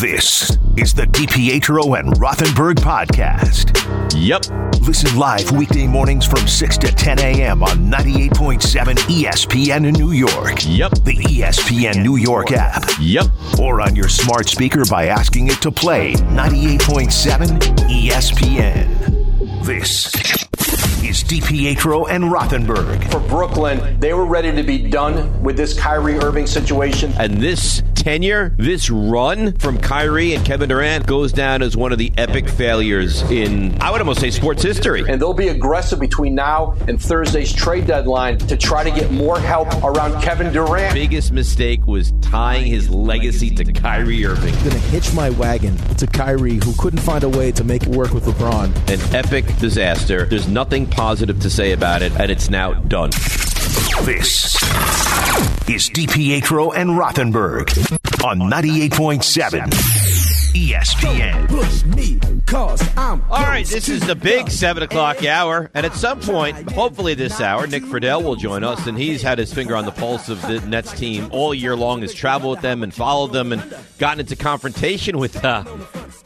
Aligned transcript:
This 0.00 0.56
is 0.78 0.94
the 0.94 1.02
DiPietro 1.02 1.98
and 1.98 2.14
Rothenberg 2.14 2.76
podcast. 2.76 3.76
Yep. 4.16 4.80
Listen 4.80 5.18
live 5.18 5.50
weekday 5.52 5.86
mornings 5.86 6.26
from 6.26 6.48
6 6.48 6.78
to 6.78 6.86
10 6.90 7.18
a.m. 7.18 7.62
on 7.62 7.90
98.7 7.90 8.94
ESPN 8.94 9.86
in 9.86 9.92
New 9.92 10.12
York. 10.12 10.60
Yep. 10.66 10.92
The 11.04 11.18
ESPN 11.28 12.02
New 12.02 12.16
York 12.16 12.52
app. 12.52 12.82
Yep. 12.98 13.26
Or 13.60 13.82
on 13.82 13.94
your 13.94 14.08
smart 14.08 14.48
speaker 14.48 14.86
by 14.88 15.08
asking 15.08 15.48
it 15.48 15.60
to 15.60 15.70
play 15.70 16.14
98.7 16.14 17.90
E 17.90 18.08
ESPN. 18.08 19.66
This 19.66 20.06
is 21.04 21.22
DiPietro 21.24 22.08
and 22.08 22.24
Rothenberg. 22.24 23.10
for 23.10 23.20
Brooklyn. 23.20 24.00
They 24.00 24.14
were 24.14 24.24
ready 24.24 24.50
to 24.50 24.62
be 24.62 24.78
done 24.78 25.42
with 25.42 25.58
this 25.58 25.78
Kyrie 25.78 26.16
Irving 26.16 26.46
situation. 26.46 27.12
And 27.18 27.36
this 27.36 27.82
tenure, 28.00 28.54
this 28.56 28.90
run 28.90 29.52
from 29.58 29.78
Kyrie 29.78 30.34
and 30.34 30.44
Kevin 30.44 30.70
Durant 30.70 31.06
goes 31.06 31.32
down 31.32 31.62
as 31.62 31.76
one 31.76 31.92
of 31.92 31.98
the 31.98 32.10
epic 32.16 32.48
failures 32.48 33.22
in, 33.30 33.80
I 33.80 33.90
would 33.90 34.00
almost 34.00 34.20
say, 34.20 34.30
sports 34.30 34.62
history. 34.62 35.04
And 35.06 35.20
they'll 35.20 35.34
be 35.34 35.48
aggressive 35.48 36.00
between 36.00 36.34
now 36.34 36.74
and 36.88 37.00
Thursday's 37.00 37.52
trade 37.52 37.86
deadline 37.86 38.38
to 38.38 38.56
try 38.56 38.82
to 38.84 38.90
get 38.90 39.10
more 39.10 39.38
help 39.38 39.68
around 39.84 40.20
Kevin 40.22 40.52
Durant. 40.52 40.94
Biggest 40.94 41.30
mistake 41.32 41.86
was 41.86 42.12
tying 42.22 42.66
his 42.66 42.88
legacy 42.88 43.54
to 43.54 43.70
Kyrie 43.70 44.24
Irving. 44.24 44.54
going 44.54 44.70
to 44.70 44.78
hitch 44.78 45.12
my 45.12 45.28
wagon 45.30 45.76
to 45.96 46.06
Kyrie, 46.06 46.54
who 46.54 46.72
couldn't 46.78 47.00
find 47.00 47.22
a 47.22 47.28
way 47.28 47.52
to 47.52 47.64
make 47.64 47.82
it 47.82 47.90
work 47.90 48.12
with 48.14 48.24
LeBron. 48.24 48.68
An 48.90 49.14
epic 49.14 49.44
disaster. 49.58 50.24
There's 50.24 50.48
nothing 50.48 50.86
positive 50.86 51.38
to 51.40 51.50
say 51.50 51.72
about 51.72 52.00
it, 52.00 52.12
and 52.18 52.30
it's 52.30 52.48
now 52.48 52.72
done. 52.72 53.10
This 54.04 54.56
is 55.68 55.90
DiPietro 55.90 56.74
and 56.74 56.90
Rothenberg 56.90 57.68
on 58.24 58.40
98.7 58.50 60.29
ESPN. 60.52 61.48
Push 61.48 61.84
me, 61.84 62.18
cause 62.46 62.82
I'm. 62.96 63.22
All 63.30 63.42
right, 63.42 63.66
this 63.66 63.88
is 63.88 64.04
the 64.04 64.16
big 64.16 64.50
7 64.50 64.82
o'clock 64.82 65.24
hour, 65.24 65.70
and 65.74 65.86
at 65.86 65.94
some 65.94 66.20
point, 66.20 66.72
hopefully 66.72 67.14
this 67.14 67.40
hour, 67.40 67.66
Nick 67.68 67.84
Friedell 67.84 68.24
will 68.24 68.34
join 68.34 68.64
us, 68.64 68.86
and 68.86 68.98
he's 68.98 69.22
had 69.22 69.38
his 69.38 69.54
finger 69.54 69.76
on 69.76 69.84
the 69.84 69.92
pulse 69.92 70.28
of 70.28 70.42
the 70.42 70.60
Nets 70.62 70.92
team 70.92 71.28
all 71.30 71.54
year 71.54 71.76
long, 71.76 72.02
has 72.02 72.12
traveled 72.12 72.56
with 72.56 72.62
them 72.62 72.82
and 72.82 72.92
followed 72.92 73.32
them 73.32 73.52
and 73.52 73.62
gotten 73.98 74.20
into 74.20 74.34
confrontation 74.34 75.18
with 75.18 75.44
uh, 75.44 75.64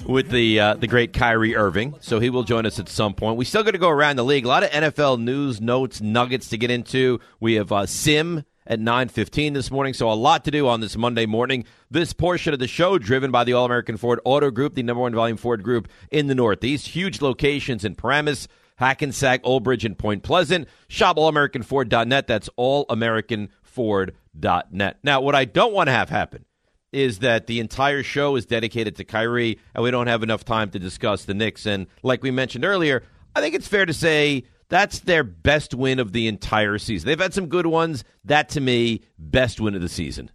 with 0.06 0.30
the 0.30 0.58
uh, 0.58 0.74
the 0.74 0.86
great 0.86 1.12
Kyrie 1.12 1.54
Irving. 1.54 1.94
So 2.00 2.18
he 2.18 2.30
will 2.30 2.44
join 2.44 2.64
us 2.64 2.78
at 2.78 2.88
some 2.88 3.14
point. 3.14 3.36
We 3.36 3.44
still 3.44 3.62
got 3.62 3.72
to 3.72 3.78
go 3.78 3.90
around 3.90 4.16
the 4.16 4.24
league. 4.24 4.46
A 4.46 4.48
lot 4.48 4.62
of 4.64 4.70
NFL 4.70 5.20
news, 5.20 5.60
notes, 5.60 6.00
nuggets 6.00 6.48
to 6.48 6.58
get 6.58 6.70
into. 6.70 7.20
We 7.40 7.54
have 7.54 7.70
uh, 7.72 7.86
Sim 7.86 8.44
at 8.66 8.80
9:15 8.80 9.52
this 9.52 9.70
morning, 9.70 9.94
so 9.94 10.10
a 10.10 10.14
lot 10.14 10.44
to 10.44 10.50
do 10.50 10.66
on 10.66 10.80
this 10.80 10.96
Monday 10.96 11.26
morning. 11.26 11.64
This 11.90 12.12
portion 12.12 12.52
of 12.52 12.58
the 12.58 12.66
show 12.66 12.98
driven 12.98 13.30
by 13.30 13.44
the 13.44 13.52
All-American 13.52 13.96
Ford 13.96 14.18
Auto 14.24 14.50
Group, 14.50 14.74
the 14.74 14.82
number 14.82 15.02
1 15.02 15.14
volume 15.14 15.36
Ford 15.36 15.62
group 15.62 15.86
in 16.10 16.26
the 16.26 16.34
Northeast. 16.34 16.88
Huge 16.88 17.20
locations 17.20 17.84
in 17.84 17.94
Paramus, 17.94 18.48
Hackensack, 18.76 19.40
Old 19.44 19.64
Bridge, 19.64 19.84
and 19.84 19.98
Point 19.98 20.22
Pleasant. 20.22 20.66
Shop 20.88 21.16
allamericanford.net. 21.16 22.26
That's 22.26 22.48
allamericanford.net. 22.58 24.98
Now, 25.02 25.20
what 25.20 25.34
I 25.34 25.44
don't 25.44 25.74
want 25.74 25.88
to 25.88 25.92
have 25.92 26.08
happen 26.08 26.46
is 26.90 27.18
that 27.18 27.46
the 27.48 27.60
entire 27.60 28.02
show 28.04 28.36
is 28.36 28.46
dedicated 28.46 28.96
to 28.96 29.04
Kyrie, 29.04 29.58
and 29.74 29.82
we 29.82 29.90
don't 29.90 30.06
have 30.06 30.22
enough 30.22 30.44
time 30.44 30.70
to 30.70 30.78
discuss 30.78 31.24
the 31.24 31.34
Knicks. 31.34 31.66
And 31.66 31.88
like 32.02 32.22
we 32.22 32.30
mentioned 32.30 32.64
earlier, 32.64 33.02
I 33.34 33.40
think 33.40 33.56
it's 33.56 33.66
fair 33.66 33.84
to 33.84 33.92
say 33.92 34.44
that's 34.68 35.00
their 35.00 35.24
best 35.24 35.74
win 35.74 35.98
of 35.98 36.12
the 36.12 36.26
entire 36.28 36.78
season. 36.78 37.06
They've 37.06 37.20
had 37.20 37.34
some 37.34 37.46
good 37.46 37.66
ones. 37.66 38.04
That, 38.24 38.48
to 38.50 38.60
me, 38.60 39.02
best 39.18 39.60
win 39.60 39.74
of 39.74 39.82
the 39.82 39.88
season. 39.88 40.30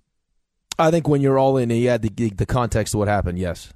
I 0.77 0.91
think 0.91 1.07
when 1.07 1.21
you're 1.21 1.37
all 1.37 1.57
in, 1.57 1.69
you 1.69 1.89
add 1.89 2.01
the, 2.01 2.29
the 2.29 2.45
context 2.45 2.93
of 2.93 2.99
what 2.99 3.07
happened, 3.07 3.37
yes. 3.37 3.73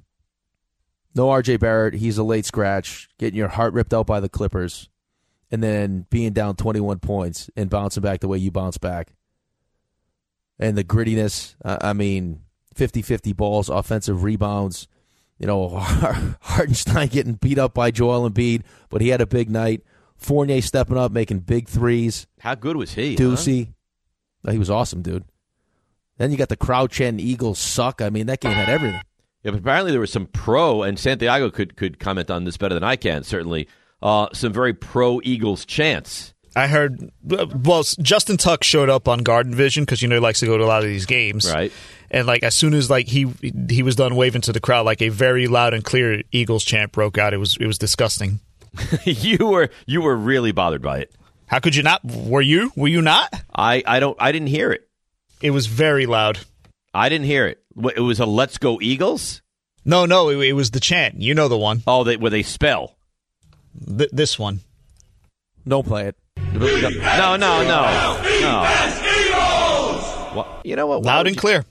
No 1.14 1.26
RJ 1.26 1.60
Barrett. 1.60 1.94
He's 1.94 2.18
a 2.18 2.24
late 2.24 2.46
scratch, 2.46 3.08
getting 3.18 3.38
your 3.38 3.48
heart 3.48 3.74
ripped 3.74 3.94
out 3.94 4.06
by 4.06 4.20
the 4.20 4.28
Clippers, 4.28 4.88
and 5.50 5.62
then 5.62 6.06
being 6.10 6.32
down 6.32 6.56
21 6.56 6.98
points 7.00 7.50
and 7.56 7.70
bouncing 7.70 8.02
back 8.02 8.20
the 8.20 8.28
way 8.28 8.38
you 8.38 8.50
bounce 8.50 8.78
back. 8.78 9.14
And 10.58 10.78
the 10.78 10.84
grittiness, 10.84 11.56
I 11.64 11.92
mean, 11.92 12.40
50 12.74 13.02
50 13.02 13.32
balls, 13.32 13.68
offensive 13.68 14.22
rebounds. 14.22 14.88
You 15.38 15.46
know, 15.46 15.68
Hartenstein 16.40 17.08
getting 17.08 17.34
beat 17.34 17.58
up 17.58 17.74
by 17.74 17.90
Joel 17.90 18.28
Embiid, 18.30 18.62
but 18.88 19.00
he 19.00 19.08
had 19.08 19.20
a 19.20 19.26
big 19.26 19.50
night. 19.50 19.82
Fournier 20.24 20.60
stepping 20.62 20.96
up, 20.96 21.12
making 21.12 21.40
big 21.40 21.68
threes. 21.68 22.26
How 22.40 22.54
good 22.54 22.76
was 22.76 22.94
he? 22.94 23.14
huh? 23.30 23.36
Oh, 24.46 24.52
he 24.52 24.58
was 24.58 24.70
awesome, 24.70 25.02
dude. 25.02 25.24
Then 26.18 26.30
you 26.30 26.36
got 26.36 26.48
the 26.48 26.56
crowd 26.56 26.90
chanting 26.90 27.24
Eagles 27.24 27.58
suck. 27.58 28.00
I 28.00 28.10
mean, 28.10 28.26
that 28.26 28.40
game 28.40 28.52
had 28.52 28.68
everything. 28.68 29.00
Yeah, 29.42 29.50
but 29.50 29.60
apparently 29.60 29.90
there 29.90 30.00
was 30.00 30.12
some 30.12 30.26
pro, 30.26 30.82
and 30.82 30.98
Santiago 30.98 31.50
could 31.50 31.76
could 31.76 31.98
comment 31.98 32.30
on 32.30 32.44
this 32.44 32.56
better 32.56 32.74
than 32.74 32.84
I 32.84 32.96
can. 32.96 33.24
Certainly, 33.24 33.68
uh, 34.02 34.28
some 34.32 34.52
very 34.52 34.72
pro 34.72 35.20
Eagles 35.22 35.64
chants. 35.66 36.32
I 36.56 36.68
heard. 36.68 37.10
Well, 37.22 37.82
Justin 38.00 38.36
Tuck 38.36 38.62
showed 38.62 38.88
up 38.88 39.08
on 39.08 39.18
Garden 39.24 39.54
Vision 39.54 39.84
because 39.84 40.00
you 40.02 40.08
know 40.08 40.14
he 40.16 40.20
likes 40.20 40.40
to 40.40 40.46
go 40.46 40.56
to 40.56 40.64
a 40.64 40.66
lot 40.66 40.82
of 40.82 40.88
these 40.88 41.04
games, 41.04 41.50
Right. 41.52 41.72
And 42.10 42.28
like 42.28 42.44
as 42.44 42.54
soon 42.54 42.74
as 42.74 42.88
like 42.88 43.08
he 43.08 43.26
he 43.68 43.82
was 43.82 43.96
done 43.96 44.14
waving 44.14 44.42
to 44.42 44.52
the 44.52 44.60
crowd, 44.60 44.86
like 44.86 45.02
a 45.02 45.08
very 45.08 45.48
loud 45.48 45.74
and 45.74 45.82
clear 45.84 46.22
Eagles 46.30 46.64
chant 46.64 46.92
broke 46.92 47.18
out. 47.18 47.34
It 47.34 47.38
was 47.38 47.56
it 47.58 47.66
was 47.66 47.76
disgusting. 47.76 48.38
you 49.04 49.38
were 49.46 49.70
you 49.86 50.00
were 50.02 50.16
really 50.16 50.52
bothered 50.52 50.82
by 50.82 50.98
it. 51.00 51.14
How 51.46 51.58
could 51.60 51.76
you 51.76 51.82
not? 51.82 52.04
Were 52.04 52.40
you? 52.40 52.72
Were 52.76 52.88
you 52.88 53.02
not? 53.02 53.32
I 53.54 53.82
I 53.86 54.00
don't 54.00 54.16
I 54.20 54.32
didn't 54.32 54.48
hear 54.48 54.72
it. 54.72 54.88
It 55.42 55.50
was 55.50 55.66
very 55.66 56.06
loud. 56.06 56.38
I 56.92 57.08
didn't 57.08 57.26
hear 57.26 57.46
it. 57.46 57.62
It 57.96 58.00
was 58.00 58.20
a 58.20 58.26
"Let's 58.26 58.58
Go 58.58 58.78
Eagles." 58.80 59.42
No, 59.84 60.06
no, 60.06 60.30
it, 60.30 60.38
it 60.38 60.52
was 60.54 60.70
the 60.70 60.80
chant. 60.80 61.20
You 61.20 61.34
know 61.34 61.48
the 61.48 61.58
one. 61.58 61.82
Oh, 61.86 62.04
they, 62.04 62.16
where 62.16 62.30
they 62.30 62.42
spell. 62.42 62.96
Th- 63.86 64.08
this 64.12 64.38
one. 64.38 64.60
Don't 65.68 65.86
play 65.86 66.06
it. 66.06 66.16
No, 66.54 67.36
no, 67.36 67.62
no, 67.62 68.22
no. 68.40 68.64
What, 70.34 70.66
you 70.66 70.74
know 70.76 70.86
what? 70.86 71.02
Why 71.02 71.06
Loud 71.12 71.18
would 71.18 71.26
and 71.28 71.36
you- 71.36 71.40
clear. 71.40 71.64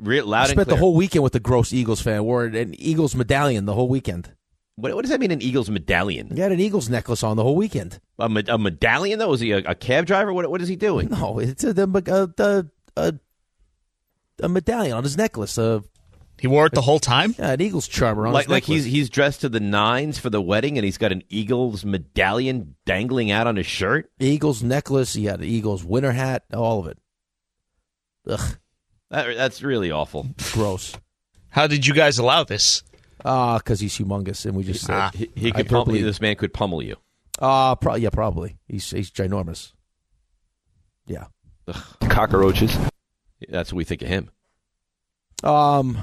Re- 0.00 0.22
loud 0.22 0.38
I 0.38 0.42
and 0.44 0.50
spent 0.52 0.68
clear. 0.68 0.76
the 0.76 0.80
whole 0.80 0.94
weekend 0.94 1.22
with 1.22 1.34
the 1.34 1.40
gross 1.40 1.72
Eagles 1.74 2.00
fan. 2.00 2.24
Wore 2.24 2.44
an 2.44 2.74
Eagles 2.78 3.14
medallion 3.14 3.66
the 3.66 3.74
whole 3.74 3.88
weekend. 3.88 4.30
What, 4.80 4.94
what 4.94 5.02
does 5.02 5.10
that 5.10 5.20
mean? 5.20 5.30
An 5.30 5.42
Eagles 5.42 5.68
medallion? 5.70 6.30
He 6.34 6.40
had 6.40 6.52
an 6.52 6.60
Eagles 6.60 6.88
necklace 6.88 7.22
on 7.22 7.36
the 7.36 7.42
whole 7.42 7.56
weekend. 7.56 8.00
A, 8.18 8.28
me- 8.28 8.44
a 8.48 8.58
medallion? 8.58 9.18
Though 9.18 9.32
is 9.32 9.40
he 9.40 9.52
a, 9.52 9.58
a 9.58 9.74
cab 9.74 10.06
driver? 10.06 10.32
What 10.32 10.50
what 10.50 10.60
is 10.62 10.68
he 10.68 10.76
doing? 10.76 11.08
No, 11.10 11.38
it's 11.38 11.64
a, 11.64 11.72
the, 11.72 12.32
uh, 12.38 12.62
a, 12.96 13.14
a 14.42 14.48
medallion 14.48 14.96
on 14.96 15.02
his 15.04 15.16
necklace. 15.16 15.56
Uh, 15.58 15.80
He 16.40 16.46
wore 16.46 16.66
it 16.66 16.72
the 16.72 16.80
whole 16.80 16.98
time. 16.98 17.34
yeah, 17.38 17.52
an 17.52 17.60
Eagles 17.60 17.86
charmer 17.86 18.26
on 18.26 18.32
Like 18.32 18.44
his 18.46 18.50
like 18.50 18.64
he's 18.64 18.84
he's 18.84 19.10
dressed 19.10 19.42
to 19.42 19.48
the 19.48 19.60
nines 19.60 20.18
for 20.18 20.30
the 20.30 20.40
wedding, 20.40 20.78
and 20.78 20.84
he's 20.84 20.98
got 20.98 21.12
an 21.12 21.22
Eagles 21.28 21.84
medallion 21.84 22.74
dangling 22.86 23.30
out 23.30 23.46
on 23.46 23.56
his 23.56 23.66
shirt. 23.66 24.10
Eagles 24.18 24.62
necklace. 24.62 25.12
He 25.14 25.26
had 25.26 25.40
an 25.40 25.46
Eagles 25.46 25.84
winter 25.84 26.12
hat. 26.12 26.44
All 26.54 26.80
of 26.80 26.86
it. 26.86 26.98
Ugh, 28.26 28.56
That, 29.10 29.36
that's 29.36 29.62
really 29.62 29.90
awful. 29.90 30.26
gross. 30.52 30.94
How 31.48 31.66
did 31.66 31.86
you 31.86 31.94
guys 31.94 32.18
allow 32.18 32.44
this? 32.44 32.82
Ah, 33.24 33.58
because 33.58 33.80
he's 33.80 33.96
humongous, 33.96 34.46
and 34.46 34.54
we 34.56 34.62
just 34.64 34.84
said, 34.86 34.94
Ah. 34.94 35.10
He, 35.14 35.30
he 35.34 35.52
could 35.52 35.68
pummel 35.68 35.96
you. 35.96 36.04
This 36.04 36.20
man 36.20 36.36
could 36.36 36.52
pummel 36.54 36.82
you. 36.82 36.96
ah, 37.40 37.74
pro- 37.74 37.96
yeah, 37.96 38.10
probably. 38.10 38.56
He's 38.66 38.90
he's 38.90 39.10
ginormous. 39.10 39.72
Yeah. 41.06 41.26
Cockroaches. 42.08 42.76
That's 43.48 43.72
what 43.72 43.76
we 43.78 43.84
think 43.84 44.02
of 44.02 44.08
him. 44.08 44.30
Um, 45.42 45.98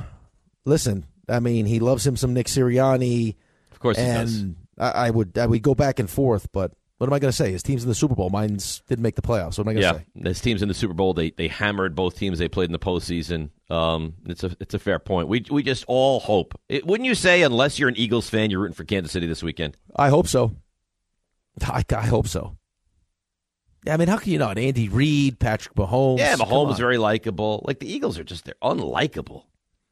listen, 0.66 1.06
I 1.30 1.40
mean, 1.40 1.66
he 1.66 1.80
loves 1.80 2.06
him 2.06 2.18
some 2.18 2.34
Nick 2.34 2.48
Sirianni, 2.48 3.36
Of 3.72 3.80
course 3.80 3.98
he 3.98 4.04
does. 4.04 4.42
and 4.42 4.56
I, 4.78 4.90
I 4.92 5.10
would 5.12 5.38
I 5.38 5.46
would 5.46 5.62
go 5.62 5.76
back 5.76 6.00
and 6.00 6.10
forth, 6.10 6.48
but 6.52 6.72
what 6.98 7.08
am 7.08 7.14
I 7.14 7.20
going 7.20 7.30
to 7.30 7.36
say? 7.36 7.52
His 7.52 7.62
team's 7.64 7.84
in 7.84 7.90
the 7.90 7.96
Super 7.96 8.16
Bowl. 8.16 8.30
Mine's 8.30 8.82
didn't 8.88 9.04
make 9.04 9.16
the 9.16 9.22
playoffs. 9.22 9.58
What 9.58 9.68
am 9.68 9.70
I 9.70 9.74
going 9.74 9.76
to 9.78 9.82
Yeah, 9.82 9.94
say? 10.00 10.06
this 10.16 10.42
team's 10.42 10.62
in 10.62 10.68
the 10.68 10.74
Super 10.74 10.94
Bowl. 10.94 11.14
They 11.14 11.30
they 11.32 11.48
hammered 11.48 11.96
both 11.96 12.18
teams 12.18 12.40
they 12.40 12.48
played 12.50 12.66
in 12.70 12.72
the 12.72 12.80
postseason. 12.80 13.50
Um, 13.70 14.16
it's 14.26 14.44
a 14.44 14.56
it's 14.60 14.74
a 14.74 14.80
fair 14.80 14.98
point. 15.00 15.28
We 15.28 15.46
we 15.52 15.64
just 15.64 15.86
all 15.88 16.20
hope. 16.20 16.60
It, 16.70 16.86
wouldn't 16.88 17.06
you 17.08 17.16
say? 17.16 17.44
Unless 17.44 17.78
you're 17.80 17.90
an 17.90 17.98
Eagles 17.98 18.30
fan, 18.30 18.50
you're 18.50 18.60
rooting 18.62 18.74
for 18.76 18.84
Kansas 18.84 19.12
City 19.12 19.28
this 19.28 19.44
weekend. 19.44 19.78
I 19.96 20.10
hope 20.10 20.28
so. 20.28 20.56
I, 21.66 21.84
I 21.96 22.06
hope 22.06 22.28
so. 22.28 22.58
Yeah, 23.86 23.94
I 23.94 23.98
mean, 23.98 24.08
how 24.08 24.18
can 24.18 24.32
you 24.32 24.40
not? 24.40 24.58
Andy 24.58 24.90
Reid, 24.90 25.40
Patrick 25.40 25.76
Mahomes. 25.76 26.20
Yeah, 26.20 26.36
Mahomes 26.36 26.74
is 26.74 26.80
very 26.80 26.98
likable. 26.98 27.64
Like 27.66 27.80
the 27.80 27.92
Eagles 27.92 28.18
are 28.20 28.24
just 28.24 28.46
they're 28.46 28.56
unlikable. 28.62 29.44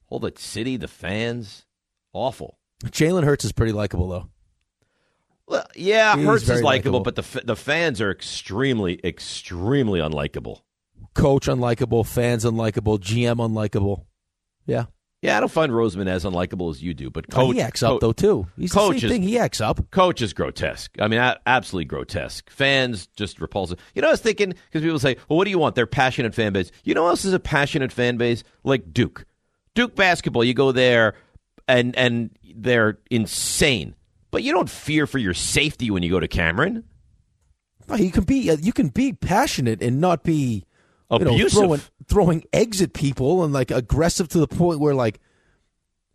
Whole 0.08 0.20
the 0.20 0.34
city, 0.38 0.78
the 0.78 0.88
fans, 0.88 1.66
awful. 2.14 2.58
Jalen 2.84 3.24
Hurts 3.24 3.46
is 3.46 3.52
pretty 3.52 3.72
likable 3.72 4.10
though. 4.10 4.30
Well, 5.48 5.66
yeah, 5.76 6.16
He's 6.16 6.26
Hurts 6.26 6.50
is 6.50 6.62
likable, 6.64 7.02
but 7.02 7.16
the 7.16 7.42
the 7.44 7.56
fans 7.56 8.02
are 8.02 8.10
extremely, 8.12 9.00
extremely 9.04 10.00
unlikable. 10.00 10.62
Coach 11.14 11.48
unlikable, 11.48 12.06
fans 12.06 12.44
unlikable, 12.46 13.00
GM 13.00 13.38
unlikable. 13.38 14.06
Yeah, 14.66 14.86
Yeah, 15.22 15.38
I 15.38 15.40
don't 15.40 15.52
find 15.52 15.72
Roseman 15.72 16.08
as 16.08 16.24
unlikable 16.26 16.72
as 16.72 16.82
you 16.82 16.96
do, 16.96 17.12
but 17.12 17.30
coach 17.30 17.54
he 17.56 17.62
acts 17.62 17.84
up 17.84 18.00
though 18.02 18.12
too. 18.12 18.48
He's 18.58 18.72
coach 18.74 18.96
the 18.96 19.00
same 19.02 19.06
is- 19.06 19.12
thing. 19.14 19.22
He 19.22 19.38
acts 19.38 19.62
up. 19.62 19.92
Coach 19.92 20.22
is 20.24 20.34
grotesque. 20.34 20.96
I 21.00 21.08
mean, 21.08 21.20
absolutely 21.46 21.86
grotesque. 21.86 22.50
Fans 22.50 23.06
just 23.16 23.40
repulsive. 23.40 23.78
You 23.94 24.02
know, 24.02 24.08
I 24.08 24.12
was 24.12 24.22
thinking 24.22 24.50
because 24.50 24.82
people 24.82 24.98
say, 25.00 25.18
"Well, 25.30 25.38
what 25.38 25.44
do 25.46 25.52
you 25.52 25.60
want?" 25.60 25.76
They're 25.76 25.86
passionate 25.86 26.34
fan 26.34 26.54
base. 26.54 26.72
You 26.84 26.96
know, 26.96 27.04
who 27.04 27.10
else 27.10 27.24
is 27.24 27.34
a 27.34 27.40
passionate 27.40 27.92
fan 27.92 28.18
base 28.18 28.44
like 28.64 28.92
Duke. 28.92 29.26
Duke 29.76 29.96
basketball. 29.96 30.44
You 30.44 30.56
go 30.56 30.72
there, 30.72 31.14
and 31.68 31.96
and 31.96 32.32
they're 32.56 32.98
insane. 33.12 33.94
But 34.36 34.44
you 34.44 34.52
don't 34.52 34.70
fear 34.70 35.08
for 35.08 35.18
your 35.18 35.34
safety 35.34 35.90
when 35.90 36.04
you 36.04 36.10
go 36.10 36.20
to 36.20 36.28
Cameron. 36.28 36.84
You 37.96 38.12
can 38.12 38.26
be 38.26 38.52
uh, 38.52 38.58
you 38.60 38.74
can 38.74 38.90
be 38.90 39.14
passionate 39.14 39.82
and 39.82 40.02
not 40.02 40.26
be 40.26 40.66
you 41.10 41.20
know, 41.20 41.32
Abusive. 41.32 41.58
throwing 41.58 41.82
throwing 42.10 42.44
eggs 42.52 42.82
at 42.82 42.92
people 42.92 43.46
and 43.46 43.54
like 43.54 43.72
aggressive 43.72 44.28
to 44.28 44.40
the 44.40 44.48
point 44.48 44.82
where 44.82 44.94
like 44.94 45.22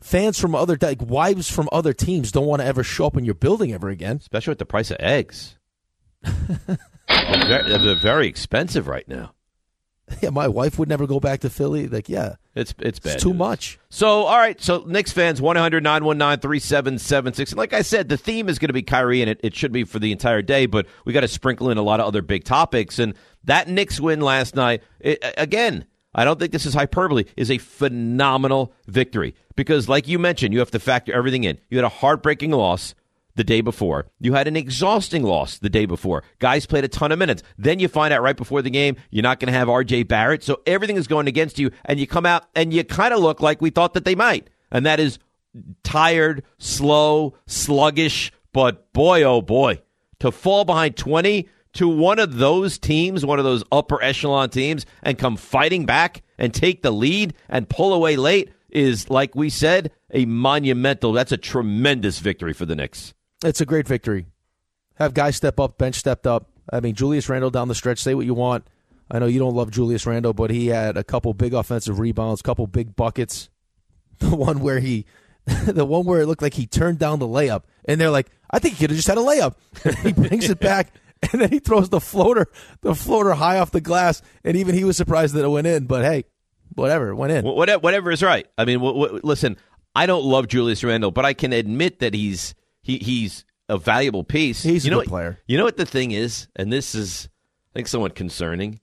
fans 0.03 0.39
from 0.39 0.55
other 0.55 0.77
like 0.83 1.01
wives 1.01 1.51
from 1.51 1.71
other 1.73 1.95
teams 1.95 2.31
don't 2.31 2.45
want 2.45 2.61
to 2.61 2.67
ever 2.67 2.85
show 2.85 3.07
up 3.07 3.17
in 3.17 3.25
your 3.25 3.33
building 3.33 3.73
ever 3.73 3.89
again. 3.89 4.19
especially 4.19 4.51
with 4.51 4.59
the 4.59 4.67
price 4.67 4.91
of 4.91 4.99
eggs. 5.01 5.57
they're, 6.23 7.79
they're 7.79 7.95
very 7.95 8.29
expensive 8.29 8.87
right 8.87 9.09
now. 9.09 9.33
Yeah, 10.23 10.31
my 10.31 10.49
wife 10.49 10.79
would 10.79 10.89
never 10.89 11.07
go 11.07 11.21
back 11.21 11.41
to 11.41 11.51
Philly. 11.51 11.87
Like, 11.89 12.09
yeah, 12.09 12.35
It's 12.55 12.75
it's 12.81 12.99
bad. 12.99 13.15
it's 13.15 13.23
too 13.23 13.31
news. 13.31 13.39
much. 13.39 13.79
So, 13.91 14.25
all 14.25 14.37
right. 14.37 14.61
So, 14.61 14.85
Knicks 14.87 15.13
fans, 15.13 15.41
1 15.41 15.55
919 15.55 16.41
3776. 16.41 17.55
Like 17.55 17.73
I 17.73 17.83
said, 17.83 18.09
the 18.09 18.17
theme 18.17 18.49
is 18.49 18.59
going 18.59 18.69
to 18.69 18.75
be 18.75 18.83
Kyrie, 18.83 19.23
and 19.23 19.31
it, 19.31 19.41
it 19.43 19.55
should 19.55 19.73
be 19.73 19.85
for 19.85 19.99
the 19.99 20.13
entire 20.13 20.43
day, 20.43 20.67
but 20.67 20.87
we 21.05 21.13
got 21.13 21.21
to 21.21 21.29
sprinkle 21.29 21.71
in 21.71 21.79
a 21.79 21.83
lot 21.83 22.01
of 22.01 22.07
other 22.07 22.23
big 22.23 22.45
topics. 22.45 22.99
And 22.99 23.15
that 23.45 23.69
Knicks 23.69 24.01
win 24.01 24.21
last 24.21 24.55
night, 24.57 24.83
it, 24.99 25.19
again, 25.39 25.87
I 26.15 26.25
don't 26.25 26.39
think 26.41 26.53
this 26.53 26.67
is 26.67 26.75
hyperbole, 26.75 27.25
is 27.37 27.51
a 27.51 27.59
phenomenal 27.59 28.73
victory. 28.87 29.35
Because, 29.57 29.89
like 29.89 30.09
you 30.09 30.19
mentioned, 30.19 30.53
you 30.55 30.59
have 30.61 30.71
to 30.73 30.79
factor 30.81 31.13
everything 31.13 31.45
in. 31.45 31.59
You 31.69 31.79
had 31.79 31.85
a 31.85 31.89
heartbreaking 31.91 32.51
loss 32.51 32.95
the 33.35 33.45
day 33.45 33.61
before. 33.61 34.07
You 34.21 34.35
had 34.35 34.49
an 34.49 34.57
exhausting 34.57 35.23
loss 35.23 35.59
the 35.59 35.69
day 35.69 35.87
before. 35.87 36.23
Guys 36.39 36.67
played 36.67 36.85
a 36.85 36.89
ton 36.89 37.13
of 37.13 37.19
minutes. 37.19 37.43
Then 37.59 37.79
you 37.79 37.89
find 37.89 38.13
out 38.13 38.23
right 38.23 38.37
before 38.37 38.63
the 38.63 38.71
game 38.71 38.97
you're 39.11 39.23
not 39.23 39.41
going 39.41 39.53
to 39.53 39.59
have 39.59 39.69
RJ 39.69 40.09
Barrett. 40.09 40.43
So 40.43 40.61
everything 40.67 40.97
is 40.97 41.07
going 41.07 41.27
against 41.27 41.59
you, 41.59 41.71
and 41.85 41.99
you 41.99 42.07
come 42.07 42.27
out 42.27 42.45
and 42.55 42.73
you 42.73 42.85
kind 42.85 43.15
of 43.15 43.21
look 43.21 43.41
like 43.41 43.61
we 43.61 43.71
thought 43.71 43.95
that 43.95 44.05
they 44.05 44.15
might. 44.15 44.49
And 44.71 44.87
that 44.87 45.01
is 45.01 45.19
tired, 45.83 46.45
slow, 46.59 47.35
sluggish. 47.47 48.33
But 48.53 48.93
boy, 48.93 49.23
oh 49.23 49.43
boy, 49.43 49.83
to 50.21 50.31
fall 50.33 50.65
behind 50.65 50.97
20 50.97 51.49
to 51.75 51.89
one 51.89 52.19
of 52.19 52.37
those 52.37 52.79
teams, 52.79 53.25
one 53.25 53.39
of 53.39 53.45
those 53.45 53.65
upper 53.71 54.03
echelon 54.03 54.51
teams, 54.51 54.87
and 55.03 55.19
come 55.19 55.37
fighting 55.37 55.87
back 55.87 56.23
and 56.39 56.53
take 56.53 56.83
the 56.83 56.91
lead 56.91 57.35
and 57.49 57.69
pull 57.69 57.93
away 57.93 58.17
late 58.17 58.51
is, 58.71 59.11
like 59.11 59.35
we 59.35 59.51
said, 59.51 59.91
a 60.13 60.25
monumental. 60.27 61.13
That's 61.13 61.33
a 61.33 61.37
tremendous 61.37 62.19
victory 62.19 62.53
for 62.53 62.67
the 62.67 62.75
Knicks. 62.75 63.15
It's 63.45 63.61
a 63.61 63.67
great 63.67 63.89
victory. 63.89 64.27
Have 64.97 65.15
guys 65.15 65.37
step 65.37 65.59
up, 65.59 65.79
bench 65.79 65.97
stepped 65.97 66.27
up. 66.27 66.51
I 66.71 66.81
mean, 66.81 66.95
Julius 66.95 67.29
Randle 67.29 67.51
down 67.51 67.69
the 67.69 67.75
stretch. 67.75 67.99
Say 67.99 68.15
what 68.15 68.27
you 68.27 68.35
want. 68.35 68.67
I 69.11 69.19
know 69.19 69.27
you 69.27 69.39
don't 69.39 69.55
love 69.55 69.71
Julius 69.71 70.07
Randle, 70.07 70.33
but 70.33 70.51
he 70.51 70.69
had 70.69 70.97
a 70.97 71.03
couple 71.03 71.35
big 71.35 71.53
offensive 71.53 71.99
rebounds, 71.99 72.43
couple 72.43 72.67
big 72.67 72.97
buckets. 72.97 73.49
The 74.21 74.37
one 74.37 74.61
where 74.61 74.81
he, 74.81 75.07
the 75.67 75.87
one 75.87 76.05
where 76.05 76.21
it 76.21 76.27
looked 76.27 76.43
like 76.43 76.53
he 76.53 76.67
turned 76.67 76.99
down 76.99 77.21
the 77.21 77.27
layup, 77.27 77.63
and 77.87 77.99
they're 77.99 78.11
like, 78.11 78.29
"I 78.51 78.59
think 78.59 78.75
he 78.75 78.81
could 78.83 78.91
have 78.91 78.99
just 78.99 79.09
had 79.09 79.17
a 79.17 79.23
layup." 79.23 79.55
He 80.03 80.13
brings 80.13 80.51
it 80.51 80.61
back, 80.61 80.93
and 81.33 81.41
then 81.41 81.51
he 81.51 81.59
throws 81.59 81.89
the 81.89 82.01
floater, 82.01 82.49
the 82.83 82.95
floater 82.95 83.33
high 83.33 83.59
off 83.59 83.71
the 83.71 83.81
glass, 83.81 84.21
and 84.45 84.59
even 84.59 84.75
he 84.75 84.85
was 84.85 84.99
surprised 84.99 85.35
that 85.37 85.45
it 85.47 85.49
went 85.49 85.67
in. 85.67 85.87
But 85.87 86.05
hey, 86.05 86.25
whatever, 86.75 87.09
it 87.09 87.15
went 87.15 87.33
in. 87.33 87.47
Whatever, 87.47 87.81
whatever 87.81 88.11
is 88.11 88.23
right. 88.23 88.47
I 88.59 88.67
mean, 88.67 88.81
listen, 89.23 89.57
I 89.95 90.05
don't 90.05 90.25
love 90.25 90.49
Julius 90.49 90.85
Randle, 90.85 91.13
but 91.13 91.25
I 91.25 91.33
can 91.33 91.55
admit 91.55 92.01
that 92.01 92.13
he's 92.13 92.55
he, 92.83 92.99
he's 92.99 93.45
a 93.69 93.79
valuable 93.79 94.25
piece. 94.25 94.63
He's 94.63 94.85
a 94.85 94.87
you 94.87 94.91
know 94.91 94.99
good 94.99 95.07
what- 95.07 95.13
player. 95.13 95.39
You 95.47 95.59
know 95.59 95.65
what 95.65 95.77
the 95.77 95.87
thing 95.87 96.11
is, 96.13 96.49
and 96.57 96.73
this 96.73 96.95
is, 96.95 97.29
I 97.73 97.79
think, 97.79 97.89
somewhat 97.89 98.15
concerning. 98.15 98.81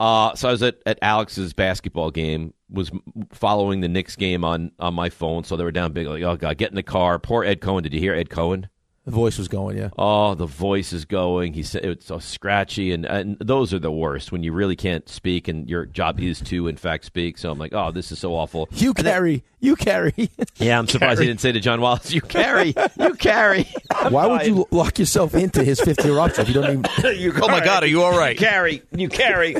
Uh, 0.00 0.34
so 0.34 0.48
I 0.48 0.52
was 0.52 0.62
at, 0.64 0.76
at 0.84 0.98
Alex's 1.00 1.52
basketball 1.52 2.10
game, 2.10 2.54
was 2.68 2.90
following 3.32 3.80
the 3.82 3.88
Knicks 3.88 4.16
game 4.16 4.44
on, 4.44 4.72
on 4.80 4.94
my 4.94 5.10
phone. 5.10 5.44
So 5.44 5.56
they 5.56 5.62
were 5.62 5.70
down 5.70 5.92
big, 5.92 6.08
like, 6.08 6.22
oh 6.24 6.36
god, 6.36 6.58
get 6.58 6.70
in 6.70 6.74
the 6.74 6.82
car. 6.82 7.20
Poor 7.20 7.44
Ed 7.44 7.60
Cohen. 7.60 7.84
Did 7.84 7.94
you 7.94 8.00
hear 8.00 8.14
Ed 8.14 8.28
Cohen? 8.28 8.68
The 9.04 9.10
voice 9.10 9.36
was 9.36 9.48
going, 9.48 9.76
yeah. 9.76 9.88
Oh, 9.98 10.36
the 10.36 10.46
voice 10.46 10.92
is 10.92 11.04
going. 11.04 11.54
He 11.54 11.64
said 11.64 11.84
it's 11.84 12.06
so 12.06 12.20
scratchy, 12.20 12.92
and, 12.92 13.04
and 13.04 13.36
those 13.40 13.74
are 13.74 13.80
the 13.80 13.90
worst 13.90 14.30
when 14.30 14.44
you 14.44 14.52
really 14.52 14.76
can't 14.76 15.08
speak, 15.08 15.48
and 15.48 15.68
your 15.68 15.86
job 15.86 16.20
is 16.20 16.40
to, 16.42 16.68
in 16.68 16.76
fact, 16.76 17.04
speak. 17.06 17.36
So 17.36 17.50
I'm 17.50 17.58
like, 17.58 17.72
oh, 17.74 17.90
this 17.90 18.12
is 18.12 18.20
so 18.20 18.32
awful. 18.36 18.68
You 18.70 18.90
And 18.90 18.98
then- 18.98 19.04
carry, 19.12 19.44
you 19.58 19.74
carry. 19.74 20.14
yeah, 20.58 20.78
I'm 20.78 20.86
surprised 20.86 21.20
he 21.20 21.26
didn't 21.26 21.40
say 21.40 21.50
to 21.50 21.58
John 21.58 21.80
Wallace, 21.80 22.12
"You 22.12 22.20
carry, 22.20 22.74
you 22.98 23.14
carry." 23.14 23.66
Why 24.08 24.26
would 24.26 24.46
you 24.46 24.68
lock 24.70 25.00
yourself 25.00 25.34
into 25.34 25.64
his 25.64 25.80
fifth 25.80 26.04
year 26.04 26.18
option 26.20 26.42
if 26.42 26.48
you 26.48 26.54
don't 26.54 26.86
even? 26.86 27.16
you, 27.20 27.32
Oh 27.42 27.48
my 27.48 27.64
God, 27.64 27.82
are 27.82 27.88
you 27.88 28.02
all 28.04 28.16
right? 28.16 28.38
You 28.40 28.46
carry, 28.46 28.82
you 28.92 29.08
carry. 29.08 29.56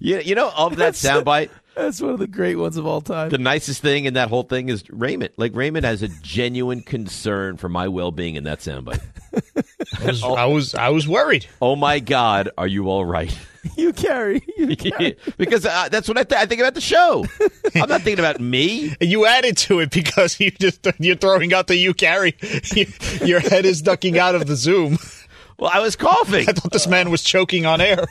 you, 0.00 0.18
you 0.20 0.34
know, 0.34 0.50
of 0.54 0.76
that 0.76 0.94
soundbite, 0.94 1.50
That's 1.76 2.00
one 2.00 2.10
of 2.12 2.18
the 2.18 2.26
great 2.26 2.56
ones 2.56 2.76
of 2.76 2.86
all 2.86 3.00
time. 3.00 3.30
the 3.30 3.38
nicest 3.38 3.80
thing 3.80 4.04
in 4.04 4.14
that 4.14 4.28
whole 4.28 4.42
thing 4.42 4.68
is 4.68 4.84
Raymond. 4.90 5.32
Like 5.36 5.54
Raymond 5.54 5.86
has 5.86 6.02
a 6.02 6.08
genuine 6.08 6.82
concern 6.82 7.56
for 7.56 7.68
my 7.68 7.88
well-being 7.88 8.34
in 8.34 8.44
that 8.44 8.58
soundbite. 8.58 9.00
I 10.02 10.06
was, 10.06 10.22
I 10.24 10.44
was 10.46 10.74
I 10.74 10.88
was 10.90 11.06
worried. 11.08 11.46
Oh 11.62 11.76
my 11.76 12.00
God, 12.00 12.50
are 12.58 12.66
you 12.66 12.90
all 12.90 13.04
right? 13.04 13.36
you 13.76 13.92
carry. 13.92 14.42
You 14.58 14.76
carry. 14.76 15.16
because 15.38 15.64
uh, 15.64 15.88
that's 15.90 16.08
what 16.08 16.18
I, 16.18 16.24
th- 16.24 16.40
I 16.40 16.46
think 16.46 16.60
about 16.60 16.74
the 16.74 16.80
show. 16.80 17.24
I'm 17.74 17.88
not 17.88 18.02
thinking 18.02 18.18
about 18.24 18.40
me. 18.40 18.94
You 19.00 19.26
added 19.26 19.56
to 19.58 19.80
it 19.80 19.90
because 19.90 20.38
you 20.40 20.50
just 20.50 20.86
you're 20.98 21.16
throwing 21.16 21.52
out 21.54 21.66
the 21.68 21.76
you 21.76 21.94
carry. 21.94 22.36
Your 23.24 23.40
head 23.40 23.64
is 23.64 23.82
ducking 23.82 24.18
out 24.18 24.34
of 24.34 24.46
the 24.46 24.56
Zoom. 24.56 24.98
Well, 25.58 25.70
I 25.72 25.80
was 25.80 25.96
coughing. 25.96 26.48
I 26.48 26.52
thought 26.52 26.72
this 26.72 26.86
man 26.86 27.10
was 27.10 27.22
choking 27.22 27.66
on 27.66 27.80
air. 27.80 28.06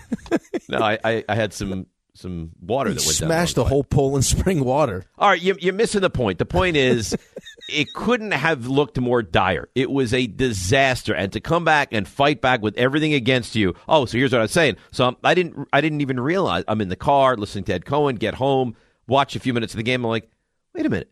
No, 0.68 0.80
I, 0.80 1.00
I, 1.04 1.24
I 1.30 1.36
had 1.36 1.54
some 1.54 1.88
some 2.20 2.52
water 2.62 2.90
that 2.92 3.00
went 3.00 3.16
smashed 3.16 3.58
wrong 3.58 3.66
the 3.66 3.70
whole 3.70 3.84
Poland 3.84 4.26
Spring 4.26 4.64
water. 4.64 5.06
All 5.18 5.30
right, 5.30 5.42
you, 5.42 5.56
you're 5.60 5.74
missing 5.74 6.02
the 6.02 6.10
point. 6.10 6.38
The 6.38 6.46
point 6.46 6.76
is, 6.78 7.16
it 7.70 7.94
couldn't 7.94 8.32
have 8.32 8.68
looked 8.68 9.00
more 9.00 9.22
dire. 9.24 9.70
It 9.76 9.90
was 9.90 10.14
a 10.14 10.28
disaster, 10.28 11.14
and 11.16 11.32
to 11.34 11.40
come 11.40 11.64
back 11.66 11.90
and 11.92 12.08
fight 12.08 12.42
back 12.42 12.62
with 12.62 12.78
everything 12.78 13.14
against 13.14 13.56
you. 13.56 13.74
Oh, 13.88 14.06
so 14.06 14.18
here's 14.18 14.32
what 14.32 14.40
I 14.40 14.44
was 14.44 14.52
saying. 14.52 14.76
So 14.92 15.06
I'm- 15.06 15.18
I 15.24 15.34
didn't, 15.34 15.68
I 15.74 15.82
didn't 15.82 16.02
even 16.02 16.20
realize 16.20 16.64
I'm 16.68 16.82
in 16.82 16.90
the 16.90 16.96
car 16.96 17.38
listening 17.38 17.64
to 17.66 17.74
Ed 17.74 17.86
Cohen. 17.86 18.16
Get 18.18 18.36
home, 18.36 18.76
watch 19.08 19.36
a 19.36 19.40
few 19.40 19.54
minutes 19.54 19.74
of 19.74 19.78
the 19.78 19.84
game. 19.84 20.04
I'm 20.04 20.10
like, 20.10 20.30
wait 20.74 20.86
a 20.86 20.90
minute, 20.90 21.12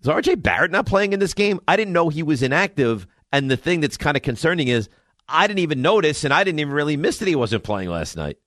is 0.00 0.08
R.J. 0.08 0.36
Barrett 0.36 0.70
not 0.70 0.86
playing 0.86 1.12
in 1.12 1.20
this 1.20 1.34
game? 1.34 1.60
I 1.66 1.76
didn't 1.76 1.92
know 1.92 2.08
he 2.08 2.22
was 2.22 2.42
inactive. 2.42 3.06
And 3.32 3.50
the 3.50 3.56
thing 3.56 3.80
that's 3.80 3.96
kind 3.96 4.16
of 4.16 4.22
concerning 4.22 4.68
is, 4.68 4.88
I 5.28 5.46
didn't 5.46 5.60
even 5.60 5.82
notice, 5.82 6.24
and 6.24 6.34
I 6.34 6.42
didn't 6.42 6.58
even 6.58 6.72
really 6.72 6.96
miss 6.96 7.18
that 7.18 7.28
he 7.28 7.36
wasn't 7.36 7.62
playing 7.62 7.88
last 7.88 8.16
night. 8.16 8.38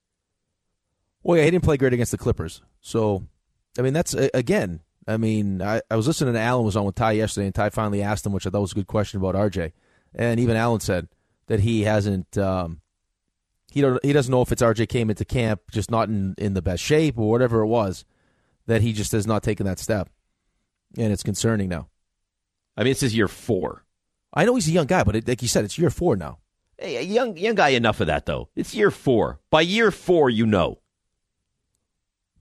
Well, 1.23 1.37
yeah, 1.37 1.45
he 1.45 1.51
didn't 1.51 1.63
play 1.63 1.77
great 1.77 1.93
against 1.93 2.11
the 2.11 2.17
Clippers. 2.17 2.61
So, 2.81 3.23
I 3.77 3.81
mean, 3.81 3.93
that's 3.93 4.13
again. 4.13 4.81
I 5.07 5.17
mean, 5.17 5.61
I, 5.61 5.81
I 5.89 5.95
was 5.95 6.07
listening 6.07 6.33
to 6.33 6.39
Alan 6.39 6.65
was 6.65 6.77
on 6.77 6.85
with 6.85 6.95
Ty 6.95 7.13
yesterday, 7.13 7.47
and 7.47 7.55
Ty 7.55 7.69
finally 7.69 8.01
asked 8.01 8.25
him, 8.25 8.31
which 8.31 8.47
I 8.47 8.49
thought 8.49 8.61
was 8.61 8.71
a 8.71 8.75
good 8.75 8.87
question 8.87 9.19
about 9.19 9.35
RJ. 9.35 9.73
And 10.15 10.39
even 10.39 10.55
Alan 10.55 10.79
said 10.79 11.07
that 11.47 11.61
he 11.61 11.83
hasn't. 11.83 12.37
Um, 12.37 12.81
he 13.71 13.81
don't. 13.81 14.03
He 14.03 14.13
doesn't 14.13 14.31
know 14.31 14.41
if 14.41 14.51
it's 14.51 14.61
RJ 14.61 14.87
came 14.89 15.09
into 15.09 15.25
camp 15.25 15.61
just 15.71 15.89
not 15.89 16.07
in 16.07 16.35
in 16.37 16.53
the 16.53 16.61
best 16.61 16.83
shape 16.83 17.17
or 17.17 17.29
whatever 17.29 17.61
it 17.61 17.67
was. 17.67 18.05
That 18.67 18.81
he 18.81 18.93
just 18.93 19.11
has 19.11 19.27
not 19.27 19.43
taken 19.43 19.65
that 19.65 19.79
step, 19.79 20.09
and 20.97 21.11
it's 21.11 21.23
concerning 21.23 21.69
now. 21.69 21.89
I 22.77 22.83
mean, 22.83 22.91
this 22.91 23.03
is 23.03 23.15
year 23.15 23.27
four. 23.27 23.83
I 24.33 24.45
know 24.45 24.55
he's 24.55 24.67
a 24.67 24.71
young 24.71 24.87
guy, 24.87 25.03
but 25.03 25.15
it, 25.15 25.27
like 25.27 25.41
you 25.41 25.47
said, 25.47 25.65
it's 25.65 25.77
year 25.77 25.89
four 25.89 26.15
now. 26.15 26.39
Hey, 26.77 27.03
young 27.03 27.35
young 27.35 27.55
guy, 27.55 27.69
enough 27.69 27.99
of 27.99 28.07
that 28.07 28.25
though. 28.25 28.49
It's 28.55 28.73
year 28.73 28.91
four. 28.91 29.39
By 29.49 29.61
year 29.61 29.91
four, 29.91 30.29
you 30.29 30.45
know. 30.45 30.79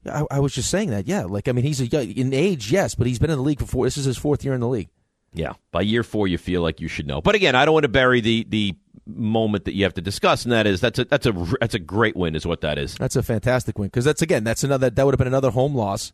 I, 0.07 0.25
I 0.31 0.41
was 0.41 0.53
just 0.53 0.71
saying 0.71 0.91
that. 0.91 1.07
Yeah, 1.07 1.25
like 1.25 1.49
I 1.49 1.53
mean, 1.53 1.65
he's 1.65 1.81
a 1.81 2.03
in 2.03 2.33
age, 2.33 2.71
yes, 2.71 2.95
but 2.95 3.07
he's 3.07 3.19
been 3.19 3.31
in 3.31 3.37
the 3.37 3.43
league 3.43 3.61
for 3.61 3.67
four. 3.67 3.87
This 3.87 3.97
is 3.97 4.05
his 4.05 4.19
fourth 4.19 4.45
year 4.45 4.55
in 4.55 4.61
the 4.61 4.69
league. 4.69 4.89
Yeah, 5.35 5.55
by 5.71 5.81
year 5.83 6.03
four, 6.03 6.29
you 6.29 6.37
feel 6.39 6.61
like 6.61 6.81
you 6.81 6.89
should 6.89 7.07
know. 7.07 7.23
But 7.23 7.35
again, 7.35 7.55
I 7.55 7.65
don't 7.65 7.73
want 7.73 7.85
to 7.85 7.89
bury 7.89 8.21
the 8.21 8.47
the 8.49 8.77
moment 9.07 9.65
that 9.65 9.75
you 9.75 9.85
have 9.85 9.95
to 9.95 10.01
discuss, 10.01 10.45
and 10.45 10.53
that 10.53 10.67
is 10.67 10.81
that's 10.81 10.99
a 10.99 11.05
that's 11.05 11.27
a 11.27 11.33
that's 11.61 11.75
a 11.75 11.79
great 11.79 12.17
win, 12.17 12.35
is 12.35 12.47
what 12.47 12.61
that 12.61 12.79
is. 12.79 12.95
That's 12.97 13.17
a 13.17 13.23
fantastic 13.23 13.79
win 13.79 13.89
because 13.89 14.05
that's 14.05 14.23
again 14.23 14.45
that's 14.45 14.65
another 14.65 14.91
that 14.91 15.05
would 15.05 15.15
have 15.15 15.19
been 15.19 15.27
another 15.27 15.51
home 15.51 15.75
loss, 15.75 16.13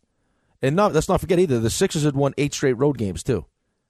and 0.61 0.75
not 0.75 0.93
let's 0.93 1.09
not 1.09 1.19
forget 1.19 1.39
either 1.39 1.59
the 1.59 1.69
Sixers 1.69 2.03
had 2.03 2.15
won 2.15 2.33
eight 2.37 2.53
straight 2.53 2.73
road 2.73 2.97
games 2.97 3.23
too. 3.23 3.45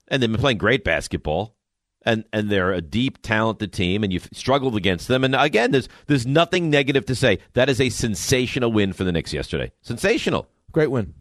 And 0.08 0.24
they've 0.24 0.32
been 0.32 0.42
playing 0.42 0.58
great 0.58 0.84
basketball, 0.84 1.56
and 2.04 2.24
and 2.32 2.50
they're 2.50 2.74
a 2.74 2.82
deep, 2.82 3.22
talented 3.22 3.74
team, 3.74 4.04
and 4.04 4.14
you've 4.14 4.30
struggled 4.34 4.76
against 4.76 5.08
them. 5.08 5.24
And 5.24 5.36
again, 5.36 5.72
there's 5.72 5.90
there's 6.08 6.26
nothing 6.26 6.70
negative 6.70 7.06
to 7.08 7.16
say. 7.16 7.40
That 7.54 7.70
is 7.70 7.82
a 7.82 7.90
sensational 7.90 8.72
win 8.72 8.94
for 8.94 9.04
the 9.04 9.12
Knicks 9.12 9.34
yesterday. 9.34 9.72
Sensational. 9.82 10.48
Great 10.72 10.92
win, 10.92 11.14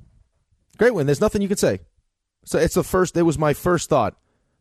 great 0.77 0.95
win. 0.95 1.07
There's 1.07 1.21
nothing 1.21 1.43
you 1.43 1.49
could 1.49 1.59
say. 1.59 1.81
So 2.45 2.59
it's 2.59 2.75
the 2.75 2.85
first. 2.85 3.17
It 3.17 3.23
was 3.23 3.39
my 3.39 3.55
first 3.55 3.89
thought 3.89 4.17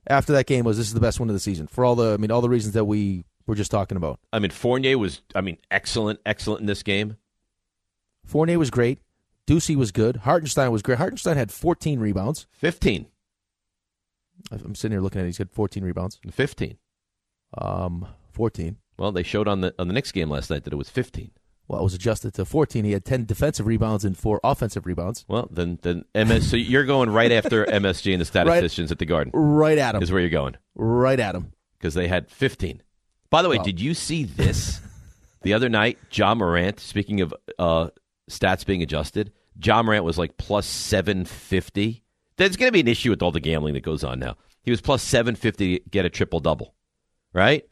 after 0.07 0.33
that 0.33 0.47
game 0.47 0.65
was 0.65 0.77
this 0.77 0.87
is 0.87 0.93
the 0.93 0.99
best 0.99 1.19
one 1.19 1.29
of 1.29 1.33
the 1.33 1.39
season 1.39 1.67
for 1.67 1.85
all 1.85 1.95
the. 1.95 2.13
I 2.13 2.17
mean, 2.17 2.31
all 2.31 2.41
the 2.41 2.49
reasons 2.49 2.73
that 2.73 2.85
we 2.85 3.25
were 3.47 3.55
just 3.55 3.71
talking 3.71 3.97
about. 3.97 4.19
I 4.31 4.39
mean, 4.39 4.51
Fournier 4.51 4.97
was, 4.97 5.21
I 5.33 5.41
mean, 5.41 5.57
excellent, 5.71 6.19
excellent 6.25 6.61
in 6.61 6.67
this 6.67 6.83
game. 6.83 7.17
Fournier 8.25 8.59
was 8.59 8.69
great. 8.69 8.99
Ducey 9.47 9.75
was 9.75 9.93
good. 9.93 10.17
Hartenstein 10.17 10.71
was 10.71 10.81
great. 10.81 10.97
Hartenstein 10.97 11.37
had 11.37 11.51
14 11.51 11.99
rebounds. 11.99 12.45
15. 12.51 13.07
I'm 14.51 14.75
sitting 14.75 14.93
here 14.93 15.01
looking 15.01 15.19
at 15.19 15.25
it. 15.25 15.27
He's 15.29 15.37
got 15.37 15.51
14 15.51 15.83
rebounds. 15.83 16.19
15. 16.31 16.77
Um, 17.57 18.07
14. 18.33 18.77
Well, 18.97 19.11
they 19.11 19.23
showed 19.23 19.47
on 19.47 19.61
the 19.61 19.73
on 19.79 19.87
the 19.87 19.93
Knicks 19.93 20.11
game 20.11 20.29
last 20.29 20.49
night 20.49 20.63
that 20.63 20.73
it 20.73 20.77
was 20.77 20.89
15. 20.89 21.31
Well, 21.67 21.81
it 21.81 21.83
was 21.83 21.93
adjusted 21.93 22.33
to 22.35 22.45
14. 22.45 22.85
He 22.85 22.93
had 22.93 23.03
10 23.03 23.25
defensive 23.25 23.67
rebounds 23.67 24.05
and 24.05 24.17
four 24.17 24.39
offensive 24.43 24.85
rebounds. 24.85 25.25
Well, 25.27 25.47
then 25.51 25.79
then 25.81 26.05
MS. 26.15 26.49
so 26.49 26.55
you're 26.57 26.85
going 26.85 27.09
right 27.09 27.31
after 27.31 27.65
MSG 27.67 28.13
and 28.13 28.21
the 28.21 28.25
statisticians 28.25 28.91
at 28.91 28.99
the 28.99 29.05
Garden. 29.05 29.31
Right 29.35 29.77
at 29.77 29.93
him. 29.95 30.01
Is 30.01 30.11
where 30.11 30.21
you're 30.21 30.29
going 30.29 30.55
Right 30.75 31.19
at 31.19 31.35
him. 31.35 31.51
because 31.77 31.93
they 31.93 32.07
had 32.07 32.29
15. 32.31 32.81
By 33.29 33.41
the 33.41 33.49
way, 33.49 33.57
Wow. 33.57 33.63
did 33.63 33.81
you 33.81 33.93
see 33.93 34.23
this 34.23 34.79
the 35.41 35.53
other 35.53 35.67
night? 35.69 35.99
Ja 36.11 36.33
Morant. 36.33 36.79
Speaking 36.79 37.19
of 37.21 37.33
uh, 37.59 37.89
stats 38.31 38.65
being 38.65 38.81
adjusted, 38.81 39.31
Ja 39.61 39.83
Morant 39.83 40.05
was 40.05 40.17
like 40.17 40.37
plus 40.37 40.65
750. 40.65 42.03
There's 42.37 42.55
going 42.55 42.67
to 42.67 42.73
be 42.73 42.79
an 42.79 42.87
issue 42.87 43.09
with 43.09 43.21
all 43.21 43.31
the 43.31 43.39
gambling 43.39 43.73
that 43.73 43.81
goes 43.81 44.03
on 44.03 44.19
now. 44.19 44.37
He 44.61 44.71
was 44.71 44.81
plus 44.81 45.01
750 45.03 45.79
to 45.79 45.89
get 45.89 46.05
a 46.05 46.09
triple 46.09 46.39
double, 46.39 46.75
right? 47.33 47.67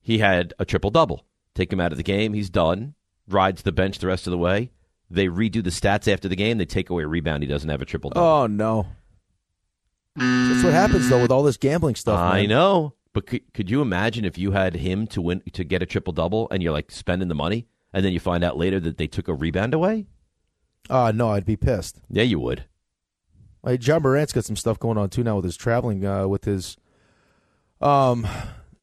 He 0.00 0.18
had 0.18 0.54
a 0.58 0.64
triple 0.64 0.90
double. 0.90 1.26
Take 1.54 1.72
him 1.72 1.80
out 1.80 1.92
of 1.92 1.98
the 1.98 2.04
game. 2.04 2.32
He's 2.32 2.50
done. 2.50 2.94
Rides 3.28 3.62
the 3.62 3.72
bench 3.72 3.98
the 3.98 4.06
rest 4.06 4.26
of 4.26 4.30
the 4.30 4.38
way. 4.38 4.70
They 5.10 5.26
redo 5.26 5.62
the 5.62 5.70
stats 5.70 6.10
after 6.10 6.28
the 6.28 6.36
game. 6.36 6.58
They 6.58 6.64
take 6.64 6.90
away 6.90 7.02
a 7.02 7.08
rebound. 7.08 7.42
He 7.42 7.48
doesn't 7.48 7.68
have 7.68 7.82
a 7.82 7.84
triple 7.84 8.10
double. 8.10 8.26
Oh, 8.26 8.46
no. 8.46 8.86
That's 10.16 10.64
what 10.64 10.72
happens, 10.72 11.08
though, 11.08 11.20
with 11.20 11.30
all 11.30 11.42
this 11.42 11.56
gambling 11.56 11.94
stuff. 11.94 12.18
I 12.18 12.40
man. 12.40 12.48
know, 12.50 12.94
but 13.12 13.26
could, 13.26 13.52
could 13.52 13.70
you 13.70 13.82
imagine 13.82 14.24
if 14.24 14.38
you 14.38 14.52
had 14.52 14.74
him 14.74 15.06
to 15.08 15.20
win 15.20 15.42
to 15.52 15.64
get 15.64 15.82
a 15.82 15.86
triple 15.86 16.12
double 16.12 16.48
and 16.50 16.62
you're 16.62 16.72
like 16.72 16.90
spending 16.90 17.28
the 17.28 17.34
money, 17.34 17.66
and 17.92 18.04
then 18.04 18.12
you 18.12 18.20
find 18.20 18.44
out 18.44 18.56
later 18.56 18.80
that 18.80 18.96
they 18.96 19.06
took 19.06 19.28
a 19.28 19.34
rebound 19.34 19.74
away? 19.74 20.06
Uh, 20.90 21.12
no, 21.14 21.30
I'd 21.30 21.44
be 21.44 21.56
pissed. 21.56 22.00
Yeah, 22.10 22.22
you 22.22 22.40
would. 22.40 22.64
Like, 23.62 23.86
Ja 23.86 23.98
Morant's 23.98 24.32
got 24.32 24.44
some 24.44 24.56
stuff 24.56 24.78
going 24.78 24.98
on, 24.98 25.10
too, 25.10 25.24
now 25.24 25.36
with 25.36 25.44
his 25.44 25.56
traveling, 25.56 26.04
uh, 26.04 26.26
with 26.28 26.44
his. 26.44 26.76
Um, 27.80 28.26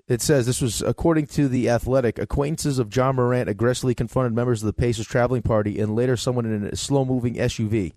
it 0.07 0.21
says 0.21 0.45
this 0.45 0.61
was 0.61 0.81
according 0.81 1.27
to 1.27 1.47
the 1.47 1.69
Athletic. 1.69 2.19
Acquaintances 2.19 2.77
of 2.77 2.95
Ja 2.95 3.11
Morant 3.11 3.49
aggressively 3.49 3.95
confronted 3.95 4.33
members 4.33 4.61
of 4.61 4.67
the 4.67 4.73
Pacers 4.73 5.07
traveling 5.07 5.41
party 5.41 5.79
and 5.79 5.95
later 5.95 6.15
someone 6.15 6.45
in 6.45 6.65
a 6.65 6.75
slow-moving 6.75 7.35
SUV, 7.35 7.93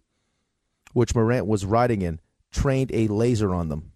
which 0.92 1.14
Morant 1.14 1.46
was 1.46 1.66
riding 1.66 2.00
in, 2.00 2.20
trained 2.50 2.90
a 2.94 3.08
laser 3.08 3.54
on 3.54 3.68
them. 3.68 3.92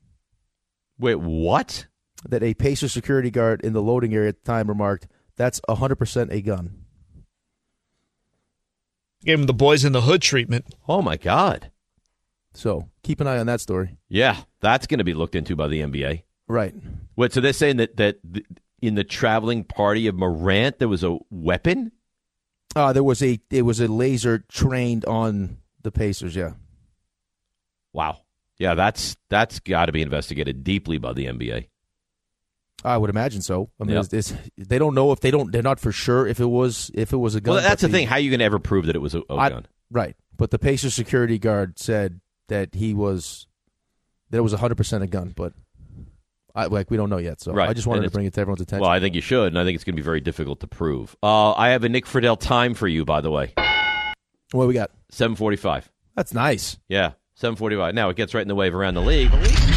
Wait, 0.98 1.18
what? 1.18 1.86
That 2.28 2.42
a 2.42 2.54
Pacers 2.54 2.92
security 2.92 3.30
guard 3.30 3.62
in 3.62 3.72
the 3.72 3.82
loading 3.82 4.14
area 4.14 4.28
at 4.28 4.44
the 4.44 4.46
time 4.52 4.68
remarked, 4.68 5.08
"That's 5.36 5.60
100% 5.68 6.30
a 6.30 6.42
gun." 6.42 6.84
Gave 9.24 9.40
him 9.40 9.46
the 9.46 9.54
boys 9.54 9.84
in 9.84 9.92
the 9.92 10.02
hood 10.02 10.20
treatment. 10.20 10.66
Oh 10.86 11.00
my 11.00 11.16
God! 11.16 11.70
So 12.54 12.88
keep 13.02 13.21
an 13.21 13.26
eye 13.26 13.38
on 13.38 13.47
that 13.47 13.61
story. 13.61 13.97
Yeah, 14.09 14.37
that's 14.61 14.87
going 14.87 14.99
to 14.99 15.04
be 15.04 15.14
looked 15.14 15.35
into 15.35 15.56
by 15.56 15.68
the 15.68 15.80
NBA. 15.80 16.23
Right. 16.49 16.75
Wait, 17.16 17.32
so 17.32 17.40
they're 17.40 17.52
saying 17.52 17.78
that 17.78 17.97
that 17.97 18.18
th- 18.32 18.47
in 18.82 18.94
the 18.94 19.04
traveling 19.04 19.64
party 19.64 20.06
of 20.06 20.14
Morant 20.16 20.78
there 20.78 20.88
was 20.88 21.02
a 21.04 21.18
weapon? 21.30 21.92
Uh, 22.76 22.92
there 22.92 23.04
was 23.04 23.23
a 23.23 23.38
it 23.50 23.62
was 23.62 23.80
a 23.80 23.88
laser 23.88 24.44
trained 24.50 25.04
on 25.06 25.59
the 25.82 25.90
Pacers. 25.92 26.35
Yeah. 26.37 26.52
Wow. 27.92 28.18
Yeah, 28.59 28.75
that's 28.75 29.16
that's 29.28 29.61
got 29.61 29.87
to 29.87 29.92
be 29.92 30.02
investigated 30.02 30.62
deeply 30.64 30.99
by 30.99 31.12
the 31.12 31.26
NBA. 31.26 31.68
I 32.85 32.97
would 32.97 33.11
imagine 33.11 33.42
so. 33.42 33.71
I 33.80 33.85
mean, 33.85 33.94
Yeah. 33.94 34.00
it's, 34.00 34.12
it's, 34.12 34.35
they 34.59 34.78
don't 34.78 34.94
know 34.94 35.12
if 35.12 35.21
they 35.21 35.30
don't. 35.30 35.52
They're 35.52 35.62
not 35.62 35.78
for 35.80 35.92
sure 35.92 36.26
if 36.26 36.40
it 36.40 36.47
was 36.47 36.90
if 36.94 37.12
it 37.12 37.16
was 37.16 37.35
a 37.35 37.40
gun. 37.40 37.54
Well, 37.54 37.62
that's 37.62 37.82
but 37.82 37.90
the 37.90 37.97
thing. 37.99 38.06
How 38.09 38.16
are 38.16 38.21
you 38.21 38.30
going 38.30 38.40
to 38.40 38.44
ever 38.44 38.59
prove 38.59 38.87
that 38.87 38.97
it 38.97 39.00
was 39.00 39.14
a, 39.14 39.23
a 39.30 39.37
I- 39.37 39.49
gun? 39.50 39.66
right? 39.90 40.16
But 40.37 40.50
the 40.50 40.59
Pacers 40.59 40.94
security 40.94 41.38
guard 41.38 41.78
said 41.78 42.21
that 42.49 42.75
he 42.75 42.94
was 42.94 43.46
that 44.30 44.38
it 44.38 44.42
was 44.42 44.52
100 44.52 44.75
percent 44.76 45.02
a 45.04 45.06
gun, 45.06 45.32
but 45.34 45.52
I 46.54 46.66
like 46.66 46.90
we 46.90 46.96
don't 46.96 47.11
know 47.11 47.18
yet. 47.18 47.40
So 47.40 47.52
Right. 47.52 47.68
I 47.68 47.72
just 47.72 47.87
wanted 47.87 48.02
to 48.02 48.11
bring 48.11 48.26
it 48.26 48.34
to 48.34 48.40
everyone's 48.40 48.61
attention. 48.61 48.82
Well, 48.82 48.90
I 48.90 49.00
think 49.00 49.14
you 49.14 49.20
should, 49.20 49.49
and 49.49 49.58
I 49.58 49.64
think 49.64 49.75
it's 49.75 49.84
going 49.84 49.94
to 49.94 50.00
be 50.00 50.04
very 50.04 50.20
difficult 50.20 50.61
to 50.61 50.66
prove. 50.66 51.16
Uh, 51.22 51.52
I 51.52 51.70
have 51.70 51.84
a 51.84 51.88
Nick 51.88 52.04
Friedell 52.06 52.38
time 52.38 52.75
for 52.75 52.87
you, 52.88 53.04
by 53.04 53.20
the 53.20 53.30
way. 53.30 53.52
what 54.52 54.68
we 54.68 54.75
got? 54.75 54.90
Seven 55.11 55.34
forty-five. 55.37 55.90
That's 56.16 56.34
nice. 56.34 56.78
Yeah, 56.88 57.12
seven 57.34 57.56
forty-five. 57.56 57.94
Now 57.94 58.11
it 58.11 58.16
gets 58.16 58.34
right 58.34 58.42
in 58.42 58.49
the 58.49 58.54
way 58.54 58.68
of 58.68 58.75
around 58.75 58.94
the 58.94 59.02
league, 59.02 59.30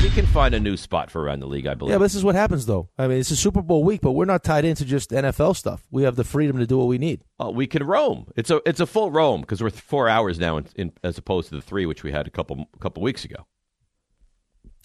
we 0.06 0.12
can 0.12 0.28
find 0.28 0.54
a 0.54 0.60
new 0.60 0.78
spot 0.78 1.10
for 1.10 1.24
around 1.24 1.40
the 1.40 1.48
league, 1.48 1.66
I 1.66 1.74
believe. 1.74 1.94
Yeah, 1.94 1.98
but 1.98 2.04
this 2.04 2.14
is 2.14 2.24
what 2.24 2.36
happens 2.36 2.68
though. 2.68 2.90
I 2.96 3.08
mean, 3.08 3.18
it's 3.18 3.32
a 3.32 3.36
Super 3.36 3.64
Bowl 3.64 3.84
week, 3.84 4.02
but 4.02 4.12
we're 4.12 4.26
not 4.26 4.44
tied 4.44 4.64
into 4.64 4.86
just 4.86 5.10
NFL 5.10 5.56
stuff. 5.56 5.88
We 5.90 6.04
have 6.04 6.16
the 6.16 6.24
freedom 6.24 6.60
to 6.60 6.68
do 6.68 6.78
what 6.78 6.86
we 6.86 7.00
need. 7.00 7.24
Uh, 7.44 7.50
we 7.50 7.66
can 7.66 7.84
roam. 7.84 8.28
It's 8.36 8.52
a 8.52 8.62
it's 8.68 8.80
a 8.80 8.86
full 8.86 9.10
roam 9.10 9.42
because 9.42 9.64
we're 9.64 9.72
four 9.72 10.08
hours 10.08 10.38
now, 10.38 10.58
in, 10.58 10.68
in, 10.76 10.92
as 11.04 11.18
opposed 11.18 11.50
to 11.50 11.56
the 11.56 11.62
three 11.62 11.88
which 11.88 12.04
we 12.04 12.12
had 12.12 12.28
a 12.28 12.30
couple 12.30 12.68
a 12.76 12.78
couple 12.78 13.02
weeks 13.02 13.26
ago. 13.26 13.48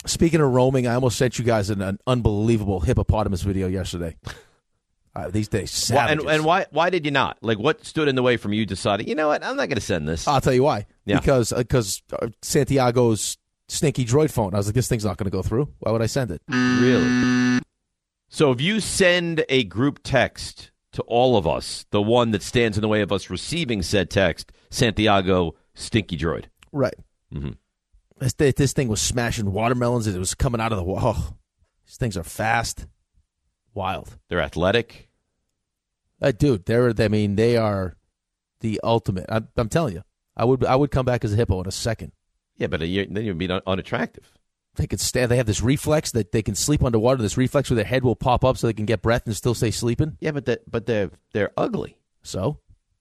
Speaking 0.07 0.41
of 0.41 0.51
roaming, 0.51 0.87
I 0.87 0.95
almost 0.95 1.19
sent 1.19 1.39
you 1.39 1.45
guys 1.45 1.69
an, 1.69 1.83
an 1.83 1.99
unbelievable 2.07 2.81
hippopotamus 2.81 3.43
video 3.43 3.69
yesterday. 3.69 4.17
Uh, 5.13 5.29
these 5.29 5.49
days, 5.49 5.91
Why, 5.91 6.09
and, 6.09 6.21
and 6.21 6.45
why 6.45 6.67
why 6.71 6.89
did 6.89 7.05
you 7.05 7.11
not? 7.11 7.37
Like, 7.43 7.59
what 7.59 7.85
stood 7.85 8.07
in 8.07 8.15
the 8.15 8.23
way 8.23 8.37
from 8.37 8.53
you 8.53 8.65
deciding? 8.65 9.09
You 9.09 9.17
know 9.17 9.27
what? 9.27 9.43
I'm 9.43 9.57
not 9.57 9.69
going 9.69 9.75
to 9.75 9.81
send 9.81 10.07
this. 10.07 10.29
I'll 10.29 10.41
tell 10.41 10.53
you 10.53 10.63
why. 10.63 10.87
Yeah. 11.05 11.19
Because 11.19 11.53
because 11.53 12.01
uh, 12.13 12.29
Santiago's 12.43 13.37
stinky 13.71 14.05
droid 14.05 14.31
phone. 14.31 14.55
I 14.55 14.59
was 14.59 14.67
like, 14.67 14.75
this 14.75 14.89
thing's 14.89 15.05
not 15.05 15.17
going 15.17 15.27
to 15.27 15.31
go 15.31 15.43
through. 15.43 15.73
Why 15.79 15.93
would 15.93 16.03
I 16.03 16.07
send 16.07 16.31
it? 16.31 16.43
Really? 16.49 17.61
So 18.29 18.51
if 18.53 18.61
you 18.61 18.81
send 18.81 19.45
a 19.49 19.65
group 19.65 20.01
text 20.03 20.71
to 20.93 21.03
all 21.03 21.37
of 21.37 21.47
us, 21.47 21.87
the 21.91 22.03
one 22.03 22.31
that 22.33 22.43
stands 22.43 22.77
in 22.77 22.83
the 22.83 22.89
way 22.89 23.01
of 23.01 23.13
us 23.13 23.31
receiving 23.31 23.83
said 23.83 24.11
text, 24.11 24.53
Santiago 24.71 25.55
Stinky 25.75 26.17
Droid. 26.17 26.45
Right. 26.73 26.95
Mhm. 27.33 27.57
This, 28.19 28.35
this 28.35 28.73
thing 28.73 28.89
was 28.89 29.01
smashing 29.01 29.53
watermelons. 29.53 30.07
and 30.07 30.15
It 30.15 30.19
was 30.19 30.35
coming 30.35 30.61
out 30.61 30.73
of 30.73 30.79
the 30.79 30.85
wall. 30.85 30.99
Oh, 31.03 31.35
these 31.87 31.97
things 31.97 32.17
are 32.17 32.23
fast, 32.23 32.87
wild. 33.75 34.19
They're 34.29 34.41
athletic. 34.43 35.09
Uh, 36.21 36.33
dude, 36.33 36.67
they're. 36.67 36.93
I 36.99 37.09
mean, 37.09 37.37
they 37.37 37.57
are 37.57 37.97
the 38.61 38.79
ultimate. 38.85 39.25
I'm, 39.31 39.49
I'm 39.57 39.71
telling 39.71 39.95
you, 39.95 40.03
I 40.37 40.45
would. 40.45 40.65
I 40.67 40.77
would 40.77 40.91
come 40.91 41.07
back 41.07 41.25
as 41.25 41.33
a 41.33 41.37
hippo 41.37 41.61
in 41.63 41.67
a 41.67 41.73
second. 41.73 42.13
Yeah, 42.61 42.69
but 42.69 42.81
you 42.83 43.07
then 43.11 43.25
you'd 43.25 43.39
be 43.39 43.51
un- 43.51 43.63
unattractive. 43.67 44.31
They 44.77 44.87
can 44.87 44.99
stand. 44.99 45.31
They 45.33 45.37
have 45.39 45.47
this 45.47 45.63
reflex 45.63 46.13
that 46.13 46.31
they 46.31 46.43
can 46.43 46.55
sleep 46.55 46.85
underwater. 46.85 47.21
This 47.21 47.37
reflex 47.37 47.69
where 47.71 47.75
their 47.77 47.85
head 47.85 48.05
will 48.05 48.15
pop 48.15 48.45
up 48.45 48.57
so 48.57 48.69
they 48.69 48.73
can 48.73 48.87
get 48.87 49.03
breath 49.03 49.23
and 49.27 49.35
still 49.35 49.55
stay 49.55 49.73
sleeping. 49.73 50.17
Yeah, 50.21 50.31
but 50.31 50.45
that 50.45 50.71
but 50.71 50.87
they're 50.87 51.11
they're 51.33 51.51
ugly. 51.57 51.97
So 52.23 52.59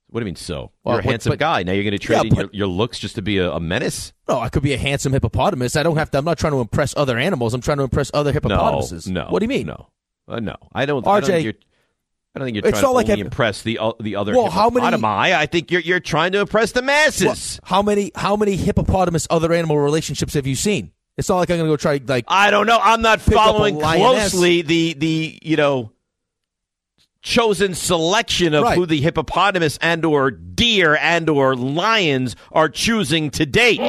What 0.07 0.21
do 0.21 0.23
you 0.23 0.25
mean 0.25 0.35
so? 0.37 0.71
You're 0.85 0.99
a 0.99 1.03
handsome 1.03 1.31
but- 1.31 1.39
guy. 1.39 1.61
Now 1.63 1.73
you're 1.73 1.83
going 1.83 1.91
to 1.91 1.99
trade 1.99 2.23
Yeah, 2.23 2.29
in 2.31 2.35
your, 2.35 2.49
your 2.53 2.67
looks 2.67 2.97
just 2.97 3.15
to 3.15 3.21
be 3.21 3.37
a, 3.37 3.51
a 3.51 3.59
menace? 3.59 4.13
No, 4.27 4.39
I 4.39 4.49
could 4.49 4.63
be 4.63 4.73
a 4.73 4.77
handsome 4.77 5.11
hippopotamus. 5.13 5.75
I 5.75 5.83
don't 5.83 5.97
have 5.97 6.09
to. 6.11 6.17
I'm 6.17 6.25
not 6.25 6.39
trying 6.39 6.53
to 6.53 6.61
impress 6.61 6.95
other 6.97 7.17
animals. 7.17 7.53
I'm 7.53 7.61
trying 7.61 7.77
to 7.77 7.83
impress 7.83 8.09
other 8.13 8.31
hippopotamuses. 8.31 9.07
No, 9.07 9.25
no. 9.25 9.29
What 9.29 9.39
do 9.39 9.43
you 9.43 9.49
mean? 9.49 9.67
No, 9.67 9.89
uh, 10.27 10.39
no. 10.39 10.55
I 10.73 10.85
don't. 10.85 11.05
I 11.05 11.19
don't 11.19 11.23
RJ, 11.29 11.31
think 11.33 11.43
you're, 11.43 11.53
I 12.39 12.46
don't 12.46 12.46
think 12.48 12.55
you're 12.55 12.67
it's 12.67 12.79
trying 12.79 12.89
to 12.91 12.96
like 12.96 13.10
impress 13.10 13.62
the 13.63 13.79
o- 13.79 13.96
the 14.00 14.15
other 14.15 14.34
Well, 14.34 14.50
how 14.50 14.69
many-. 14.69 15.03
I 15.03 15.46
think 15.46 15.72
you're 15.72 15.81
you're 15.81 16.00
trying 16.00 16.31
to 16.31 16.39
impress 16.39 16.72
the 16.72 16.81
masses. 16.81 17.25
Well, 17.25 17.69
how 17.69 17.81
many? 17.81 18.12
How 18.15 18.36
many 18.36 18.55
hippopotamus 18.55 19.27
other 19.29 19.53
animal 19.53 19.77
relationships 19.77 20.34
have 20.34 20.48
you 20.48 20.55
seen? 20.55 20.91
It's 21.17 21.27
not 21.27 21.38
like 21.38 21.50
I'm 21.50 21.58
going 21.58 21.67
to 21.67 21.74
go 21.74 21.77
try 21.77 22.00
like. 22.08 22.25
I 22.29 22.50
don't 22.50 22.65
know. 22.65 22.79
I'm 22.81 23.01
not 23.01 23.19
Pick 23.19 23.27
up 23.29 23.34
a 23.34 23.36
following 23.36 23.79
closely 23.79 24.62
the 24.62 24.93
the 24.93 25.39
you 25.41 25.58
know 25.58 25.91
chosen 27.22 27.75
selection 27.75 28.53
of 28.53 28.63
Right. 28.63 28.77
who 28.77 28.86
the 28.86 29.01
hippopotamus 29.01 29.77
and 29.81 30.05
or 30.05 30.31
deer 30.31 30.96
and 30.96 31.29
or 31.29 31.55
lions 31.55 32.36
are 32.53 32.69
choosing 32.69 33.29
to 33.31 33.46
date. 33.46 33.81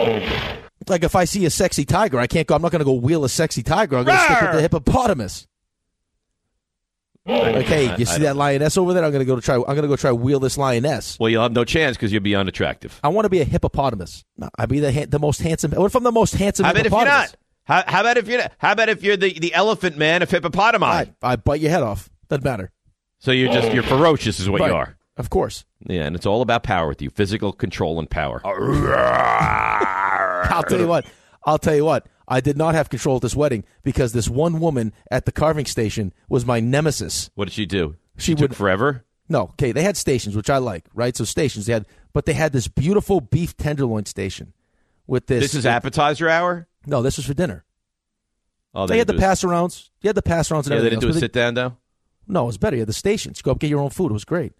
Like 0.88 1.04
if 1.04 1.14
I 1.14 1.24
see 1.24 1.44
a 1.44 1.50
sexy 1.50 1.84
tiger, 1.84 2.18
I 2.18 2.26
can't 2.26 2.46
go. 2.48 2.56
I'm 2.56 2.62
not 2.62 2.72
going 2.72 2.80
to 2.80 2.84
go 2.84 2.94
wheel 2.94 3.24
a 3.24 3.28
sexy 3.28 3.62
tiger. 3.62 3.98
I'm 3.98 4.04
going 4.04 4.18
to 4.18 4.24
stick 4.24 4.40
with 4.42 4.52
the 4.54 4.60
hippopotamus. 4.62 5.46
Okay, 7.30 7.88
I- 7.88 7.96
you 7.96 8.04
see 8.04 8.22
that 8.22 8.36
lioness 8.36 8.76
over 8.76 8.92
there? 8.94 9.04
I'm 9.04 9.10
going 9.12 9.20
to 9.20 9.24
go 9.26 9.36
to 9.36 9.42
try. 9.42 9.56
I'm 9.56 9.62
going 9.62 9.82
to 9.82 9.88
go 9.88 9.96
try 9.96 10.12
wheel 10.12 10.40
this 10.40 10.58
lioness. 10.58 11.18
Well, 11.18 11.30
you'll 11.30 11.42
have 11.42 11.52
no 11.52 11.64
chance 11.64 11.96
because 11.96 12.12
you'll 12.12 12.22
be 12.22 12.34
unattractive. 12.34 12.98
I 13.02 13.08
want 13.08 13.24
to 13.26 13.30
be 13.30 13.40
a 13.40 13.44
hippopotamus. 13.44 14.24
No, 14.36 14.48
I'd 14.58 14.68
be 14.68 14.80
the 14.80 14.92
ha- 14.92 15.06
the 15.08 15.18
most 15.18 15.40
handsome. 15.40 15.72
What 15.72 15.86
if 15.86 15.94
I'm 15.94 16.02
the 16.04 16.12
most 16.12 16.34
handsome 16.34 16.64
How 16.64 16.72
about 16.72 16.86
if 16.86 16.92
you're 16.92 17.04
not? 17.04 17.34
How, 17.64 17.84
how 17.86 18.00
about 18.00 18.16
if 18.16 18.26
you're 18.28 18.40
not? 18.40 18.52
How 18.58 18.72
about 18.72 18.88
if 18.88 19.02
you're 19.02 19.16
the, 19.16 19.38
the 19.38 19.54
elephant 19.54 19.96
man 19.96 20.22
of 20.22 20.28
hippopotami? 20.30 20.82
I, 20.82 21.12
I 21.22 21.36
bite 21.36 21.60
your 21.60 21.70
head 21.70 21.82
off. 21.82 22.10
Doesn't 22.28 22.44
matter. 22.44 22.70
So 23.18 23.30
you're 23.32 23.52
just 23.52 23.72
you're 23.72 23.82
ferocious, 23.82 24.40
is 24.40 24.48
what 24.48 24.60
Right. 24.60 24.70
you 24.70 24.76
are. 24.76 24.96
Of 25.16 25.30
course. 25.30 25.64
Yeah, 25.86 26.02
and 26.04 26.16
it's 26.16 26.26
all 26.26 26.42
about 26.42 26.62
power 26.62 26.88
with 26.88 27.02
you, 27.02 27.10
physical 27.10 27.52
control 27.52 27.98
and 27.98 28.08
power. 28.10 28.40
I'll 28.44 28.54
tell 30.64 30.78
you 30.80 30.86
what. 30.86 31.06
I'll 31.44 31.58
tell 31.58 31.74
you 31.74 31.84
what. 31.84 32.06
I 32.32 32.40
did 32.40 32.56
not 32.56 32.74
have 32.76 32.88
control 32.88 33.16
at 33.16 33.22
this 33.22 33.34
wedding 33.34 33.64
because 33.82 34.12
this 34.12 34.28
one 34.28 34.60
woman 34.60 34.92
at 35.10 35.24
the 35.26 35.32
carving 35.32 35.66
station 35.66 36.12
was 36.28 36.46
my 36.46 36.60
nemesis. 36.60 37.28
What 37.34 37.46
did 37.46 37.54
she 37.54 37.66
do? 37.66 37.96
She 38.18 38.34
took 38.34 38.50
would- 38.50 38.56
forever. 38.56 39.04
No, 39.28 39.42
okay, 39.42 39.70
they 39.72 39.82
had 39.82 39.96
stations, 39.96 40.34
which 40.34 40.50
I 40.50 40.58
like, 40.58 40.86
right? 40.92 41.16
So 41.16 41.24
stations 41.24 41.66
they 41.66 41.72
had, 41.72 41.86
but 42.12 42.26
they 42.26 42.32
had 42.32 42.52
this 42.52 42.66
beautiful 42.66 43.20
beef 43.20 43.56
tenderloin 43.56 44.06
station 44.06 44.52
with 45.06 45.26
this. 45.28 45.42
This 45.42 45.54
is 45.54 45.66
appetizer 45.66 46.28
hour. 46.28 46.66
No, 46.86 47.00
this 47.02 47.16
was 47.16 47.26
for 47.26 47.34
dinner. 47.34 47.64
Oh, 48.74 48.86
They 48.88 48.98
had 48.98 49.06
the 49.06 49.12
didn't 49.12 49.20
do 49.20 49.24
a- 49.24 49.28
pass 49.28 49.42
arounds. 49.44 49.90
You 50.02 50.08
had 50.08 50.16
the 50.16 50.22
pass 50.22 50.48
arounds 50.48 50.66
and 50.66 50.74
Yeah, 50.74 50.80
they 50.80 50.90
didn't 50.90 51.02
do 51.02 51.08
a 51.10 51.12
sit 51.14 51.32
down 51.32 51.54
though. 51.54 51.76
No, 52.26 52.44
it 52.44 52.46
was 52.46 52.58
better. 52.58 52.76
You 52.76 52.80
had 52.82 52.88
the 52.88 52.92
stations. 52.92 53.40
Go 53.42 53.52
up, 53.52 53.58
get 53.60 53.70
your 53.70 53.80
own 53.80 53.90
food. 53.90 54.10
It 54.10 54.14
was 54.14 54.24
great. 54.24 54.52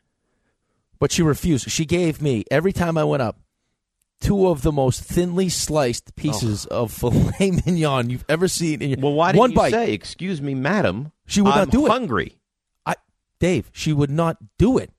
But 1.00 1.10
she 1.12 1.22
refused. 1.22 1.68
She 1.70 1.84
gave 1.84 2.20
me 2.22 2.44
every 2.50 2.72
time 2.72 2.96
I 2.98 3.04
went 3.04 3.22
up 3.22 3.38
two 4.20 4.48
of 4.48 4.62
the 4.62 4.72
most 4.72 5.02
thinly 5.02 5.48
sliced 5.48 6.14
pieces 6.16 6.66
of 6.66 6.92
filet 7.00 7.50
mignon 7.64 8.10
you've 8.10 8.24
ever 8.28 8.48
seen 8.48 8.82
in 8.82 8.90
your 8.90 8.98
Well, 9.00 9.12
why 9.14 9.32
didn't 9.32 9.40
one 9.40 9.50
you 9.50 9.56
bite. 9.56 9.72
say, 9.72 9.92
"Excuse 9.92 10.40
me, 10.42 10.54
madam"? 10.54 11.12
She 11.26 11.40
would 11.40 11.52
I'm 11.52 11.58
not 11.60 11.70
do 11.70 11.86
it. 11.86 11.90
Hungry. 11.90 12.38
I, 12.86 12.96
Dave, 13.38 13.70
she 13.72 13.92
would 13.92 14.10
not 14.10 14.36
do 14.58 14.78
it. 14.78 14.90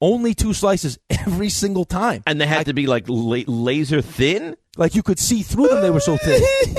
Only 0.00 0.34
two 0.34 0.52
slices 0.52 0.98
every 1.10 1.48
single 1.48 1.84
time. 1.84 2.22
And 2.26 2.40
they 2.40 2.46
had 2.46 2.60
I- 2.60 2.64
to 2.64 2.72
be 2.74 2.86
like 2.86 3.04
la- 3.08 3.42
laser 3.46 4.02
thin. 4.02 4.56
like 4.76 4.94
you 4.94 5.02
could 5.02 5.18
see 5.18 5.42
through 5.42 5.68
them. 5.68 5.80
They 5.80 5.90
were 5.90 6.00
so 6.00 6.16
thin. 6.16 6.42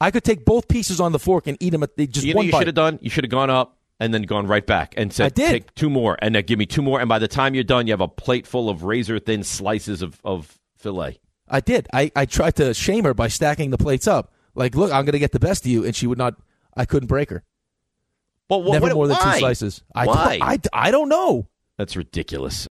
I 0.00 0.10
could 0.10 0.24
take 0.24 0.44
both 0.44 0.66
pieces 0.68 1.00
on 1.00 1.12
the 1.12 1.18
fork 1.18 1.46
and 1.46 1.56
eat 1.60 1.70
them 1.70 1.82
at 1.82 1.94
the, 1.96 2.06
just 2.06 2.24
you 2.26 2.32
know, 2.32 2.38
one 2.38 2.46
you 2.46 2.52
should 2.52 2.66
have 2.68 2.74
done. 2.74 2.98
You 3.02 3.10
should 3.10 3.24
have 3.24 3.30
gone 3.30 3.50
up 3.50 3.76
and 4.00 4.12
then 4.12 4.22
gone 4.22 4.46
right 4.46 4.66
back 4.66 4.94
and 4.96 5.12
said, 5.12 5.26
I 5.26 5.28
did. 5.28 5.50
"Take 5.50 5.74
two 5.74 5.90
more," 5.90 6.16
and 6.20 6.34
then 6.34 6.44
give 6.44 6.58
me 6.58 6.66
two 6.66 6.82
more. 6.82 6.98
And 6.98 7.08
by 7.08 7.18
the 7.18 7.28
time 7.28 7.54
you're 7.54 7.62
done, 7.62 7.86
you 7.86 7.92
have 7.92 8.00
a 8.00 8.08
plate 8.08 8.46
full 8.46 8.68
of 8.68 8.82
razor 8.82 9.18
thin 9.18 9.44
slices 9.44 10.02
of, 10.02 10.20
of 10.24 10.58
fillet. 10.76 11.20
I 11.48 11.60
did. 11.60 11.86
I, 11.92 12.10
I 12.16 12.24
tried 12.26 12.56
to 12.56 12.72
shame 12.74 13.04
her 13.04 13.14
by 13.14 13.28
stacking 13.28 13.70
the 13.70 13.78
plates 13.78 14.08
up. 14.08 14.32
Like, 14.54 14.74
look, 14.74 14.90
I'm 14.90 15.04
going 15.04 15.12
to 15.12 15.18
get 15.18 15.32
the 15.32 15.38
best 15.40 15.64
of 15.64 15.70
you, 15.70 15.84
and 15.84 15.94
she 15.94 16.06
would 16.06 16.18
not. 16.18 16.34
I 16.76 16.84
couldn't 16.84 17.08
break 17.08 17.30
her. 17.30 17.42
But 18.48 18.64
what, 18.64 18.72
Never 18.72 18.86
what- 18.86 18.94
more 18.94 19.06
than 19.08 19.16
two 19.16 19.38
slices. 19.38 19.82
I 19.94 20.06
why? 20.06 20.38
Don't, 20.38 20.48
I, 20.72 20.86
I 20.88 20.90
don't 20.90 21.08
know. 21.08 21.48
That's 21.76 21.96
ridiculous. 21.96 22.66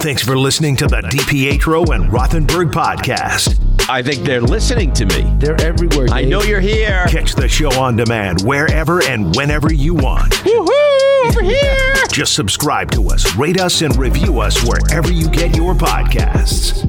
Thanks 0.00 0.22
for 0.22 0.38
listening 0.38 0.76
to 0.76 0.86
the 0.86 1.00
DiPietro 1.02 1.94
and 1.94 2.10
Rothenberg 2.10 2.70
podcast. 2.72 3.58
I 3.90 4.02
think 4.02 4.26
they're 4.26 4.42
listening 4.42 4.92
to 4.92 5.06
me. 5.06 5.34
They're 5.38 5.58
everywhere. 5.62 6.08
I 6.10 6.22
know 6.22 6.42
you're 6.42 6.60
here. 6.60 7.06
Catch 7.08 7.34
the 7.34 7.48
show 7.48 7.70
on 7.80 7.96
demand 7.96 8.42
wherever 8.42 9.02
and 9.02 9.34
whenever 9.34 9.72
you 9.72 9.94
want. 9.94 10.34
Woohoo! 10.34 11.26
Over 11.26 11.40
here. 11.42 11.94
Just 12.12 12.34
subscribe 12.34 12.90
to 12.90 13.08
us, 13.08 13.34
rate 13.36 13.58
us, 13.58 13.80
and 13.80 13.96
review 13.96 14.40
us 14.40 14.62
wherever 14.62 15.10
you 15.10 15.30
get 15.30 15.56
your 15.56 15.72
podcasts. 15.72 16.82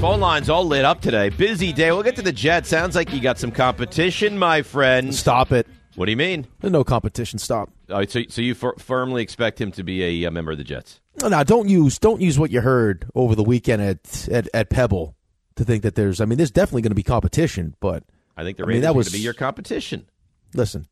Phone 0.00 0.20
lines 0.20 0.48
all 0.48 0.64
lit 0.64 0.86
up 0.86 1.02
today. 1.02 1.28
Busy 1.28 1.70
day. 1.70 1.92
We'll 1.92 2.02
get 2.02 2.16
to 2.16 2.22
the 2.22 2.32
Jets. 2.32 2.70
Sounds 2.70 2.96
like 2.96 3.12
you 3.12 3.20
got 3.20 3.38
some 3.38 3.50
competition, 3.50 4.38
my 4.38 4.62
friend. 4.62 5.14
Stop 5.14 5.52
it. 5.52 5.66
What 5.96 6.06
do 6.06 6.12
you 6.12 6.16
mean? 6.16 6.46
No 6.62 6.82
competition. 6.82 7.38
Stop. 7.38 7.70
Oh, 7.90 8.06
so, 8.06 8.22
so 8.30 8.40
you 8.40 8.54
fir- 8.54 8.76
firmly 8.78 9.22
expect 9.22 9.60
him 9.60 9.70
to 9.72 9.82
be 9.82 10.24
a, 10.24 10.26
uh 10.26 10.30
member 10.30 10.52
of 10.52 10.58
the 10.58 10.64
Jets? 10.64 11.00
No, 11.20 11.28
no, 11.28 11.44
don't 11.44 11.68
use 11.68 11.98
don't 11.98 12.22
use 12.22 12.38
what 12.38 12.50
you 12.50 12.62
heard 12.62 13.04
over 13.14 13.34
the 13.34 13.42
weekend 13.42 13.82
at 13.82 14.28
at, 14.28 14.48
at 14.54 14.70
Pebble 14.70 15.14
to 15.58 15.64
think 15.64 15.82
that 15.82 15.94
there's. 15.94 16.20
I 16.20 16.24
mean, 16.24 16.38
there's 16.38 16.50
definitely 16.50 16.82
going 16.82 16.90
to 16.92 16.96
be 16.96 17.02
competition, 17.02 17.74
but 17.80 18.02
I 18.36 18.42
think 18.44 18.56
the 18.56 18.64
I 18.64 18.66
mean, 18.66 18.76
Raiders 18.76 18.82
that 18.82 18.88
are 18.88 18.90
going 18.92 18.96
was- 18.98 19.06
to 19.08 19.12
be 19.12 19.18
your 19.20 19.34
competition. 19.34 20.06
listen. 20.54 20.88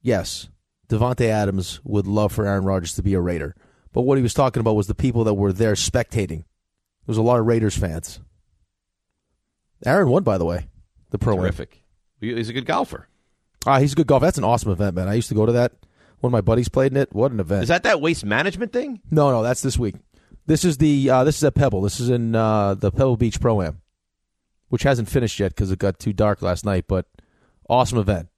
Yes, 0.00 0.48
Davante 0.88 1.26
Adams 1.26 1.80
would 1.84 2.06
love 2.06 2.32
for 2.32 2.46
Aaron 2.46 2.64
Rodgers 2.64 2.94
to 2.94 3.02
be 3.02 3.14
a 3.14 3.20
Raider, 3.20 3.54
but 3.92 4.02
what 4.02 4.16
he 4.16 4.22
was 4.22 4.32
talking 4.34 4.60
about 4.60 4.76
was 4.76 4.86
the 4.86 4.94
people 4.94 5.24
that 5.24 5.34
were 5.34 5.52
there 5.52 5.74
spectating. 5.74 6.38
There 6.38 7.08
was 7.08 7.18
a 7.18 7.22
lot 7.22 7.40
of 7.40 7.46
Raiders 7.46 7.76
fans. 7.76 8.20
Aaron 9.84 10.08
won, 10.08 10.22
by 10.22 10.38
the 10.38 10.44
way, 10.44 10.68
the 11.10 11.18
pro. 11.18 11.36
Terrific. 11.36 11.82
He- 12.20 12.34
He's 12.34 12.48
a 12.48 12.52
good 12.52 12.66
golfer. 12.66 13.08
Ah, 13.66 13.80
he's 13.80 13.92
a 13.92 13.96
good 13.96 14.06
golfer. 14.06 14.26
That's 14.26 14.38
an 14.38 14.44
awesome 14.44 14.70
event, 14.72 14.94
man. 14.96 15.08
I 15.08 15.14
used 15.14 15.28
to 15.28 15.34
go 15.34 15.46
to 15.46 15.52
that. 15.52 15.72
One 16.20 16.30
of 16.30 16.32
my 16.32 16.40
buddies 16.40 16.68
played 16.68 16.92
in 16.92 16.96
it. 16.98 17.12
What 17.12 17.30
an 17.32 17.38
event! 17.38 17.62
Is 17.62 17.68
that 17.68 17.84
that 17.84 18.00
waste 18.00 18.24
management 18.24 18.72
thing? 18.72 19.00
No, 19.10 19.30
no, 19.30 19.42
that's 19.42 19.62
this 19.62 19.78
week. 19.78 19.94
This 20.48 20.64
is 20.64 20.78
the 20.78 21.10
uh, 21.10 21.24
this 21.24 21.36
is 21.36 21.44
at 21.44 21.54
Pebble. 21.54 21.82
This 21.82 22.00
is 22.00 22.08
in 22.08 22.34
uh, 22.34 22.72
the 22.72 22.90
Pebble 22.90 23.18
Beach 23.18 23.38
Pro 23.38 23.60
Am, 23.60 23.82
which 24.70 24.82
hasn't 24.82 25.10
finished 25.10 25.38
yet 25.38 25.50
because 25.54 25.70
it 25.70 25.78
got 25.78 25.98
too 25.98 26.14
dark 26.14 26.40
last 26.40 26.64
night. 26.64 26.86
But 26.88 27.04
awesome 27.68 27.98
event. 27.98 28.28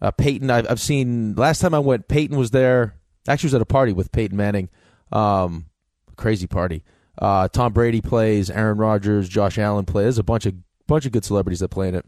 Uh, 0.00 0.12
Peyton, 0.12 0.50
I've, 0.50 0.70
I've 0.70 0.80
seen 0.80 1.34
last 1.34 1.58
time 1.58 1.74
I 1.74 1.80
went. 1.80 2.06
Peyton 2.06 2.36
was 2.36 2.52
there. 2.52 2.94
Actually, 3.26 3.48
was 3.48 3.54
at 3.54 3.60
a 3.60 3.66
party 3.66 3.92
with 3.92 4.12
Peyton 4.12 4.36
Manning. 4.36 4.68
Um, 5.10 5.66
crazy 6.14 6.46
party. 6.46 6.84
Uh, 7.18 7.48
Tom 7.48 7.72
Brady 7.72 8.00
plays. 8.00 8.48
Aaron 8.48 8.78
Rodgers, 8.78 9.28
Josh 9.28 9.58
Allen 9.58 9.84
plays. 9.84 10.04
There's 10.04 10.18
a 10.18 10.22
bunch 10.22 10.46
of 10.46 10.54
bunch 10.86 11.06
of 11.06 11.12
good 11.12 11.24
celebrities 11.24 11.58
that 11.58 11.70
play 11.70 11.88
in 11.88 11.96
it. 11.96 12.06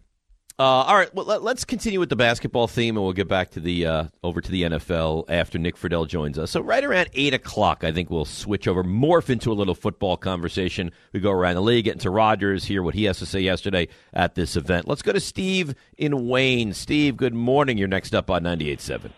Uh, 0.56 0.62
all 0.62 0.94
right, 0.94 1.12
well, 1.12 1.26
let, 1.26 1.56
us 1.56 1.64
continue 1.64 1.98
with 1.98 2.08
the 2.08 2.14
basketball 2.14 2.68
theme, 2.68 2.96
and 2.96 3.02
we'll 3.02 3.12
get 3.12 3.26
back 3.26 3.50
to 3.50 3.58
the 3.58 3.84
uh, 3.84 4.04
over 4.22 4.40
to 4.40 4.52
the 4.52 4.62
NFL 4.62 5.24
after 5.28 5.58
Nick 5.58 5.74
Friedell 5.74 6.06
joins 6.06 6.38
us. 6.38 6.52
So, 6.52 6.60
right 6.60 6.84
around 6.84 7.08
eight 7.14 7.34
o'clock, 7.34 7.82
I 7.82 7.90
think 7.90 8.08
we'll 8.08 8.24
switch 8.24 8.68
over, 8.68 8.84
morph 8.84 9.30
into 9.30 9.50
a 9.50 9.54
little 9.54 9.74
football 9.74 10.16
conversation. 10.16 10.92
We 11.12 11.18
go 11.18 11.32
around 11.32 11.56
the 11.56 11.62
league, 11.62 11.86
get 11.86 11.94
into 11.94 12.08
Rodgers, 12.08 12.66
hear 12.66 12.84
what 12.84 12.94
he 12.94 13.02
has 13.04 13.18
to 13.18 13.26
say 13.26 13.40
yesterday 13.40 13.88
at 14.12 14.36
this 14.36 14.54
event. 14.54 14.86
Let's 14.86 15.02
go 15.02 15.10
to 15.10 15.18
Steve 15.18 15.74
in 15.98 16.28
Wayne. 16.28 16.72
Steve, 16.72 17.16
good 17.16 17.34
morning. 17.34 17.76
You're 17.76 17.88
next 17.88 18.14
up 18.14 18.30
on 18.30 18.44
98.7. 18.44 19.10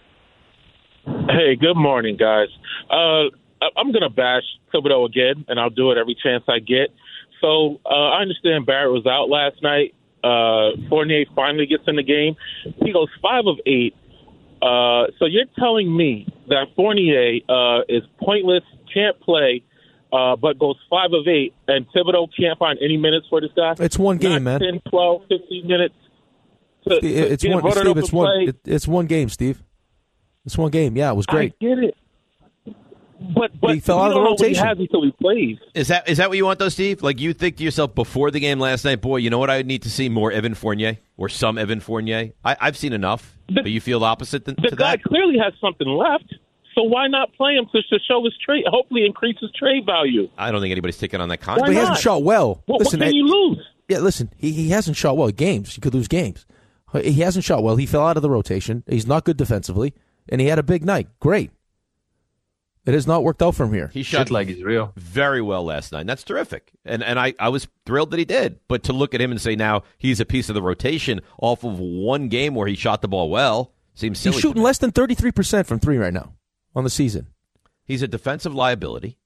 Hey, 1.28 1.54
good 1.56 1.76
morning, 1.76 2.16
guys. 2.16 2.48
Uh, 2.88 3.28
I'm 3.76 3.92
going 3.92 4.00
to 4.00 4.08
bash 4.08 4.44
Thibodeau 4.72 5.04
again, 5.04 5.44
and 5.48 5.60
I'll 5.60 5.68
do 5.68 5.90
it 5.90 5.98
every 5.98 6.16
chance 6.20 6.44
I 6.48 6.60
get. 6.60 6.94
So 7.42 7.78
uh, 7.84 7.88
I 7.88 8.22
understand 8.22 8.64
Barrett 8.64 8.90
was 8.90 9.04
out 9.04 9.28
last 9.28 9.62
night. 9.62 9.94
Uh, 10.26 10.88
Fournier 10.88 11.24
finally 11.34 11.66
gets 11.66 11.84
in 11.86 11.96
the 11.96 12.02
game. 12.02 12.34
He 12.84 12.92
goes 12.92 13.08
five 13.22 13.44
of 13.46 13.58
eight. 13.66 13.94
Uh, 14.60 15.06
so 15.18 15.26
you're 15.26 15.44
telling 15.58 15.94
me 15.94 16.26
that 16.48 16.66
Fournier 16.74 17.40
uh, 17.48 17.80
is 17.88 18.02
pointless, 18.20 18.64
can't 18.92 19.18
play, 19.20 19.62
uh, 20.12 20.34
but 20.36 20.58
goes 20.58 20.76
five 20.90 21.12
of 21.12 21.28
eight, 21.28 21.54
and 21.68 21.86
Thibodeau 21.94 22.28
can't 22.38 22.58
find 22.58 22.78
any 22.82 22.96
minutes 22.96 23.26
for 23.28 23.40
this 23.40 23.50
guy? 23.54 23.74
It's 23.78 23.98
one 23.98 24.18
game, 24.18 24.42
Not 24.44 24.60
man. 24.60 24.60
10, 24.60 24.80
12, 24.90 25.22
15 25.28 25.66
minutes. 25.66 25.94
To, 26.88 27.00
to 27.00 27.06
It's 27.06 27.42
get 27.42 27.62
one. 27.62 27.72
Steve, 27.72 27.96
it's 27.96 28.12
one. 28.12 28.40
It, 28.48 28.56
it's 28.64 28.88
one 28.88 29.06
game, 29.06 29.28
Steve. 29.28 29.62
It's 30.44 30.56
one 30.56 30.70
game. 30.70 30.96
Yeah, 30.96 31.10
it 31.10 31.16
was 31.16 31.26
great. 31.26 31.52
I 31.60 31.64
get 31.64 31.78
it. 31.78 31.96
But 33.34 33.58
but 33.60 33.74
He 33.74 33.80
fell 33.80 33.98
out 34.00 34.08
of 34.08 34.10
the 34.10 34.14
don't 34.16 34.24
know 34.24 34.30
what 34.32 34.40
rotation. 34.40 34.62
He 34.64 34.68
has 34.68 34.78
until 34.78 35.02
he 35.04 35.10
plays. 35.12 35.58
Is 35.74 35.88
that 35.88 36.08
is 36.08 36.18
that 36.18 36.28
what 36.28 36.36
you 36.36 36.44
want, 36.44 36.58
though, 36.58 36.68
Steve? 36.68 37.02
Like 37.02 37.20
you 37.20 37.32
think 37.32 37.56
to 37.56 37.64
yourself 37.64 37.94
before 37.94 38.30
the 38.30 38.40
game 38.40 38.60
last 38.60 38.84
night, 38.84 39.00
boy, 39.00 39.16
you 39.18 39.30
know 39.30 39.38
what 39.38 39.50
I 39.50 39.62
need 39.62 39.82
to 39.82 39.90
see 39.90 40.08
more 40.08 40.30
Evan 40.32 40.54
Fournier 40.54 40.98
or 41.16 41.28
some 41.28 41.56
Evan 41.58 41.80
Fournier. 41.80 42.32
I, 42.44 42.56
I've 42.60 42.76
seen 42.76 42.92
enough, 42.92 43.36
The- 43.48 43.62
but 43.62 43.70
you 43.70 43.80
feel 43.80 44.00
the 44.00 44.06
opposite 44.06 44.44
th- 44.44 44.56
The 44.60 44.68
to 44.70 44.76
guy 44.76 44.96
that. 44.96 45.02
clearly 45.04 45.38
has 45.38 45.52
something 45.60 45.86
left. 45.88 46.34
So 46.74 46.82
why 46.82 47.06
not 47.08 47.32
play 47.32 47.54
him 47.54 47.64
to, 47.72 47.80
to 47.82 47.98
show 48.06 48.22
his 48.22 48.34
trade? 48.44 48.64
Hopefully, 48.68 49.06
increase 49.06 49.38
his 49.40 49.50
trade 49.52 49.86
value. 49.86 50.28
I 50.36 50.50
don't 50.52 50.60
think 50.60 50.72
anybody's 50.72 50.98
taking 50.98 51.22
on 51.22 51.30
that 51.30 51.40
Why 51.40 51.54
But 51.54 51.60
contract. 51.60 51.72
he 51.72 51.78
hasn't 51.78 51.98
shot 52.00 52.22
well. 52.22 52.62
What, 52.66 52.80
listen, 52.80 53.00
what 53.00 53.06
I- 53.06 53.10
can 53.12 53.16
you 53.16 53.26
lose? 53.26 53.66
Yeah, 53.88 53.98
listen, 54.00 54.30
he, 54.36 54.52
he 54.52 54.68
hasn't 54.68 54.96
shot 54.98 55.16
well. 55.16 55.30
Games, 55.30 55.74
you 55.76 55.80
could 55.80 55.94
lose 55.94 56.08
games. 56.08 56.44
He 57.02 57.14
hasn't 57.20 57.44
shot 57.44 57.62
well. 57.62 57.76
He 57.76 57.86
fell 57.86 58.06
out 58.06 58.16
of 58.16 58.22
the 58.22 58.28
rotation. 58.30 58.82
He's 58.88 59.06
not 59.06 59.24
good 59.24 59.36
defensively, 59.36 59.94
and 60.28 60.40
he 60.40 60.48
had 60.48 60.58
a 60.58 60.62
big 60.62 60.84
night. 60.84 61.08
Great. 61.20 61.50
It 62.86 62.94
has 62.94 63.06
not 63.06 63.24
worked 63.24 63.42
out 63.42 63.56
from 63.56 63.74
here. 63.74 63.88
He 63.92 64.04
shot 64.04 64.28
Shit 64.28 64.30
like 64.30 64.46
he's 64.48 64.62
real. 64.62 64.92
very 64.96 65.42
well 65.42 65.64
last 65.64 65.90
night. 65.90 66.00
And 66.02 66.08
that's 66.08 66.22
terrific. 66.22 66.70
And 66.84 67.02
and 67.02 67.18
I, 67.18 67.34
I 67.40 67.48
was 67.48 67.66
thrilled 67.84 68.12
that 68.12 68.18
he 68.18 68.24
did. 68.24 68.60
But 68.68 68.84
to 68.84 68.92
look 68.92 69.12
at 69.12 69.20
him 69.20 69.32
and 69.32 69.40
say 69.40 69.56
now 69.56 69.82
he's 69.98 70.20
a 70.20 70.24
piece 70.24 70.48
of 70.48 70.54
the 70.54 70.62
rotation 70.62 71.20
off 71.40 71.64
of 71.64 71.80
one 71.80 72.28
game 72.28 72.54
where 72.54 72.68
he 72.68 72.76
shot 72.76 73.02
the 73.02 73.08
ball 73.08 73.28
well 73.28 73.72
seems 73.94 74.20
silly. 74.20 74.34
He's 74.34 74.42
to 74.42 74.48
shooting 74.48 74.62
me. 74.62 74.66
less 74.66 74.78
than 74.78 74.92
33% 74.92 75.66
from 75.66 75.80
three 75.80 75.96
right 75.98 76.12
now 76.12 76.34
on 76.76 76.84
the 76.84 76.90
season. 76.90 77.26
He's 77.84 78.02
a 78.02 78.08
defensive 78.08 78.54
liability. 78.54 79.18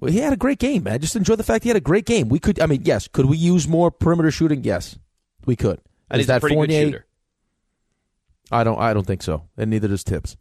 Well, 0.00 0.12
he 0.12 0.18
had 0.18 0.32
a 0.32 0.36
great 0.36 0.58
game, 0.58 0.84
man. 0.84 1.00
Just 1.00 1.16
enjoy 1.16 1.36
the 1.36 1.44
fact 1.44 1.62
he 1.64 1.70
had 1.70 1.76
a 1.76 1.80
great 1.80 2.04
game. 2.04 2.28
We 2.28 2.38
could, 2.40 2.60
I 2.60 2.66
mean, 2.66 2.82
yes. 2.84 3.06
Could 3.08 3.26
we 3.26 3.36
use 3.36 3.66
more 3.68 3.90
perimeter 3.90 4.30
shooting? 4.30 4.64
Yes, 4.64 4.98
we 5.46 5.54
could. 5.56 5.80
And 6.10 6.20
Is 6.20 6.26
he's 6.26 6.28
a 6.30 6.32
that 6.34 6.40
pretty 6.40 6.54
Fournier? 6.56 6.80
good 6.84 6.86
shooter. 6.92 7.06
I 8.50 8.64
don't. 8.64 8.78
I 8.78 8.92
don't 8.92 9.06
think 9.06 9.22
so. 9.22 9.44
And 9.56 9.70
neither 9.70 9.88
does 9.88 10.02
Thibs. 10.02 10.36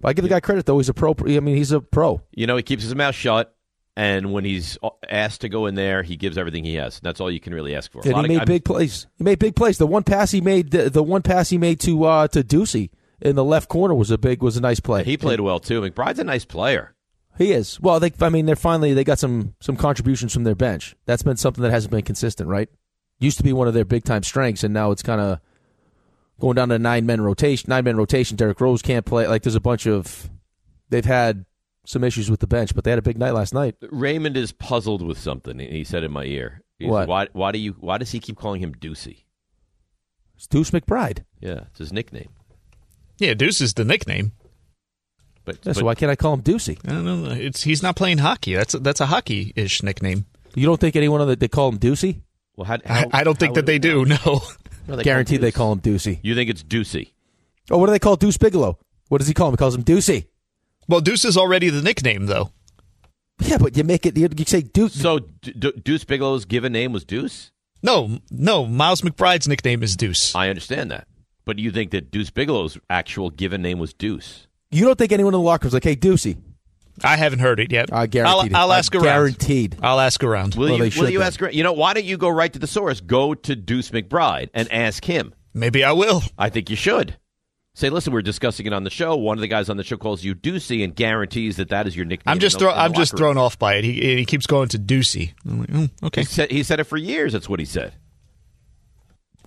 But 0.00 0.08
I 0.08 0.12
give 0.14 0.22
the 0.22 0.28
guy 0.28 0.40
credit 0.40 0.66
though. 0.66 0.78
He's 0.78 0.88
a 0.88 0.94
pro. 0.94 1.14
I 1.26 1.40
mean, 1.40 1.56
he's 1.56 1.72
a 1.72 1.80
pro. 1.80 2.22
You 2.32 2.46
know, 2.46 2.56
he 2.56 2.62
keeps 2.62 2.82
his 2.82 2.94
mouth 2.94 3.14
shut. 3.14 3.54
And 3.96 4.32
when 4.32 4.44
he's 4.44 4.78
asked 5.10 5.42
to 5.42 5.48
go 5.48 5.66
in 5.66 5.74
there, 5.74 6.02
he 6.02 6.16
gives 6.16 6.38
everything 6.38 6.64
he 6.64 6.76
has. 6.76 7.00
That's 7.00 7.20
all 7.20 7.30
you 7.30 7.40
can 7.40 7.52
really 7.52 7.74
ask 7.74 7.90
for. 7.90 7.98
And 7.98 8.14
he 8.14 8.20
of- 8.20 8.28
made 8.28 8.38
I'm- 8.38 8.46
big 8.46 8.64
plays. 8.64 9.06
He 9.18 9.24
made 9.24 9.38
big 9.38 9.56
plays. 9.56 9.78
The 9.78 9.86
one 9.86 10.04
pass 10.04 10.30
he 10.30 10.40
made, 10.40 10.70
the, 10.70 10.88
the 10.88 11.02
one 11.02 11.22
pass 11.22 11.50
he 11.50 11.58
made 11.58 11.80
to 11.80 12.04
uh, 12.04 12.28
to 12.28 12.42
Ducey 12.42 12.90
in 13.20 13.36
the 13.36 13.44
left 13.44 13.68
corner 13.68 13.94
was 13.94 14.10
a 14.10 14.16
big 14.16 14.42
was 14.42 14.56
a 14.56 14.60
nice 14.60 14.80
play. 14.80 15.04
He 15.04 15.16
played 15.16 15.40
well 15.40 15.58
too. 15.60 15.80
McBride's 15.82 16.18
a 16.20 16.24
nice 16.24 16.44
player. 16.44 16.94
He 17.36 17.52
is. 17.52 17.80
Well, 17.80 18.00
they. 18.00 18.12
I 18.20 18.28
mean, 18.30 18.46
they're 18.46 18.56
finally 18.56 18.94
they 18.94 19.04
got 19.04 19.18
some 19.18 19.54
some 19.60 19.76
contributions 19.76 20.32
from 20.32 20.44
their 20.44 20.54
bench. 20.54 20.94
That's 21.04 21.22
been 21.24 21.36
something 21.36 21.62
that 21.62 21.70
hasn't 21.70 21.90
been 21.90 22.02
consistent, 22.02 22.48
right? 22.48 22.68
Used 23.18 23.38
to 23.38 23.44
be 23.44 23.52
one 23.52 23.68
of 23.68 23.74
their 23.74 23.84
big 23.84 24.04
time 24.04 24.22
strengths, 24.22 24.62
and 24.64 24.72
now 24.72 24.92
it's 24.92 25.02
kind 25.02 25.20
of 25.20 25.40
going 26.40 26.56
down 26.56 26.70
to 26.70 26.78
nine 26.78 27.06
men 27.06 27.20
rotation. 27.20 27.68
Nine 27.70 27.84
men 27.84 27.96
rotation. 27.96 28.36
Derrick 28.36 28.60
Rose 28.60 28.82
can't 28.82 29.04
play. 29.06 29.26
Like 29.28 29.42
there's 29.42 29.54
a 29.54 29.60
bunch 29.60 29.86
of. 29.86 30.28
They've 30.88 31.04
had 31.04 31.44
some 31.86 32.02
issues 32.04 32.30
with 32.30 32.40
the 32.40 32.46
bench, 32.46 32.74
but 32.74 32.84
they 32.84 32.90
had 32.90 32.98
a 32.98 33.02
big 33.02 33.18
night 33.18 33.32
last 33.34 33.54
night. 33.54 33.76
Raymond 33.90 34.36
is 34.36 34.52
puzzled 34.52 35.02
with 35.02 35.18
something. 35.18 35.58
He 35.58 35.84
said 35.84 36.02
in 36.04 36.12
my 36.12 36.24
ear. 36.24 36.62
What? 36.80 37.08
Why? 37.08 37.28
Why 37.32 37.52
do 37.52 37.58
you? 37.58 37.76
Why 37.78 37.98
does 37.98 38.10
he 38.10 38.20
keep 38.20 38.36
calling 38.36 38.60
him 38.62 38.74
Deucey? 38.74 39.24
It's 40.36 40.46
Deuce 40.46 40.70
McBride. 40.70 41.24
Yeah, 41.40 41.64
it's 41.70 41.78
his 41.78 41.92
nickname. 41.92 42.30
Yeah, 43.18 43.34
Deuce 43.34 43.60
is 43.60 43.74
the 43.74 43.84
nickname. 43.84 44.32
But, 45.44 45.58
Yeah, 45.64 45.72
so 45.74 45.84
why 45.84 45.94
can't 45.94 46.10
I 46.10 46.16
call 46.16 46.34
him 46.34 46.42
Deucey? 46.42 46.78
I 46.86 46.92
don't 46.92 47.04
know. 47.04 47.30
It's 47.30 47.62
he's 47.64 47.82
not 47.82 47.96
playing 47.96 48.18
hockey. 48.18 48.54
That's 48.54 48.74
a, 48.74 48.78
that's 48.78 49.00
a 49.00 49.06
hockey 49.06 49.52
ish 49.56 49.82
nickname. 49.82 50.26
You 50.54 50.66
don't 50.66 50.80
think 50.80 50.96
anyone 50.96 51.20
on 51.20 51.28
the, 51.28 51.36
they 51.36 51.48
call 51.48 51.68
him 51.68 51.78
Deucey? 51.78 52.22
Well, 52.56 52.66
how, 52.66 52.78
I, 52.86 52.92
how- 53.00 53.04
I 53.12 53.24
don't 53.24 53.38
think 53.38 53.54
that 53.54 53.66
they 53.66 53.74
would- 53.74 53.82
do. 53.82 54.04
No. 54.06 54.40
No, 54.86 54.96
they 54.96 55.02
Guaranteed 55.02 55.38
call 55.38 55.42
they 55.42 55.48
him 55.48 55.52
call 55.52 55.72
him 55.72 55.80
Deucey. 55.80 56.20
You 56.22 56.34
think 56.34 56.50
it's 56.50 56.62
Deucey? 56.62 57.10
Oh, 57.70 57.78
what 57.78 57.86
do 57.86 57.92
they 57.92 57.98
call 57.98 58.16
Deuce 58.16 58.36
Bigalow? 58.38 58.78
What 59.08 59.18
does 59.18 59.28
he 59.28 59.34
call 59.34 59.48
him? 59.48 59.54
He 59.54 59.56
calls 59.58 59.74
him 59.74 59.84
Deucey. 59.84 60.26
Well, 60.88 61.00
Deuce 61.00 61.24
is 61.24 61.36
already 61.36 61.70
the 61.70 61.82
nickname, 61.82 62.26
though. 62.26 62.50
Yeah, 63.40 63.58
but 63.58 63.76
you 63.76 63.84
make 63.84 64.04
it. 64.06 64.16
You, 64.16 64.28
you 64.36 64.44
say 64.44 64.62
Deuce. 64.62 64.94
So 64.94 65.20
D- 65.20 65.52
D- 65.52 65.72
Deuce 65.84 66.04
Bigalow's 66.04 66.44
given 66.44 66.72
name 66.72 66.92
was 66.92 67.04
Deuce. 67.04 67.52
No, 67.82 68.18
no. 68.30 68.66
Miles 68.66 69.00
McBride's 69.00 69.48
nickname 69.48 69.82
is 69.82 69.96
Deuce. 69.96 70.34
I 70.34 70.48
understand 70.50 70.90
that, 70.90 71.06
but 71.44 71.58
you 71.58 71.70
think 71.70 71.90
that 71.92 72.10
Deuce 72.10 72.30
Bigalow's 72.30 72.78
actual 72.90 73.30
given 73.30 73.62
name 73.62 73.78
was 73.78 73.94
Deuce? 73.94 74.46
You 74.70 74.84
don't 74.84 74.98
think 74.98 75.12
anyone 75.12 75.32
in 75.34 75.40
the 75.40 75.44
locker 75.44 75.64
room's 75.64 75.74
like, 75.74 75.84
"Hey, 75.84 75.96
Deucey"? 75.96 76.36
I 77.02 77.16
haven't 77.16 77.38
heard 77.38 77.60
it 77.60 77.72
yet. 77.72 77.92
I 77.92 78.06
guaranteed. 78.06 78.54
I'll, 78.54 78.62
I'll 78.64 78.72
ask 78.72 78.94
I 78.94 78.98
around. 78.98 79.04
Guaranteed. 79.06 79.76
I'll 79.82 80.00
ask 80.00 80.22
around. 80.22 80.54
Will 80.54 80.78
Well, 80.78 80.84
you? 80.86 81.00
Will 81.00 81.10
you 81.10 81.18
then. 81.20 81.26
ask? 81.26 81.40
You 81.52 81.62
know, 81.62 81.72
why 81.72 81.94
don't 81.94 82.04
you 82.04 82.16
go 82.18 82.28
right 82.28 82.52
to 82.52 82.58
the 82.58 82.66
source? 82.66 83.00
Go 83.00 83.34
to 83.34 83.56
Deuce 83.56 83.90
McBride 83.90 84.50
and 84.54 84.70
ask 84.72 85.04
him. 85.04 85.34
Maybe 85.54 85.82
I 85.82 85.92
will. 85.92 86.22
I 86.38 86.48
think 86.50 86.70
you 86.70 86.76
should. 86.76 87.16
Say, 87.72 87.88
listen, 87.88 88.12
we're 88.12 88.20
discussing 88.22 88.66
it 88.66 88.72
on 88.72 88.84
the 88.84 88.90
show. 88.90 89.16
One 89.16 89.38
of 89.38 89.40
the 89.40 89.48
guys 89.48 89.70
on 89.70 89.76
the 89.76 89.84
show 89.84 89.96
calls 89.96 90.22
you 90.24 90.34
Deucey 90.34 90.82
and 90.84 90.94
guarantees 90.94 91.56
that 91.56 91.68
that 91.70 91.86
is 91.86 91.96
your 91.96 92.04
nickname. 92.04 92.30
I'm 92.32 92.38
just 92.40 92.54
the- 92.58 92.66
throw, 92.66 92.72
I'm 92.72 92.92
just 92.92 93.12
locker 93.14 93.24
room. 93.24 93.34
thrown 93.36 93.44
off 93.44 93.58
by 93.58 93.76
it. 93.76 93.84
He 93.84 94.16
he 94.16 94.24
keeps 94.24 94.46
going 94.46 94.68
to 94.70 94.78
Deucey. 94.78 95.32
I'm 95.46 95.60
like, 95.60 95.68
mm, 95.70 95.90
okay. 96.02 96.20
He 96.22 96.26
said, 96.26 96.50
he 96.50 96.62
said 96.64 96.80
it 96.80 96.84
for 96.84 96.96
years. 96.96 97.32
That's 97.32 97.48
what 97.48 97.60
he 97.60 97.64
said. 97.64 97.94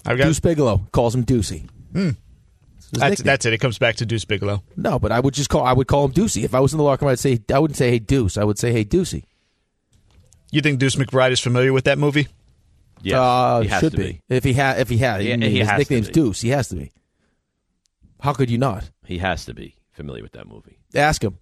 I've 0.06 0.18
got 0.18 0.26
Deuce 0.26 0.40
Bigalow 0.40 0.90
calls 0.92 1.14
him 1.16 1.26
Deucey. 1.26 1.70
His 1.94 2.16
that's 3.00 3.10
nickname. 3.12 3.26
that's 3.26 3.46
it. 3.46 3.54
It 3.54 3.58
comes 3.60 3.78
back 3.78 3.96
to 3.98 4.06
Deuce 4.06 4.26
Bigalow. 4.26 4.62
No, 4.78 5.00
but 5.00 5.12
I 5.12 5.20
would 5.20 5.34
just 5.34 5.50
call. 5.50 5.64
I 5.64 5.74
would 5.74 5.88
call 5.88 6.06
him 6.06 6.12
Deucey. 6.14 6.44
If 6.44 6.54
I 6.56 6.60
was 6.60 6.74
in 6.74 6.78
the 6.78 6.84
locker 6.84 7.06
room, 7.06 7.12
I'd 7.12 7.20
say 7.20 7.40
I 7.54 7.60
wouldn't 7.60 7.78
say 7.78 7.90
Hey 7.92 8.00
Deuce. 8.00 8.38
I 8.38 8.44
would 8.44 8.58
say 8.60 8.72
Hey 8.72 8.84
Deucey. 8.86 9.24
You 10.52 10.62
think 10.62 10.80
Deuce 10.80 10.96
McBride 10.96 11.32
is 11.32 11.40
familiar 11.40 11.74
with 11.74 11.86
that 11.86 11.98
movie? 11.98 12.28
Yeah, 13.02 13.20
uh, 13.22 13.62
he 13.62 13.68
has 13.70 13.80
should 13.82 13.92
to 13.94 13.98
be. 13.98 14.22
if 14.30 14.44
he 14.44 14.54
had. 14.54 14.80
If 14.80 14.88
he 14.90 14.98
had, 14.98 15.24
Yeah, 15.24 15.34
I 15.34 15.38
mean, 15.38 15.52
he 15.52 15.60
his 15.60 15.68
has 15.70 15.80
nickname's. 15.80 16.10
Deuce. 16.10 16.42
He 16.42 16.50
has 16.50 16.68
to 16.70 16.76
be. 16.76 16.92
How 18.22 18.32
could 18.34 18.50
you 18.50 18.58
not 18.58 18.90
He 19.06 19.18
has 19.18 19.44
to 19.46 19.54
be 19.54 19.76
familiar 19.92 20.24
with 20.24 20.32
that 20.34 20.48
movie. 20.48 20.78
ask 20.96 21.22
him? 21.24 21.40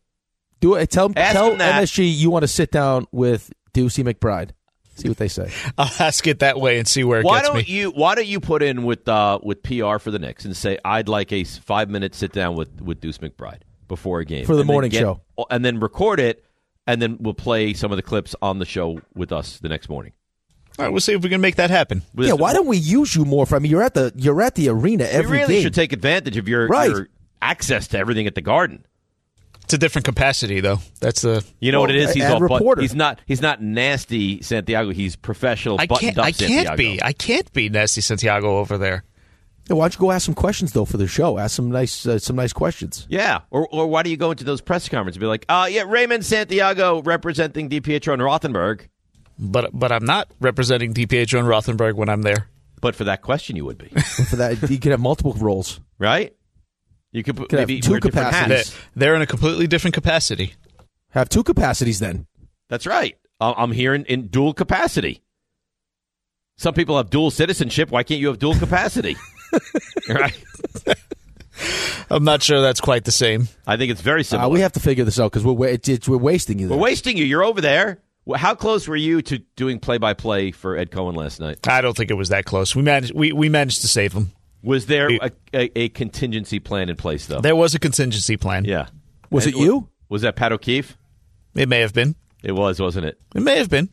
Do 0.59 0.75
it. 0.75 0.89
Tell 0.89 1.11
Ask 1.15 1.33
tell 1.33 1.51
him 1.51 1.57
that. 1.59 1.83
MSG 1.83 2.11
you 2.15 2.29
want 2.31 2.43
to 2.43 2.47
sit 2.47 2.71
down 2.71 3.05
with 3.11 3.51
Deucey 3.73 4.03
McBride. 4.03 4.51
See 4.95 5.07
what 5.07 5.17
they 5.17 5.27
say. 5.29 5.49
I'll 5.77 5.89
ask 5.99 6.27
it 6.27 6.39
that 6.39 6.59
way 6.59 6.77
and 6.77 6.87
see 6.87 7.03
where 7.03 7.21
it 7.21 7.25
Why 7.25 7.37
gets 7.39 7.47
don't 7.47 7.57
me. 7.57 7.63
you? 7.67 7.91
Why 7.91 8.13
don't 8.15 8.27
you 8.27 8.39
put 8.39 8.61
in 8.61 8.83
with 8.83 9.07
uh, 9.07 9.39
with 9.41 9.63
PR 9.63 9.97
for 9.97 10.11
the 10.11 10.19
Knicks 10.19 10.45
and 10.45 10.55
say 10.55 10.77
I'd 10.83 11.07
like 11.07 11.31
a 11.31 11.43
five 11.43 11.89
minute 11.89 12.13
sit 12.13 12.31
down 12.33 12.55
with 12.55 12.81
with 12.81 12.99
Deuce 12.99 13.17
McBride 13.19 13.61
before 13.87 14.19
a 14.19 14.25
game 14.25 14.45
For 14.45 14.55
the 14.55 14.63
morning 14.65 14.91
get- 14.91 14.99
show. 15.01 15.21
and 15.49 15.63
then 15.65 15.79
record 15.79 16.19
it, 16.19 16.43
and 16.87 17.01
then 17.01 17.17
we'll 17.19 17.33
play 17.33 17.73
some 17.73 17.91
of 17.91 17.95
the 17.95 18.01
clips 18.03 18.35
on 18.41 18.59
the 18.59 18.65
show 18.65 18.99
with 19.15 19.31
us 19.31 19.59
the 19.59 19.69
next 19.69 19.89
morning. 19.89 20.11
All 20.79 20.85
right, 20.85 20.91
we'll 20.91 21.01
see 21.01 21.13
if 21.13 21.21
we 21.21 21.29
can 21.29 21.41
make 21.41 21.55
that 21.55 21.69
happen. 21.69 22.01
With- 22.13 22.27
yeah. 22.27 22.33
Why 22.33 22.53
don't 22.53 22.67
we 22.67 22.77
use 22.77 23.15
you 23.15 23.25
more? 23.25 23.45
For 23.45 23.55
I 23.55 23.59
mean, 23.59 23.71
you're 23.71 23.83
at 23.83 23.93
the 23.93 24.11
you're 24.15 24.41
at 24.41 24.55
the 24.55 24.69
arena 24.69 25.03
we 25.05 25.09
every 25.09 25.39
really 25.39 25.53
game. 25.55 25.63
should 25.63 25.73
take 25.73 25.93
advantage 25.93 26.37
of 26.37 26.47
your, 26.47 26.67
Right. 26.67 26.89
your 26.91 27.07
access 27.41 27.87
to 27.89 27.97
everything 27.97 28.27
at 28.27 28.35
the 28.35 28.41
Garden. 28.41 28.85
It's 29.71 29.75
a 29.75 29.77
different 29.77 30.03
capacity, 30.03 30.59
though. 30.59 30.79
That's 30.99 31.21
the. 31.21 31.45
You 31.61 31.71
know 31.71 31.79
what 31.79 31.91
it 31.91 31.95
is? 31.95 32.13
He's 32.13 32.25
and 32.25 32.33
all 32.33 32.39
but- 32.41 32.55
reporter. 32.55 32.81
he's 32.81 32.93
not. 32.93 33.21
He's 33.25 33.41
not 33.41 33.61
nasty 33.61 34.41
Santiago. 34.41 34.91
He's 34.91 35.15
professional. 35.15 35.79
I 35.79 35.85
buttoned 35.85 36.15
can't. 36.15 36.17
up 36.17 36.25
I 36.25 36.31
can't 36.33 36.51
Santiago. 36.67 36.75
be. 36.75 37.01
I 37.01 37.13
can't 37.13 37.53
be 37.53 37.69
Nasty 37.69 38.01
Santiago 38.01 38.57
over 38.57 38.77
there. 38.77 39.05
Yeah, 39.69 39.77
why 39.77 39.85
don't 39.85 39.93
you 39.93 39.99
go 40.01 40.11
ask 40.11 40.25
some 40.25 40.35
questions 40.35 40.73
though 40.73 40.83
for 40.83 40.97
the 40.97 41.07
show? 41.07 41.37
Ask 41.37 41.55
some 41.55 41.71
nice 41.71 42.05
uh, 42.05 42.19
some 42.19 42.35
nice 42.35 42.51
questions. 42.51 43.07
Yeah, 43.09 43.39
or 43.49 43.65
or 43.71 43.87
why 43.87 44.03
do 44.03 44.09
you 44.09 44.17
go 44.17 44.31
into 44.31 44.43
those 44.43 44.59
press 44.59 44.89
conferences 44.89 45.15
and 45.15 45.21
be 45.21 45.27
like, 45.27 45.45
uh, 45.47 45.69
yeah, 45.71 45.83
Raymond 45.87 46.25
Santiago 46.25 47.01
representing 47.03 47.69
DiPietro 47.69 48.11
and 48.11 48.21
Rothenberg. 48.21 48.87
But 49.39 49.69
but 49.71 49.93
I'm 49.93 50.03
not 50.03 50.29
representing 50.41 50.93
DiPietro 50.93 51.39
and 51.39 51.47
Rothenberg 51.47 51.93
when 51.95 52.09
I'm 52.09 52.23
there. 52.23 52.49
But 52.81 52.93
for 52.93 53.05
that 53.05 53.21
question, 53.21 53.55
you 53.55 53.63
would 53.63 53.77
be 53.77 53.87
For 54.29 54.35
that, 54.35 54.69
you 54.69 54.79
could 54.79 54.91
have 54.91 54.99
multiple 54.99 55.31
roles. 55.39 55.79
right. 55.97 56.35
You 57.11 57.23
could 57.23 57.35
put, 57.37 57.49
Could 57.49 57.59
have 57.59 57.67
maybe 57.67 57.81
two 57.81 57.99
capacities. 57.99 58.57
hats. 58.57 58.69
They're, 58.71 58.79
they're 58.95 59.15
in 59.15 59.21
a 59.21 59.27
completely 59.27 59.67
different 59.67 59.93
capacity. 59.93 60.53
Have 61.09 61.27
two 61.29 61.43
capacities 61.43 61.99
then. 61.99 62.25
That's 62.69 62.87
right. 62.87 63.17
I- 63.39 63.53
I'm 63.57 63.71
here 63.73 63.93
in, 63.93 64.05
in 64.05 64.27
dual 64.27 64.53
capacity. 64.53 65.21
Some 66.57 66.73
people 66.73 66.95
have 66.97 67.09
dual 67.09 67.31
citizenship. 67.31 67.89
Why 67.91 68.03
can't 68.03 68.19
you 68.21 68.27
have 68.27 68.39
dual 68.39 68.55
capacity? 68.55 69.17
right. 70.09 70.39
I'm 72.09 72.23
not 72.23 72.43
sure 72.43 72.61
that's 72.61 72.81
quite 72.81 73.03
the 73.05 73.11
same. 73.11 73.47
I 73.67 73.77
think 73.77 73.91
it's 73.91 74.01
very 74.01 74.23
similar. 74.23 74.47
Uh, 74.47 74.49
we 74.51 74.61
have 74.61 74.71
to 74.73 74.79
figure 74.79 75.03
this 75.03 75.19
out 75.19 75.31
because 75.31 75.43
we're 75.43 75.67
it's, 75.69 75.89
it's, 75.89 76.07
we're 76.07 76.17
wasting 76.17 76.59
you. 76.59 76.69
We're 76.69 76.77
wasting 76.77 77.17
you. 77.17 77.25
You're 77.25 77.43
over 77.43 77.61
there. 77.61 77.99
How 78.35 78.53
close 78.55 78.87
were 78.87 78.95
you 78.95 79.21
to 79.23 79.39
doing 79.55 79.79
play 79.79 79.97
by 79.97 80.13
play 80.13 80.51
for 80.51 80.77
Ed 80.77 80.91
Cohen 80.91 81.15
last 81.15 81.39
night? 81.39 81.67
I 81.67 81.81
don't 81.81 81.97
think 81.97 82.11
it 82.11 82.15
was 82.15 82.29
that 82.29 82.45
close. 82.45 82.75
We 82.75 82.83
managed. 82.83 83.13
We, 83.13 83.31
we 83.33 83.49
managed 83.49 83.81
to 83.81 83.87
save 83.87 84.13
him. 84.13 84.31
Was 84.63 84.85
there 84.85 85.09
a, 85.11 85.31
a, 85.53 85.79
a 85.79 85.89
contingency 85.89 86.59
plan 86.59 86.89
in 86.89 86.95
place 86.95 87.25
though? 87.25 87.41
There 87.41 87.55
was 87.55 87.73
a 87.75 87.79
contingency 87.79 88.37
plan. 88.37 88.65
yeah. 88.65 88.87
Was 89.29 89.45
And 89.45 89.55
it 89.55 89.59
you? 89.59 89.89
Was 90.09 90.21
that 90.23 90.35
Pat 90.35 90.51
O'Keefe? 90.51 90.97
It 91.55 91.69
may 91.69 91.79
have 91.79 91.93
been. 91.93 92.15
It 92.43 92.51
was, 92.51 92.79
wasn't 92.79 93.05
it? 93.05 93.19
It 93.35 93.41
may 93.41 93.57
have 93.57 93.69
been. 93.69 93.89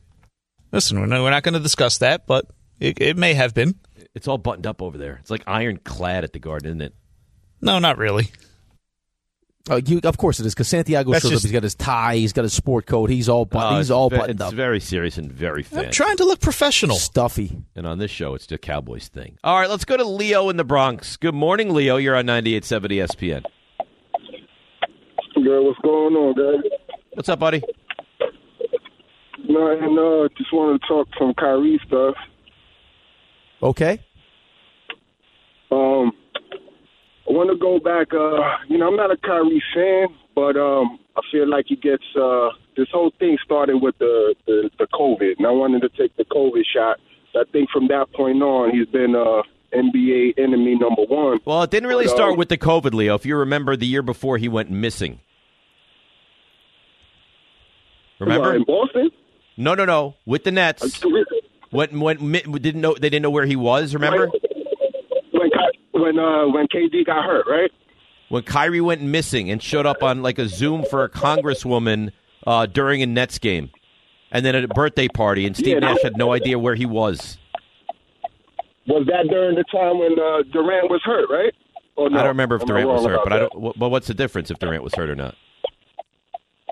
Listen, 0.73 0.99
we're 1.01 1.07
not, 1.07 1.23
we're 1.23 1.31
not 1.31 1.43
going 1.43 1.55
to 1.55 1.61
discuss 1.61 1.99
that, 1.99 2.27
but 2.27 2.47
it, 2.81 3.01
it 3.01 3.17
may 3.17 3.35
have 3.35 3.55
been. 3.55 3.77
It's 4.15 4.27
all 4.29 4.37
buttoned 4.39 4.67
up 4.67 4.83
over 4.83 4.99
there. 4.99 5.19
It's 5.21 5.31
like 5.31 5.45
ironclad 5.47 6.25
at 6.25 6.33
the 6.33 6.39
Garden, 6.39 6.69
isn't 6.71 6.81
it? 6.83 6.95
No, 7.61 7.79
not 7.79 7.99
really. 7.99 8.31
Uh, 9.71 9.81
you, 9.85 10.01
of 10.05 10.17
course 10.17 10.41
it 10.41 10.47
is 10.47 10.55
because 10.55 10.69
Santiago 10.69 11.13
That's 11.13 11.23
shows 11.23 11.31
just- 11.33 11.45
up. 11.45 11.49
He's 11.49 11.53
got 11.53 11.63
his 11.63 11.75
tie. 11.75 12.17
He's 12.17 12.33
got 12.33 12.43
his 12.43 12.53
sport 12.53 12.87
coat. 12.87 13.11
He's 13.11 13.29
all 13.29 13.45
button, 13.45 13.75
Uh, 13.75 13.79
he's 13.79 13.91
all 13.91 14.09
ve- 14.11 14.17
buttoned 14.17 14.41
It's 14.41 14.49
up. 14.49 14.55
very 14.55 14.81
serious 14.81 15.19
and 15.19 15.31
very 15.31 15.65
I'm 15.77 15.91
trying 15.91 16.17
to 16.19 16.25
look 16.25 16.41
professional. 16.41 16.97
Stuffy. 16.97 17.57
And 17.77 17.87
on 17.87 17.99
this 17.99 18.11
show, 18.11 18.35
it's 18.35 18.47
the 18.47 18.59
Cowboys 18.59 19.09
thing. 19.09 19.37
All 19.45 19.59
right, 19.61 19.69
let's 19.69 19.85
go 19.85 19.97
to 19.97 20.05
Leo 20.05 20.49
in 20.49 20.57
the 20.57 20.65
Bronx. 20.65 21.17
Good 21.17 21.35
morning, 21.35 21.75
Leo. 21.75 21.97
You're 21.97 22.17
on 22.17 22.27
98.7 22.27 22.91
ESPN. 22.93 23.43
Girl, 25.45 25.65
what's 25.67 25.79
going 25.81 26.15
on, 26.15 26.35
guys? 26.35 26.71
What's 27.15 27.29
up, 27.29 27.39
buddy? 27.39 27.63
No, 29.49 29.71
and 29.71 29.99
uh, 29.99 30.29
just 30.37 30.53
wanted 30.53 30.81
to 30.83 30.89
talk 30.89 31.09
some 31.19 31.33
Kyrie 31.35 31.81
stuff. 31.87 32.15
Okay. 33.63 33.99
Um, 35.71 36.13
I 37.29 37.33
want 37.33 37.51
to 37.51 37.57
go 37.57 37.79
back. 37.79 38.09
Uh, 38.15 38.65
you 38.69 38.79
know, 38.79 38.89
I'm 38.89 38.97
not 38.97 39.11
a 39.11 39.17
Kyrie 39.19 39.63
fan, 39.75 40.09
but 40.35 40.57
um, 40.57 40.99
I 41.17 41.21
feel 41.31 41.49
like 41.49 41.67
he 41.69 41.77
gets 41.77 42.05
uh, 42.17 42.49
this 42.77 42.89
whole 42.93 43.13
thing 43.19 43.37
started 43.45 43.79
with 43.83 43.99
the, 43.99 44.35
the 44.47 44.71
the 44.79 44.87
COVID, 44.95 45.35
and 45.39 45.47
I 45.47 45.51
wanted 45.51 45.83
to 45.83 45.89
take 45.91 46.17
the 46.17 46.25
COVID 46.25 46.63
shot. 46.75 46.99
I 47.35 47.45
think 47.53 47.69
from 47.71 47.89
that 47.89 48.07
point 48.15 48.43
on, 48.43 48.71
he's 48.75 48.87
been 48.87 49.15
uh, 49.15 49.43
NBA 49.77 50.39
enemy 50.39 50.77
number 50.77 51.03
one. 51.03 51.39
Well, 51.45 51.63
it 51.63 51.71
didn't 51.71 51.89
really 51.89 52.07
But, 52.07 52.15
start 52.15 52.33
um, 52.33 52.39
with 52.39 52.49
the 52.49 52.57
COVID, 52.57 52.95
Leo. 52.95 53.15
If 53.15 53.27
you 53.27 53.37
remember, 53.37 53.77
the 53.77 53.87
year 53.87 54.03
before 54.03 54.39
he 54.39 54.49
went 54.49 54.71
missing. 54.71 55.21
Remember? 58.19 58.55
In 58.55 58.65
Boston? 58.65 59.11
No, 59.57 59.75
no, 59.75 59.85
no. 59.85 60.15
With 60.25 60.45
the 60.45 60.51
Nets, 60.51 61.03
when 61.71 62.01
when 62.01 62.31
mi- 62.31 62.41
didn't 62.43 62.81
know 62.81 62.95
they 62.95 63.11
didn't 63.11 63.23
know 63.23 63.31
where 63.31 63.47
he 63.47 63.57
was. 63.57 63.95
Remember 63.95 64.29
Ky- 64.29 64.39
when 66.01 66.19
uh, 66.19 66.47
when 66.49 66.67
KD 66.69 67.05
got 67.07 67.25
hurt, 67.25 67.47
right? 67.49 67.71
when 68.29 68.43
Kyrie 68.43 68.81
went 68.81 69.03
missing 69.03 69.51
and 69.51 69.63
showed 69.63 69.87
up 69.87 70.03
on 70.03 70.23
like 70.23 70.39
a 70.39 70.49
Zoom 70.49 70.85
for 70.91 71.03
a 71.05 71.09
congresswoman 71.09 72.13
uh, 72.47 72.67
during 72.67 73.03
a 73.03 73.07
Nets 73.07 73.39
game, 73.39 73.71
and 74.31 74.45
then 74.45 74.55
at 74.55 74.65
a 74.65 74.69
birthday 74.69 75.09
party, 75.09 75.47
and 75.47 75.57
Steve 75.57 75.75
Yeah, 75.75 75.81
Nash 75.81 76.03
had 76.03 76.17
no 76.17 76.33
idea 76.33 76.59
where 76.59 76.75
he 76.75 76.87
was. 76.87 77.39
Was 78.87 79.07
that 79.07 79.29
during 79.29 79.55
the 79.55 79.65
time 79.71 79.99
when 79.99 80.13
uh, 80.19 80.43
Durant 80.53 80.91
was 80.91 81.03
hurt, 81.05 81.29
right? 81.31 81.55
Or 81.97 82.09
no? 82.09 82.17
I 82.19 82.21
don't 82.21 82.29
remember 82.29 82.57
if 82.57 82.65
Durant 82.65 82.89
was 82.89 83.05
hurt, 83.05 83.21
but 83.25 83.33
I 83.33 83.39
don't. 83.41 83.79
But 83.79 83.89
what's 83.91 84.07
the 84.07 84.15
difference 84.15 84.51
if 84.51 84.59
Durant 84.59 84.83
was 84.83 84.95
hurt 84.95 85.11
or 85.11 85.17
not? 85.17 85.35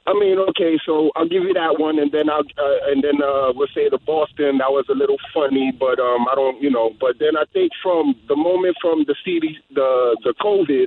I 0.06 0.14
mean, 0.14 0.38
okay, 0.50 0.78
so 0.86 1.10
I'll 1.16 1.28
give 1.28 1.42
you 1.42 1.52
that 1.54 1.80
one, 1.82 1.98
and 1.98 2.12
then 2.12 2.30
I'll 2.30 2.46
uh, 2.46 2.90
and 2.94 3.02
then 3.02 3.18
uh, 3.18 3.50
we'll 3.50 3.66
say 3.74 3.90
the 3.90 3.98
Boston 3.98 4.58
that 4.58 4.70
was 4.70 4.86
a 4.88 4.94
little 4.94 5.18
funny, 5.34 5.72
but 5.74 5.98
um, 5.98 6.30
I 6.30 6.34
don't, 6.36 6.62
you 6.62 6.70
know, 6.70 6.94
but 7.00 7.18
then 7.18 7.36
I 7.36 7.42
think 7.52 7.72
from 7.82 8.14
the 8.28 8.36
moment 8.36 8.76
from 8.80 9.02
the 9.06 9.16
CD, 9.24 9.58
the 9.74 10.16
the 10.22 10.32
COVID, 10.38 10.86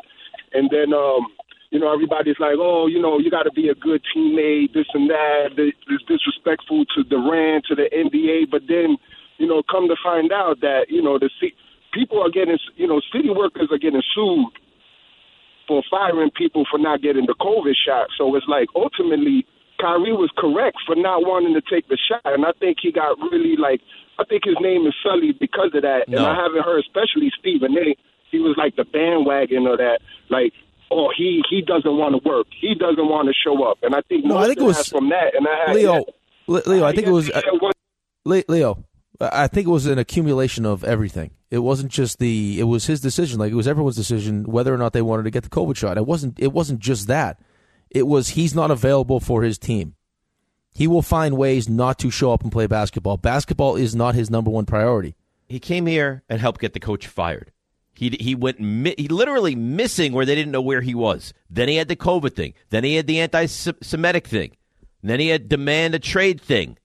and 0.53 0.69
then 0.71 0.95
um, 0.95 1.27
you 1.69 1.79
know, 1.79 1.91
everybody's 1.91 2.39
like, 2.39 2.55
oh, 2.58 2.88
you 2.88 3.01
know, 3.01 3.19
you 3.19 3.29
got 3.29 3.43
to 3.43 3.51
be 3.51 3.67
a 3.67 3.75
good 3.75 4.01
teammate, 4.15 4.71
this 4.73 4.88
and 4.93 5.10
that. 5.10 5.51
Is 5.60 6.01
disrespectful 6.08 6.86
to 6.95 7.03
Durant, 7.03 7.65
to 7.67 7.75
the 7.75 7.91
NBA, 7.91 8.49
but 8.49 8.63
then, 8.71 8.95
you 9.38 9.47
know, 9.47 9.62
come 9.69 9.89
to 9.89 9.99
find 10.01 10.32
out 10.32 10.62
that 10.62 10.88
you 10.88 11.01
know 11.03 11.19
the 11.19 11.29
C- 11.41 11.60
people 11.91 12.23
are 12.23 12.32
getting, 12.32 12.58
you 12.77 12.88
know, 12.88 13.01
city 13.12 13.29
workers 13.36 13.67
are 13.69 13.84
getting 13.84 14.01
sued 14.15 14.55
for 15.69 15.84
firing 15.89 16.32
people 16.36 16.65
for 16.69 16.79
not 16.82 17.01
getting 17.05 17.27
the 17.27 17.36
COVID 17.39 17.75
shot. 17.77 18.08
So 18.17 18.34
it's 18.36 18.47
like 18.49 18.67
ultimately 18.75 19.45
Kyrie 19.79 20.12
was 20.12 20.32
correct 20.36 20.77
for 20.86 20.95
not 20.97 21.21
wanting 21.23 21.53
to 21.53 21.62
take 21.62 21.88
the 21.88 21.97
shot, 22.10 22.25
and 22.25 22.43
I 22.43 22.51
think 22.60 22.77
he 22.82 22.91
got 22.91 23.15
really 23.32 23.55
like 23.55 23.79
I 24.19 24.25
think 24.25 24.43
his 24.43 24.58
name 24.60 24.86
is 24.88 24.95
sullied 25.05 25.38
because 25.39 25.71
of 25.75 25.84
that. 25.84 26.10
And 26.10 26.17
I 26.19 26.36
haven't 26.36 26.65
heard, 26.65 26.82
especially 26.84 27.32
Stephen 27.39 27.77
A. 27.77 27.95
He 28.32 28.39
was 28.39 28.55
like 28.58 28.75
the 28.75 28.84
bandwagon 28.84 29.67
of 29.67 29.77
that, 29.77 29.99
like. 30.29 30.51
Oh, 30.91 31.10
he 31.15 31.43
he 31.47 31.62
doesn't 31.62 31.97
want 32.01 32.15
to 32.15 32.27
work. 32.27 32.47
He 32.60 32.73
doesn't 32.73 33.08
want 33.08 33.27
to 33.27 33.34
show 33.45 33.63
up, 33.63 33.77
and 33.84 33.93
I 33.93 34.01
think 34.10 34.25
No, 34.25 34.38
I 34.38 34.47
think 34.47 34.58
it 34.58 34.63
was- 34.63 34.88
from 34.89 35.10
that. 35.10 35.36
And 35.36 35.47
I 35.47 35.67
had 35.67 35.75
Leo, 35.75 36.03
Le- 36.47 36.63
Leo, 36.65 36.84
I 36.84 36.93
think 36.95 37.05
it 37.05 37.12
was. 37.12 37.29
Uh, 37.29 37.41
Leo, 38.25 38.84
I 39.21 39.45
think 39.47 39.67
it 39.67 39.69
was 39.69 39.86
an 39.86 39.99
accumulation 39.99 40.65
of 40.65 40.84
everything. 40.84 41.29
It 41.51 41.59
wasn't 41.59 41.91
just 41.91 42.19
the. 42.19 42.59
It 42.59 42.65
was 42.65 42.85
his 42.85 43.01
decision. 43.01 43.39
Like 43.39 43.51
it 43.51 43.55
was 43.55 43.67
everyone's 43.67 43.95
decision 43.95 44.43
whether 44.43 44.73
or 44.73 44.77
not 44.77 44.93
they 44.93 45.01
wanted 45.01 45.23
to 45.23 45.31
get 45.31 45.43
the 45.43 45.49
COVID 45.49 45.75
shot. 45.75 45.97
It 45.97 46.05
wasn't. 46.05 46.39
It 46.39 46.53
wasn't 46.53 46.79
just 46.79 47.07
that. 47.07 47.39
It 47.89 48.05
was 48.05 48.29
he's 48.29 48.53
not 48.53 48.69
available 48.69 49.19
for 49.19 49.41
his 49.41 49.57
team. 49.57 49.95
He 50.71 50.85
will 50.88 51.01
find 51.01 51.35
ways 51.35 51.67
not 51.67 51.97
to 51.99 52.12
show 52.12 52.31
up 52.31 52.43
and 52.43 52.51
play 52.51 52.67
basketball. 52.67 53.17
Basketball 53.17 53.75
is 53.75 53.95
not 53.95 54.13
his 54.13 54.29
number 54.29 54.51
one 54.51 54.65
priority. 54.65 55.15
He 55.47 55.59
came 55.59 55.88
here 55.88 56.21
and 56.29 56.39
helped 56.39 56.62
get 56.62 56.73
the 56.73 56.79
coach 56.79 57.07
fired. 57.07 57.51
He 57.95 58.15
he 58.19 58.35
went 58.35 58.59
mi- 58.59 58.93
he 58.97 59.07
literally 59.07 59.55
missing 59.55 60.13
where 60.13 60.25
they 60.25 60.35
didn't 60.35 60.51
know 60.51 60.62
where 60.62 60.81
he 60.81 60.93
was. 60.93 61.33
Then 61.49 61.67
he 61.67 61.77
had 61.77 61.88
the 61.88 61.95
COVID 61.95 62.33
thing. 62.33 62.53
Then 62.69 62.83
he 62.83 62.95
had 62.95 63.07
the 63.07 63.19
anti-Semitic 63.19 64.27
thing. 64.27 64.51
then 65.01 65.19
he 65.19 65.29
had 65.29 65.49
demand 65.49 65.95
a 65.95 65.99
trade 65.99 66.39
thing. 66.39 66.77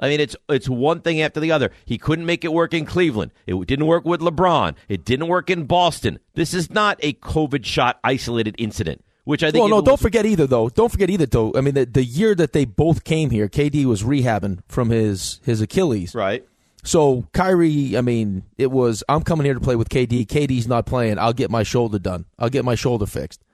I 0.00 0.08
mean, 0.08 0.18
it's 0.18 0.34
it's 0.48 0.68
one 0.68 1.02
thing 1.02 1.20
after 1.20 1.40
the 1.40 1.52
other. 1.52 1.70
He 1.84 1.98
couldn't 1.98 2.24
make 2.24 2.44
it 2.44 2.52
work 2.52 2.72
in 2.72 2.86
Cleveland. 2.86 3.32
It 3.46 3.54
didn't 3.66 3.86
work 3.86 4.04
with 4.04 4.20
LeBron. 4.20 4.74
It 4.88 5.04
didn't 5.04 5.28
work 5.28 5.50
in 5.50 5.64
Boston. 5.66 6.18
This 6.34 6.54
is 6.54 6.70
not 6.70 6.98
a 7.02 7.12
COVID 7.12 7.64
shot 7.64 8.00
isolated 8.02 8.54
incident. 8.58 9.04
Which 9.24 9.44
I 9.44 9.50
think. 9.50 9.60
Well, 9.60 9.68
no, 9.68 9.82
don't 9.82 10.00
forget 10.00 10.24
either 10.24 10.46
though. 10.46 10.70
Don't 10.70 10.90
forget 10.90 11.10
either 11.10 11.26
though. 11.26 11.52
I 11.54 11.60
mean, 11.60 11.74
the, 11.74 11.84
the 11.84 12.02
year 12.02 12.34
that 12.34 12.54
they 12.54 12.64
both 12.64 13.04
came 13.04 13.30
here, 13.30 13.48
KD 13.48 13.84
was 13.84 14.02
rehabbing 14.02 14.60
from 14.66 14.88
his 14.88 15.40
his 15.44 15.60
Achilles. 15.60 16.14
Right. 16.14 16.46
So 16.82 17.28
Kyrie, 17.34 17.98
I 17.98 18.00
mean, 18.00 18.44
it 18.56 18.70
was 18.70 19.04
I'm 19.08 19.22
coming 19.22 19.44
here 19.44 19.54
to 19.54 19.60
play 19.60 19.76
with 19.76 19.90
KD. 19.90 20.26
KD's 20.26 20.66
not 20.66 20.86
playing. 20.86 21.18
I'll 21.18 21.34
get 21.34 21.50
my 21.50 21.62
shoulder 21.62 21.98
done. 21.98 22.24
I'll 22.38 22.48
get 22.48 22.64
my 22.64 22.74
shoulder 22.74 23.04
fixed. 23.04 23.44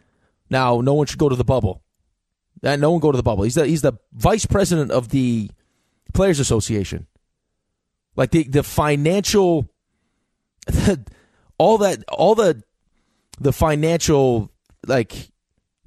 Now, 0.48 0.80
no 0.80 0.94
one 0.94 1.06
should 1.06 1.18
go 1.18 1.28
to 1.28 1.34
the 1.34 1.44
bubble. 1.44 1.82
Uh, 2.62 2.76
no 2.76 2.92
one 2.92 3.00
go 3.00 3.10
to 3.10 3.16
the 3.16 3.24
bubble. 3.24 3.42
He's 3.42 3.56
the 3.56 3.66
he's 3.66 3.82
the 3.82 3.94
vice 4.12 4.46
president 4.46 4.92
of 4.92 5.08
the 5.08 5.50
Players 6.12 6.40
Association. 6.40 7.06
Like 8.14 8.30
the 8.30 8.44
the 8.44 8.62
financial, 8.62 9.68
all 11.58 11.78
that 11.78 12.02
all 12.08 12.34
the 12.34 12.62
the 13.38 13.52
financial 13.52 14.50
like 14.86 15.30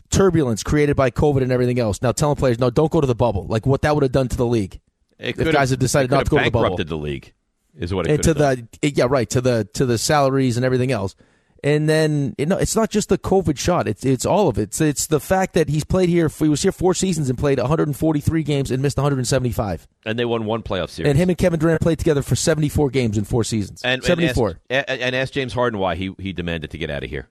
turbulence 0.09 0.63
created 0.63 0.95
by 0.95 1.11
COVID 1.11 1.41
and 1.41 1.51
everything 1.51 1.79
else. 1.79 2.01
Now 2.01 2.11
telling 2.11 2.35
players, 2.35 2.59
no, 2.59 2.69
don't 2.69 2.91
go 2.91 3.01
to 3.01 3.07
the 3.07 3.15
bubble. 3.15 3.45
Like 3.47 3.65
what 3.65 3.81
that 3.81 3.95
would 3.95 4.03
have 4.03 4.11
done 4.11 4.27
to 4.27 4.37
the 4.37 4.45
league. 4.45 4.79
It 5.17 5.39
if 5.39 5.51
guys 5.51 5.71
have 5.71 5.79
decided 5.79 6.11
not 6.11 6.25
to 6.25 6.31
go 6.31 6.37
to 6.37 6.45
the 6.45 6.51
bubble, 6.51 6.63
bankrupted 6.63 6.87
the 6.87 6.97
league 6.97 7.33
is 7.77 7.93
what 7.93 8.07
it 8.07 8.11
and 8.11 8.23
to 8.23 8.33
done. 8.33 8.69
the 8.81 8.89
yeah 8.89 9.07
right 9.09 9.29
to 9.29 9.41
the 9.41 9.67
to 9.73 9.85
the 9.85 9.97
salaries 9.97 10.57
and 10.57 10.65
everything 10.65 10.91
else. 10.91 11.15
And 11.63 11.89
then 11.89 12.35
you 12.37 12.45
know, 12.45 12.57
it's 12.57 12.75
not 12.75 12.89
just 12.89 13.09
the 13.09 13.17
COVID 13.17 13.57
shot; 13.57 13.87
it's 13.87 14.05
it's 14.05 14.25
all 14.25 14.47
of 14.47 14.57
it. 14.57 14.63
It's, 14.63 14.81
it's 14.81 15.07
the 15.07 15.19
fact 15.19 15.53
that 15.55 15.67
he's 15.69 15.83
played 15.83 16.07
here. 16.09 16.29
He 16.29 16.47
was 16.47 16.61
here 16.61 16.71
four 16.71 16.93
seasons 16.93 17.29
and 17.29 17.37
played 17.37 17.59
143 17.59 18.43
games 18.43 18.71
and 18.71 18.81
missed 18.81 18.97
175. 18.97 19.87
And 20.05 20.17
they 20.17 20.25
won 20.25 20.45
one 20.45 20.63
playoff 20.63 20.89
series. 20.89 21.09
And 21.09 21.17
him 21.17 21.29
and 21.29 21.37
Kevin 21.37 21.59
Durant 21.59 21.81
played 21.81 21.99
together 21.99 22.21
for 22.21 22.35
74 22.35 22.89
games 22.91 23.17
in 23.17 23.25
four 23.25 23.43
seasons. 23.43 23.81
and, 23.83 24.03
74. 24.03 24.59
And 24.69 24.85
ask, 24.89 25.01
and 25.01 25.15
ask 25.15 25.33
James 25.33 25.53
Harden 25.53 25.79
why 25.79 25.95
he 25.95 26.15
he 26.17 26.31
demanded 26.31 26.71
to 26.71 26.77
get 26.77 26.89
out 26.89 27.03
of 27.03 27.09
here. 27.09 27.27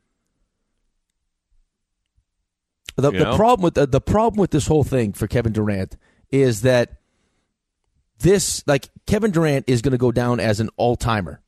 The, 2.97 3.13
You 3.13 3.19
the 3.21 3.37
problem 3.37 3.63
with 3.63 3.75
the, 3.75 3.87
the 3.87 4.01
problem 4.01 4.41
with 4.41 4.51
this 4.51 4.67
whole 4.67 4.85
thing 4.85 5.13
for 5.13 5.29
Kevin 5.29 5.53
Durant 5.53 5.97
is 6.31 6.63
that 6.63 6.99
this 8.19 8.65
like 8.67 8.89
Kevin 9.07 9.31
Durant 9.31 9.65
is 9.69 9.83
going 9.83 9.93
to 9.93 9.99
go 9.99 10.11
down 10.11 10.41
as 10.41 10.59
an 10.59 10.69
all 10.77 10.97
timer, 10.97 11.41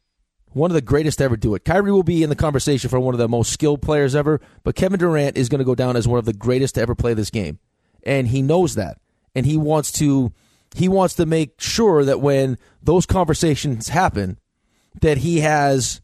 one 0.52 0.70
of 0.70 0.74
the 0.74 0.80
greatest 0.80 1.18
to 1.18 1.24
ever 1.24 1.36
do 1.36 1.54
it. 1.54 1.64
Kyrie 1.64 1.92
will 1.92 2.02
be 2.02 2.22
in 2.22 2.30
the 2.30 2.36
conversation 2.36 2.90
for 2.90 2.98
one 2.98 3.14
of 3.14 3.18
the 3.18 3.28
most 3.28 3.52
skilled 3.52 3.82
players 3.82 4.14
ever, 4.14 4.40
but 4.64 4.74
Kevin 4.74 4.98
Durant 4.98 5.36
is 5.36 5.48
going 5.48 5.60
to 5.60 5.64
go 5.64 5.74
down 5.74 5.96
as 5.96 6.08
one 6.08 6.18
of 6.18 6.24
the 6.24 6.32
greatest 6.32 6.74
to 6.74 6.80
ever 6.80 6.94
play 6.94 7.14
this 7.14 7.30
game, 7.30 7.58
and 8.02 8.28
he 8.28 8.42
knows 8.42 8.74
that, 8.74 8.98
and 9.34 9.46
he 9.46 9.56
wants 9.56 9.92
to 9.92 10.32
he 10.74 10.88
wants 10.88 11.14
to 11.14 11.26
make 11.26 11.60
sure 11.60 12.04
that 12.04 12.20
when 12.20 12.56
those 12.82 13.04
conversations 13.04 13.88
happen, 13.88 14.38
that 15.00 15.18
he 15.18 15.40
has 15.40 16.00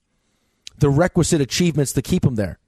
the 0.78 0.90
requisite 0.90 1.40
achievements 1.40 1.92
to 1.92 2.02
keep 2.02 2.24
him 2.24 2.34
there 2.34 2.58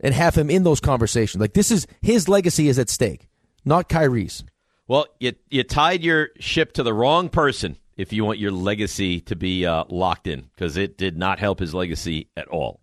and 0.00 0.14
have 0.14 0.34
him 0.34 0.50
in 0.50 0.64
those 0.64 0.80
conversations. 0.80 1.40
Like 1.40 1.54
this 1.54 1.70
is 1.70 1.86
his 2.00 2.28
legacy 2.28 2.68
is 2.68 2.78
at 2.78 2.88
stake, 2.88 3.28
not 3.64 3.88
Kyrie's. 3.88 4.44
Well, 4.88 5.06
you 5.18 5.32
you 5.50 5.62
tied 5.62 6.02
your 6.02 6.28
ship 6.38 6.72
to 6.74 6.82
the 6.82 6.94
wrong 6.94 7.28
person 7.28 7.76
if 7.96 8.12
you 8.12 8.24
want 8.24 8.38
your 8.38 8.52
legacy 8.52 9.20
to 9.20 9.36
be 9.36 9.66
uh, 9.66 9.84
locked 9.88 10.26
in 10.26 10.42
because 10.54 10.76
it 10.76 10.98
did 10.98 11.16
not 11.16 11.38
help 11.38 11.58
his 11.58 11.74
legacy 11.74 12.30
at 12.36 12.48
all. 12.48 12.80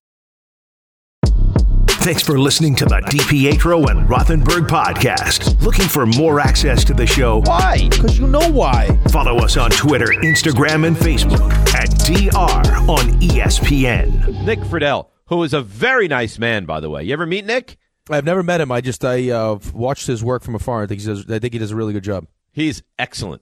Thanks 2.04 2.22
for 2.22 2.38
listening 2.38 2.76
to 2.76 2.86
the 2.86 3.00
DiPietro 3.00 3.90
and 3.90 4.10
Rothenberg 4.10 4.68
podcast. 4.68 5.62
Looking 5.62 5.88
for 5.88 6.06
more 6.06 6.42
access 6.42 6.84
to 6.84 6.94
the 6.94 7.08
show? 7.08 7.40
Why? 7.44 7.88
Because 7.90 8.20
you 8.20 8.28
know 8.28 8.52
why. 8.52 8.90
Follow 9.10 9.38
us 9.38 9.56
on 9.56 9.70
Twitter, 9.72 10.08
Instagram, 10.08 10.86
and 10.86 10.98
Facebook 10.98 11.50
at 11.74 11.88
DR 12.00 12.90
on 12.90 13.22
ESPN. 13.22 14.44
Nick 14.44 14.60
Friedell, 14.60 15.08
who 15.28 15.44
is 15.44 15.54
a 15.54 15.62
very 15.62 16.10
nice 16.10 16.38
man, 16.38 16.66
by 16.66 16.82
the 16.82 16.90
way. 16.90 17.04
You 17.04 17.14
ever 17.14 17.26
meet 17.26 17.46
Nick? 17.46 17.78
I've 18.10 18.26
never 18.26 18.44
met 18.44 18.60
him. 18.60 18.70
I 18.70 18.82
just 18.82 19.06
I 19.06 19.30
uh, 19.30 19.60
watched 19.74 20.08
his 20.08 20.22
work 20.22 20.44
from 20.44 20.56
afar. 20.56 20.84
I 20.84 20.88
think 20.88 21.00
he 21.00 21.08
does. 21.08 21.30
I 21.32 21.40
think 21.40 21.54
he 21.54 21.60
does 21.60 21.72
a 21.72 21.76
really 21.78 21.94
good 21.94 22.04
job. 22.04 22.28
He's 22.52 22.84
excellent. 23.00 23.42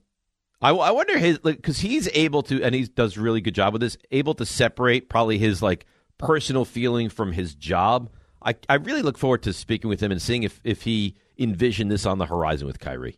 I, 0.61 0.69
I 0.71 0.91
wonder 0.91 1.17
his 1.17 1.39
because 1.39 1.79
he's 1.79 2.07
able 2.13 2.43
to, 2.43 2.61
and 2.63 2.75
he 2.75 2.83
does 2.85 3.17
really 3.17 3.41
good 3.41 3.55
job 3.55 3.73
with 3.73 3.81
this. 3.81 3.97
Able 4.11 4.35
to 4.35 4.45
separate 4.45 5.09
probably 5.09 5.37
his 5.37 5.61
like 5.61 5.85
personal 6.17 6.65
feeling 6.65 7.09
from 7.09 7.31
his 7.31 7.55
job. 7.55 8.09
I, 8.43 8.55
I 8.69 8.75
really 8.75 9.01
look 9.01 9.17
forward 9.17 9.43
to 9.43 9.53
speaking 9.53 9.89
with 9.89 10.01
him 10.01 10.11
and 10.11 10.21
seeing 10.21 10.43
if 10.43 10.61
if 10.63 10.83
he 10.83 11.15
envisioned 11.39 11.89
this 11.89 12.05
on 12.05 12.19
the 12.19 12.27
horizon 12.27 12.67
with 12.67 12.79
Kyrie. 12.79 13.17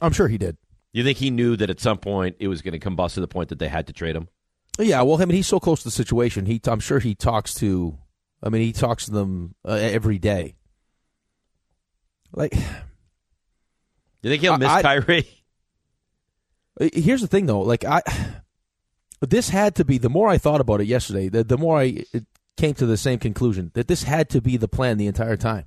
I'm 0.00 0.12
sure 0.12 0.28
he 0.28 0.38
did. 0.38 0.56
You 0.92 1.02
think 1.04 1.18
he 1.18 1.30
knew 1.30 1.56
that 1.56 1.70
at 1.70 1.80
some 1.80 1.98
point 1.98 2.36
it 2.38 2.48
was 2.48 2.62
going 2.62 2.78
to 2.78 2.90
combust 2.90 3.14
to 3.14 3.20
the 3.20 3.28
point 3.28 3.48
that 3.50 3.58
they 3.58 3.68
had 3.68 3.86
to 3.88 3.92
trade 3.92 4.14
him? 4.16 4.28
Yeah, 4.78 5.02
well, 5.02 5.20
I 5.20 5.24
mean, 5.24 5.34
he's 5.36 5.46
so 5.48 5.58
close 5.58 5.80
to 5.80 5.84
the 5.88 5.90
situation. 5.90 6.46
He, 6.46 6.60
I'm 6.66 6.78
sure 6.80 7.00
he 7.00 7.14
talks 7.16 7.54
to. 7.54 7.98
I 8.42 8.48
mean, 8.48 8.62
he 8.62 8.72
talks 8.72 9.06
to 9.06 9.10
them 9.10 9.56
uh, 9.64 9.72
every 9.72 10.18
day. 10.18 10.54
Like, 12.32 12.54
You 14.22 14.30
think 14.30 14.42
he'll 14.42 14.58
miss 14.58 14.68
I- 14.68 14.82
Kyrie? 14.82 15.28
Uh, 16.80 16.88
Here's 16.92 17.20
the 17.20 17.26
thing, 17.26 17.46
though. 17.46 17.60
Like 17.60 17.84
I, 17.84 18.02
this 19.20 19.48
had 19.50 19.74
to 19.76 19.84
be. 19.84 19.98
The 19.98 20.08
more 20.08 20.28
I 20.28 20.38
thought 20.38 20.60
about 20.60 20.80
it 20.80 20.86
yesterday, 20.86 21.28
the, 21.28 21.44
the 21.44 21.58
more 21.58 21.78
I 21.78 22.04
it 22.12 22.24
came 22.56 22.74
to 22.74 22.86
the 22.86 22.96
same 22.96 23.18
conclusion 23.18 23.70
that 23.74 23.88
this 23.88 24.02
had 24.02 24.28
to 24.30 24.40
be 24.40 24.56
the 24.56 24.68
plan 24.68 24.98
the 24.98 25.06
entire 25.06 25.36
time. 25.36 25.66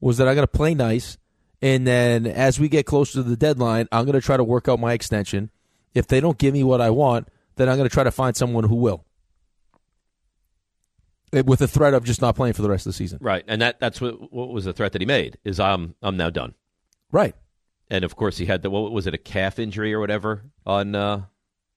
Was 0.00 0.18
that 0.18 0.28
I 0.28 0.34
got 0.34 0.42
to 0.42 0.46
play 0.46 0.74
nice, 0.74 1.18
and 1.60 1.86
then 1.86 2.26
as 2.26 2.60
we 2.60 2.68
get 2.68 2.86
closer 2.86 3.14
to 3.14 3.22
the 3.22 3.36
deadline, 3.36 3.88
I'm 3.90 4.04
going 4.04 4.14
to 4.14 4.24
try 4.24 4.36
to 4.36 4.44
work 4.44 4.68
out 4.68 4.78
my 4.78 4.92
extension. 4.92 5.50
If 5.94 6.06
they 6.06 6.20
don't 6.20 6.38
give 6.38 6.54
me 6.54 6.62
what 6.62 6.80
I 6.80 6.90
want, 6.90 7.28
then 7.56 7.68
I'm 7.68 7.76
going 7.76 7.88
to 7.88 7.92
try 7.92 8.04
to 8.04 8.12
find 8.12 8.36
someone 8.36 8.64
who 8.64 8.76
will. 8.76 9.04
With 11.32 11.58
the 11.58 11.68
threat 11.68 11.94
of 11.94 12.04
just 12.04 12.22
not 12.22 12.36
playing 12.36 12.54
for 12.54 12.62
the 12.62 12.70
rest 12.70 12.86
of 12.86 12.90
the 12.90 12.96
season. 12.96 13.18
Right, 13.20 13.44
and 13.48 13.60
that 13.60 13.80
that's 13.80 14.00
what 14.00 14.32
what 14.32 14.48
was 14.48 14.64
the 14.64 14.72
threat 14.72 14.92
that 14.92 15.02
he 15.02 15.06
made 15.06 15.36
is 15.44 15.60
I'm 15.60 15.94
I'm 16.00 16.16
now 16.16 16.30
done. 16.30 16.54
Right. 17.12 17.34
And 17.90 18.04
of 18.04 18.16
course 18.16 18.36
he 18.38 18.46
had 18.46 18.62
the 18.62 18.70
what 18.70 18.92
was 18.92 19.06
it 19.06 19.14
a 19.14 19.18
calf 19.18 19.58
injury 19.58 19.94
or 19.94 20.00
whatever 20.00 20.42
on 20.66 20.94
uh, 20.94 21.22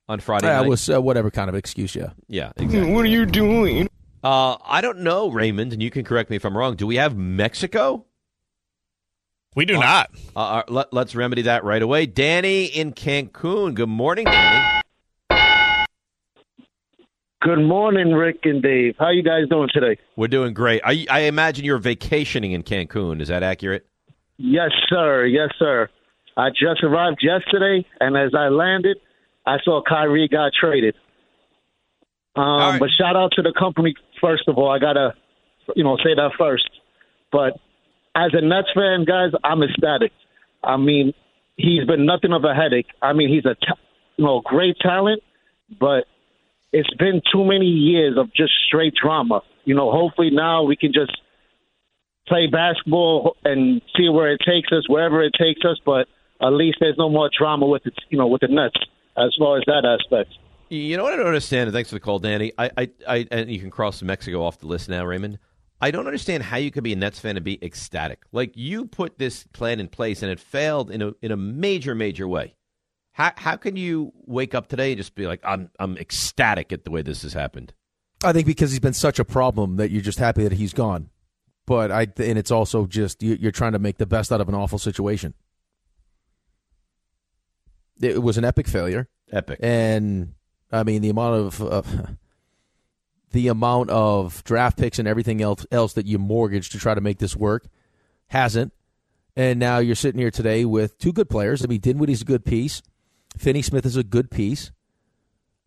on 0.10 0.20
Friday 0.20 0.48
That 0.48 0.62
night. 0.64 0.68
was 0.70 0.90
uh, 0.90 1.02
whatever 1.02 1.32
kind 1.32 1.50
of 1.50 1.56
excuse, 1.56 1.96
yeah. 1.96 2.10
yeah, 2.28 2.52
exactly. 2.58 2.92
What 2.92 3.06
are 3.06 3.10
you 3.10 3.26
doing? 3.26 3.90
Uh, 4.24 4.58
I 4.66 4.82
don't 4.82 5.00
know, 5.00 5.30
Raymond, 5.32 5.74
and 5.74 5.82
you 5.82 5.90
can 5.90 6.04
correct 6.04 6.30
me 6.30 6.36
if 6.36 6.46
I'm 6.46 6.56
wrong. 6.56 6.76
Do 6.76 6.86
we 6.86 6.98
have 6.98 7.16
Mexico? 7.16 8.06
We 9.56 9.66
do 9.66 9.74
not. 9.80 10.12
Uh, 10.36 10.40
uh, 10.40 10.64
let, 10.70 10.94
let's 10.94 11.16
remedy 11.16 11.42
that 11.44 11.64
right 11.64 11.82
away. 11.82 12.06
Danny 12.06 12.66
in 12.66 12.94
Cancun. 12.94 13.74
Good 13.74 13.90
morning, 13.90 14.26
Danny. 14.26 14.82
Good 17.42 17.60
morning, 17.66 18.12
Rick 18.14 18.42
and 18.44 18.62
Dave. 18.62 18.96
How 19.00 19.06
are 19.06 19.14
you 19.14 19.24
guys 19.24 19.50
doing 19.50 19.68
today? 19.74 20.00
We're 20.16 20.28
doing 20.28 20.54
great. 20.54 20.82
I, 20.86 21.06
I 21.10 21.20
imagine 21.22 21.66
you're 21.66 21.80
vacationing 21.80 22.52
in 22.52 22.62
Cancun. 22.64 23.20
Is 23.20 23.30
that 23.30 23.42
accurate? 23.42 23.88
Yes, 24.38 24.70
sir. 24.88 25.26
Yes, 25.26 25.50
sir. 25.58 25.90
I 26.42 26.50
just 26.50 26.84
arrived 26.84 27.20
yesterday, 27.22 27.86
and 28.00 28.18
as 28.18 28.32
I 28.36 28.48
landed, 28.48 28.98
I 29.46 29.58
saw 29.64 29.84
Kyrie 29.88 30.28
got 30.28 30.52
traded. 30.60 30.96
Um, 32.36 32.44
right. 32.44 32.80
But 32.80 32.90
shout 33.00 33.16
out 33.16 33.34
to 33.34 33.44
the 33.44 33.54
company 33.58 33.94
first 34.20 34.48
of 34.48 34.58
all. 34.58 34.72
I 34.72 34.80
gotta, 34.80 35.14
you 35.76 35.84
know, 35.84 35.98
say 35.98 36.16
that 36.16 36.32
first. 36.40 36.68
But 37.32 37.60
as 38.16 38.32
a 38.34 38.42
Nets 38.42 38.70
fan, 38.74 39.06
guys, 39.06 39.34
I'm 39.44 39.62
ecstatic. 39.62 40.14
I 40.64 40.78
mean, 40.78 41.14
he's 41.58 41.86
been 41.86 42.08
nothing 42.08 42.34
of 42.34 42.44
a 42.44 42.56
headache. 42.56 42.88
I 43.04 43.14
mean, 43.14 43.30
he's 43.30 43.46
a 43.46 43.54
ta- 43.54 43.80
you 44.18 44.26
know 44.26 44.42
great 44.44 44.78
talent, 44.80 45.22
but 45.80 46.06
it's 46.74 46.94
been 46.96 47.22
too 47.32 47.46
many 47.46 47.68
years 47.68 48.18
of 48.18 48.34
just 48.34 48.54
straight 48.66 48.96
drama. 49.00 49.42
You 49.64 49.76
know, 49.76 49.92
hopefully 49.92 50.32
now 50.32 50.64
we 50.64 50.76
can 50.76 50.92
just 50.92 51.16
play 52.28 52.48
basketball 52.48 53.36
and 53.44 53.84
see 53.96 54.10
where 54.10 54.32
it 54.32 54.40
takes 54.44 54.72
us, 54.72 54.90
wherever 54.90 55.22
it 55.22 55.34
takes 55.38 55.62
us. 55.64 55.80
But 55.86 56.08
at 56.42 56.54
least 56.54 56.78
there's 56.80 56.98
no 56.98 57.10
more 57.10 57.30
drama 57.38 57.68
with 57.68 57.86
it, 57.86 57.94
you 58.10 58.18
know, 58.18 58.28
with 58.28 58.42
the 58.42 58.48
Nets 58.48 58.76
as 59.18 59.36
far 59.38 59.58
as 59.58 59.64
that 59.68 59.86
aspect. 59.86 60.34
You 60.70 60.96
know 60.96 61.04
what 61.04 61.14
I 61.14 61.18
don't 61.18 61.28
understand, 61.28 61.68
and 61.68 61.74
thanks 61.74 61.90
for 61.90 61.96
the 61.96 62.00
call, 62.00 62.20
Danny. 62.20 62.54
I, 62.58 62.72
I, 62.78 62.90
I, 63.08 63.28
and 63.30 63.52
you 63.52 63.60
can 63.60 63.70
cross 63.70 64.02
Mexico 64.02 64.44
off 64.44 64.60
the 64.60 64.68
list 64.68 64.88
now, 64.88 65.06
Raymond. 65.06 65.38
I 65.82 65.92
don't 65.92 66.06
understand 66.06 66.44
how 66.44 66.58
you 66.58 66.72
could 66.72 66.84
be 66.84 66.94
a 66.94 66.96
Nets 66.96 67.20
fan 67.20 67.36
and 67.36 67.44
be 67.44 67.62
ecstatic. 67.64 68.22
Like 68.32 68.52
you 68.56 68.86
put 68.86 69.18
this 69.18 69.46
plan 69.52 69.80
in 69.80 69.88
place, 69.90 70.22
and 70.22 70.32
it 70.32 70.40
failed 70.40 70.90
in 70.92 71.02
a 71.02 71.12
in 71.22 71.32
a 71.32 71.38
major, 71.38 71.94
major 71.94 72.28
way. 72.28 72.56
How 73.14 73.34
how 73.36 73.58
can 73.58 73.76
you 73.76 74.14
wake 74.26 74.56
up 74.56 74.68
today 74.68 74.92
and 74.94 74.98
just 74.98 75.14
be 75.16 75.28
like, 75.28 75.42
I'm 75.44 75.70
I'm 75.80 75.98
ecstatic 75.98 76.72
at 76.72 76.86
the 76.86 76.92
way 76.92 77.02
this 77.02 77.24
has 77.24 77.34
happened? 77.34 77.74
I 78.24 78.32
think 78.32 78.46
because 78.46 78.72
he's 78.72 78.80
been 78.80 78.94
such 78.94 79.20
a 79.20 79.26
problem 79.26 79.76
that 79.78 79.92
you're 79.92 80.02
just 80.04 80.20
happy 80.20 80.44
that 80.44 80.54
he's 80.54 80.72
gone. 80.74 81.10
But 81.66 81.92
I 81.92 82.02
and 82.18 82.38
it's 82.38 82.52
also 82.52 82.86
just 82.86 83.22
you- 83.22 83.38
you're 83.42 83.52
trying 83.52 83.74
to 83.74 83.80
make 83.80 83.98
the 83.98 84.06
best 84.06 84.32
out 84.32 84.40
of 84.40 84.48
an 84.48 84.56
awful 84.56 84.80
situation. 84.80 85.34
It 88.00 88.22
was 88.22 88.38
an 88.38 88.46
epic 88.46 88.68
failure. 88.68 89.10
Epic. 89.32 89.60
And 89.62 90.34
I 90.72 90.84
mean 90.84 91.02
the 91.02 91.10
amount 91.10 91.36
of 91.36 91.62
uh, 91.62 91.82
the 93.32 93.48
amount 93.48 93.90
of 93.90 94.44
draft 94.44 94.78
picks 94.78 95.00
and 95.00 95.08
everything 95.08 95.42
else 95.42 95.66
else 95.72 95.94
that 95.94 96.06
you 96.06 96.20
mortgaged 96.20 96.72
to 96.74 96.80
try 96.80 96.94
to 96.94 97.02
make 97.02 97.20
this 97.20 97.36
work 97.36 97.68
hasn't. 98.28 98.74
And 99.36 99.60
now 99.60 99.78
you're 99.78 99.96
sitting 99.96 100.20
here 100.20 100.32
today 100.32 100.66
with 100.66 100.98
two 100.98 101.14
good 101.14 101.30
players. 101.30 101.64
I 101.64 101.68
mean, 101.68 101.80
Dinwiddie's 101.80 102.22
a 102.22 102.26
good 102.26 102.44
piece. 102.44 102.82
Finney 103.38 103.62
Smith 103.62 103.86
is 103.86 103.96
a 103.96 104.04
good 104.04 104.30
piece. 104.30 104.72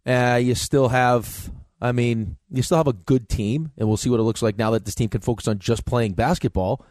Uh, 0.07 0.39
you 0.43 0.55
still 0.55 0.89
have, 0.89 1.51
I 1.81 1.93
mean, 1.93 2.37
you 2.51 2.63
still 2.63 2.77
have 2.77 2.87
a 2.87 2.93
good 2.93 3.27
team, 3.29 3.73
and 3.79 3.89
we'll 3.89 3.97
see 3.97 4.11
what 4.11 4.21
it 4.21 4.25
looks 4.25 4.43
like 4.43 4.59
now 4.59 4.71
that 4.73 4.85
this 4.85 4.95
team 4.95 5.09
can 5.09 5.23
focus 5.23 5.49
on 5.49 5.59
just 5.59 5.87
playing 5.87 6.13
basketball. 6.13 6.85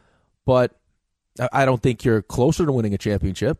But 0.45 0.75
I 1.39 1.49
I 1.53 1.65
don't 1.65 1.81
think 1.81 2.03
you're 2.03 2.21
closer 2.21 2.65
to 2.65 2.71
winning 2.71 2.93
a 2.93 2.97
championship. 2.97 3.59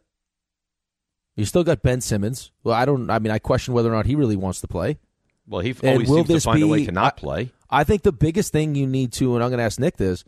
You 1.36 1.46
still 1.46 1.63
got 1.63 1.82
Ben 1.82 2.00
Simmons. 2.02 2.52
Well, 2.63 2.76
I 2.76 2.86
don't. 2.86 3.10
I 3.10 3.19
mean, 3.19 3.32
I 3.32 3.39
question 3.39 3.74
whether 3.74 3.89
or 3.91 3.96
not 3.96 4.06
he 4.06 4.15
really 4.15 4.36
wants 4.36 4.62
to 4.62 4.67
play. 4.67 5.00
Well, 5.48 5.62
he 5.62 5.72
And 5.72 5.84
always 5.93 6.08
will 6.10 6.17
seems 6.17 6.28
to 6.28 6.34
this 6.34 6.46
find 6.46 6.63
a 6.63 6.67
way 6.67 6.80
be- 6.80 6.86
to 6.86 6.91
not 6.91 7.13
I- 7.17 7.19
play. 7.19 7.52
I 7.69 7.84
think 7.84 8.04
the 8.04 8.12
biggest 8.12 8.52
thing 8.52 8.76
you 8.76 8.86
need 8.86 9.13
to, 9.13 9.34
and 9.34 9.43
I'm 9.43 9.50
going 9.50 9.58
to 9.58 9.63
ask 9.63 9.80
Nick 9.80 9.98
this, 9.98 10.24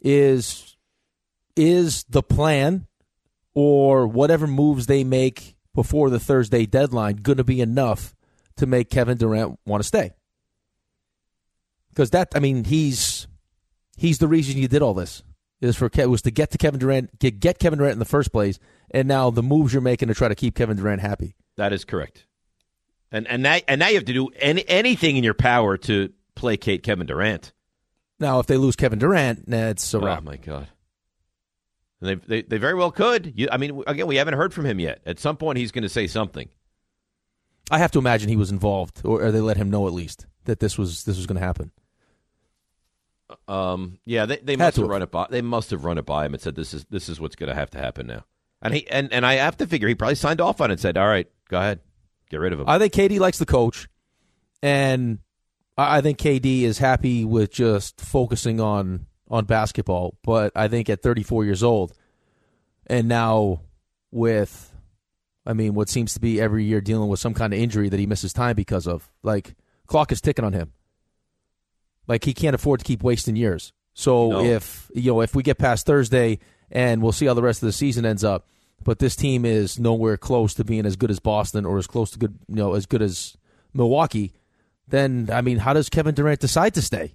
is 0.00 0.76
is 1.56 2.04
the 2.08 2.22
plan 2.24 2.86
or 3.54 4.06
whatever 4.08 4.46
moves 4.48 4.86
they 4.86 5.04
make 5.04 5.54
before 5.74 6.10
the 6.10 6.18
Thursday 6.18 6.66
deadline 6.66 7.16
going 7.16 7.36
to 7.38 7.44
be 7.44 7.60
enough 7.60 8.14
to 8.56 8.66
make 8.66 8.90
Kevin 8.90 9.16
Durant 9.16 9.60
want 9.64 9.80
to 9.82 9.86
stay? 9.86 10.10
Because 11.90 12.10
that, 12.10 12.28
I 12.34 12.40
mean, 12.40 12.64
he's 12.64 13.26
he's 13.96 14.18
the 14.18 14.28
reason 14.28 14.58
you 14.58 14.66
did 14.68 14.82
all 14.82 14.94
this 14.94 15.22
is 15.60 15.76
for 15.76 15.88
was 16.08 16.22
to 16.22 16.30
get 16.32 16.50
to 16.50 16.58
Kevin 16.58 16.80
Durant, 16.80 17.16
get, 17.20 17.38
get 17.38 17.58
Kevin 17.60 17.78
Durant 17.78 17.92
in 17.92 17.98
the 18.00 18.04
first 18.04 18.32
place, 18.32 18.58
and 18.92 19.08
now 19.08 19.30
the 19.30 19.42
moves 19.42 19.72
you're 19.72 19.82
making 19.82 20.08
to 20.08 20.14
try 20.14 20.28
to 20.28 20.34
keep 20.34 20.54
Kevin 20.54 20.76
Durant 20.76 21.00
happy. 21.00 21.34
That 21.56 21.72
is 21.72 21.84
correct. 21.84 22.26
And 23.10 23.26
and 23.26 23.42
now 23.42 23.58
and 23.68 23.78
now 23.78 23.88
you 23.88 23.96
have 23.96 24.04
to 24.06 24.12
do 24.12 24.28
any, 24.36 24.64
anything 24.68 25.16
in 25.16 25.24
your 25.24 25.34
power 25.34 25.76
to 25.78 26.12
placate 26.34 26.82
Kevin 26.82 27.06
Durant. 27.06 27.52
Now, 28.18 28.38
if 28.38 28.46
they 28.46 28.56
lose 28.56 28.76
Kevin 28.76 28.98
Durant, 28.98 29.48
nah, 29.48 29.68
it's 29.68 29.92
a 29.92 29.98
Oh 29.98 30.20
my 30.20 30.36
god. 30.36 30.68
And 32.00 32.10
they, 32.10 32.14
they 32.14 32.42
they 32.42 32.58
very 32.58 32.74
well 32.74 32.90
could. 32.90 33.32
You, 33.36 33.48
I 33.50 33.56
mean, 33.58 33.82
again, 33.86 34.06
we 34.06 34.16
haven't 34.16 34.34
heard 34.34 34.54
from 34.54 34.64
him 34.64 34.80
yet. 34.80 35.02
At 35.04 35.18
some 35.18 35.36
point, 35.36 35.58
he's 35.58 35.72
going 35.72 35.82
to 35.82 35.88
say 35.88 36.06
something. 36.06 36.48
I 37.70 37.78
have 37.78 37.92
to 37.92 37.98
imagine 37.98 38.28
he 38.28 38.36
was 38.36 38.50
involved, 38.50 39.02
or, 39.04 39.22
or 39.22 39.32
they 39.32 39.40
let 39.40 39.56
him 39.56 39.70
know 39.70 39.86
at 39.86 39.92
least 39.92 40.26
that 40.44 40.60
this 40.60 40.76
was 40.76 41.04
this 41.04 41.16
was 41.16 41.26
going 41.26 41.38
to 41.38 41.44
happen. 41.46 41.70
Um, 43.48 43.98
yeah, 44.04 44.26
they, 44.26 44.36
they 44.38 44.56
must 44.56 44.76
have 44.76 44.84
have. 44.84 44.90
run 44.90 45.02
it 45.02 45.10
by. 45.10 45.26
They 45.30 45.42
must 45.42 45.70
have 45.70 45.84
run 45.84 45.98
it 45.98 46.06
by 46.06 46.26
him 46.26 46.34
and 46.34 46.42
said, 46.42 46.54
"This 46.54 46.74
is 46.74 46.84
this 46.90 47.08
is 47.08 47.20
what's 47.20 47.36
going 47.36 47.48
to 47.48 47.54
have 47.54 47.70
to 47.70 47.78
happen 47.78 48.06
now." 48.06 48.24
And 48.62 48.74
he 48.74 48.88
and, 48.88 49.12
and 49.12 49.26
I 49.26 49.34
have 49.34 49.56
to 49.58 49.66
figure 49.66 49.88
he 49.88 49.94
probably 49.94 50.14
signed 50.14 50.40
off 50.40 50.60
on 50.60 50.70
it 50.70 50.74
and 50.74 50.80
said, 50.80 50.96
"All 50.96 51.06
right, 51.08 51.26
go 51.48 51.58
ahead, 51.58 51.80
get 52.30 52.38
rid 52.40 52.52
of 52.52 52.60
him." 52.60 52.68
I 52.68 52.78
think 52.78 52.92
KD 52.92 53.18
likes 53.18 53.38
the 53.38 53.46
coach, 53.46 53.88
and 54.62 55.18
I 55.76 55.98
I 55.98 56.00
think 56.00 56.18
KD 56.18 56.62
is 56.62 56.78
happy 56.78 57.24
with 57.24 57.50
just 57.52 58.00
focusing 58.00 58.60
on 58.60 59.06
on 59.28 59.44
basketball. 59.46 60.16
But 60.22 60.52
I 60.54 60.68
think 60.68 60.88
at 60.90 61.02
34 61.02 61.44
years 61.44 61.62
old, 61.62 61.92
and 62.86 63.08
now 63.08 63.62
with, 64.10 64.72
I 65.46 65.54
mean, 65.54 65.74
what 65.74 65.88
seems 65.88 66.14
to 66.14 66.20
be 66.20 66.40
every 66.40 66.64
year 66.64 66.80
dealing 66.80 67.08
with 67.08 67.18
some 67.18 67.34
kind 67.34 67.52
of 67.52 67.58
injury 67.58 67.88
that 67.88 67.98
he 67.98 68.06
misses 68.06 68.32
time 68.32 68.54
because 68.54 68.86
of, 68.86 69.10
like 69.22 69.56
clock 69.86 70.12
is 70.12 70.20
ticking 70.20 70.44
on 70.44 70.52
him. 70.52 70.72
Like 72.06 72.24
he 72.24 72.34
can't 72.34 72.54
afford 72.54 72.80
to 72.80 72.84
keep 72.84 73.02
wasting 73.02 73.36
years. 73.36 73.72
So 73.94 74.30
No. 74.30 74.44
if 74.44 74.90
you 74.94 75.12
know 75.12 75.20
if 75.20 75.34
we 75.34 75.42
get 75.42 75.58
past 75.58 75.86
Thursday 75.86 76.38
and 76.70 77.02
we'll 77.02 77.12
see 77.12 77.26
how 77.26 77.34
the 77.34 77.42
rest 77.42 77.62
of 77.62 77.66
the 77.66 77.72
season 77.72 78.04
ends 78.04 78.22
up, 78.24 78.46
but 78.84 78.98
this 78.98 79.16
team 79.16 79.44
is 79.44 79.78
nowhere 79.78 80.16
close 80.16 80.54
to 80.54 80.64
being 80.64 80.86
as 80.86 80.96
good 80.96 81.10
as 81.10 81.20
Boston 81.20 81.64
or 81.64 81.78
as 81.78 81.86
close 81.86 82.10
to 82.10 82.18
good 82.18 82.38
you 82.48 82.56
know 82.56 82.74
as 82.74 82.86
good 82.86 83.02
as 83.02 83.36
Milwaukee, 83.74 84.32
then 84.88 85.28
I 85.32 85.40
mean, 85.40 85.58
how 85.58 85.72
does 85.72 85.88
Kevin 85.88 86.14
Durant 86.14 86.40
decide 86.40 86.74
to 86.74 86.82
stay? 86.82 87.14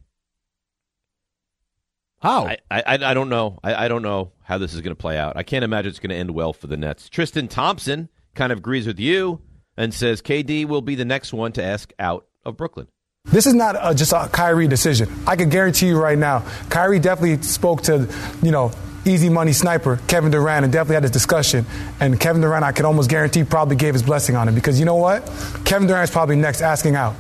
How? 2.19 2.47
I, 2.47 2.57
I 2.71 2.83
I 2.87 3.13
don't 3.13 3.29
know. 3.29 3.59
I, 3.63 3.85
I 3.85 3.87
don't 3.87 4.01
know 4.01 4.31
how 4.43 4.57
this 4.57 4.73
is 4.73 4.81
going 4.81 4.95
to 4.95 4.99
play 4.99 5.17
out. 5.17 5.37
I 5.37 5.43
can't 5.43 5.63
imagine 5.63 5.89
it's 5.89 5.99
going 5.99 6.09
to 6.09 6.15
end 6.15 6.31
well 6.31 6.53
for 6.53 6.67
the 6.67 6.77
Nets. 6.77 7.09
Tristan 7.09 7.47
Thompson 7.47 8.09
kind 8.33 8.51
of 8.51 8.59
agrees 8.59 8.87
with 8.87 8.99
you 8.99 9.41
and 9.75 9.93
says 9.93 10.21
KD 10.21 10.65
will 10.65 10.81
be 10.81 10.95
the 10.95 11.05
next 11.05 11.31
one 11.33 11.51
to 11.53 11.63
ask 11.63 11.93
out 11.99 12.25
of 12.43 12.57
Brooklyn. 12.57 12.87
This 13.25 13.45
is 13.45 13.53
not 13.53 13.75
uh 13.75 13.93
just 13.93 14.13
a 14.13 14.29
Kyrie 14.31 14.67
decision. 14.67 15.09
I 15.27 15.35
can 15.35 15.49
guarantee 15.49 15.87
you 15.87 15.99
right 15.99 16.17
now, 16.17 16.39
Kyrie 16.69 16.99
definitely 16.99 17.43
spoke 17.43 17.83
to, 17.83 18.07
you 18.41 18.51
know, 18.51 18.71
easy 19.07 19.29
money 19.29 19.53
sniper 19.53 19.99
Kevin 20.07 20.31
Durant 20.31 20.63
and 20.63 20.71
definitely 20.71 20.95
had 20.95 21.03
this 21.03 21.11
discussion. 21.11 21.65
And 21.99 22.19
Kevin 22.19 22.41
Durant, 22.41 22.63
I 22.63 22.71
can 22.71 22.85
almost 22.85 23.09
guarantee, 23.09 23.43
probably 23.43 23.75
gave 23.75 23.93
his 23.93 24.03
blessing 24.03 24.35
on 24.35 24.47
it 24.47 24.55
because 24.55 24.79
you 24.79 24.85
know 24.85 24.95
what? 24.95 25.25
Kevin 25.65 25.87
Durant's 25.87 26.11
probably 26.11 26.35
next 26.35 26.61
asking 26.61 26.95
out. 26.95 27.15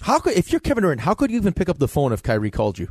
How 0.00 0.18
could 0.18 0.34
if 0.34 0.52
you're 0.52 0.60
Kevin 0.60 0.82
Durant, 0.82 1.00
how 1.00 1.14
could 1.14 1.30
you 1.30 1.36
even 1.36 1.52
pick 1.52 1.68
up 1.68 1.78
the 1.78 1.88
phone 1.88 2.12
if 2.12 2.22
Kyrie 2.22 2.50
called 2.50 2.78
you? 2.78 2.88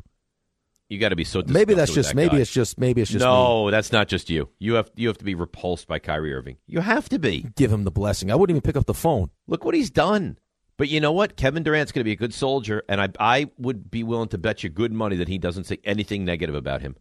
You 0.90 1.00
got 1.00 1.10
to 1.10 1.18
be 1.18 1.26
so. 1.26 1.44
Maybe 1.46 1.74
that's 1.74 1.94
just 1.94 2.10
that 2.10 2.16
maybe 2.16 2.38
guy. 2.38 2.42
it's 2.42 2.52
just 2.52 2.80
maybe 2.80 3.02
it's 3.02 3.12
just 3.12 3.24
no, 3.24 3.70
that's 3.72 3.92
not 3.92 4.08
just 4.08 4.30
you. 4.30 4.50
You 4.58 4.76
have 4.76 4.90
you 4.96 5.10
have 5.10 5.18
to 5.18 5.26
be 5.26 5.36
repulsed 5.36 5.86
by 5.88 6.00
Kyrie 6.00 6.34
Irving. 6.34 6.58
You 6.66 6.80
have 6.80 7.10
to 7.10 7.20
be. 7.20 7.46
Give 7.56 7.72
him 7.72 7.84
the 7.84 7.92
blessing. 7.92 8.32
I 8.32 8.36
wouldn't 8.36 8.56
even 8.56 8.62
pick 8.62 8.78
up 8.78 8.86
the 8.86 8.94
phone. 8.94 9.30
Look 9.48 9.66
what 9.66 9.76
he's 9.76 9.90
done. 9.90 10.38
But 10.78 10.90
you 10.90 11.00
know 11.00 11.12
what? 11.12 11.36
Kevin 11.36 11.64
Durant's 11.64 11.92
going 11.92 12.02
to 12.02 12.06
be 12.06 12.12
a 12.12 12.16
good 12.16 12.34
soldier, 12.34 12.84
and 12.88 13.02
I 13.02 13.10
I 13.20 13.50
would 13.58 13.90
be 13.90 14.04
willing 14.04 14.30
to 14.30 14.38
bet 14.38 14.64
you 14.64 14.70
good 14.70 14.94
money 14.94 15.16
that 15.16 15.28
he 15.28 15.38
doesn't 15.38 15.66
say 15.66 15.80
anything 15.84 16.24
negative 16.24 16.56
about 16.56 16.82
him. 16.82 16.96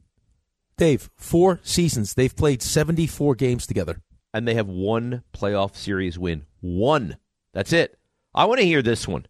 Dave, 0.77 1.09
four 1.17 1.61
seasons. 1.63 2.15
They've 2.15 2.35
played 2.35 2.63
74 2.63 3.35
games 3.35 3.67
together. 3.67 4.03
And 4.35 4.47
they 4.47 4.55
have 4.55 4.69
one 4.69 5.23
playoff 5.33 5.75
series 5.75 6.19
win. 6.19 6.45
One. 6.61 7.17
That's 7.55 7.73
it. 7.73 7.99
I 8.35 8.45
want 8.45 8.61
to 8.61 8.67
hear 8.67 8.83
this 8.83 9.09
one. 9.09 9.27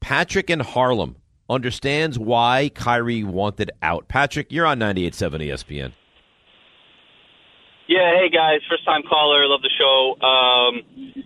Patrick 0.00 0.50
in 0.50 0.58
Harlem 0.58 1.16
understands 1.48 2.18
why 2.18 2.70
Kyrie 2.74 3.22
wanted 3.22 3.70
out. 3.80 4.08
Patrick, 4.08 4.50
you're 4.50 4.66
on 4.66 4.80
98.7 4.80 5.46
ESPN. 5.46 5.92
Yeah, 7.86 8.10
hey 8.18 8.30
guys, 8.30 8.60
first 8.68 8.84
time 8.84 9.02
caller, 9.08 9.46
love 9.46 9.60
the 9.60 9.70
show. 9.78 10.14
Um, 10.24 11.24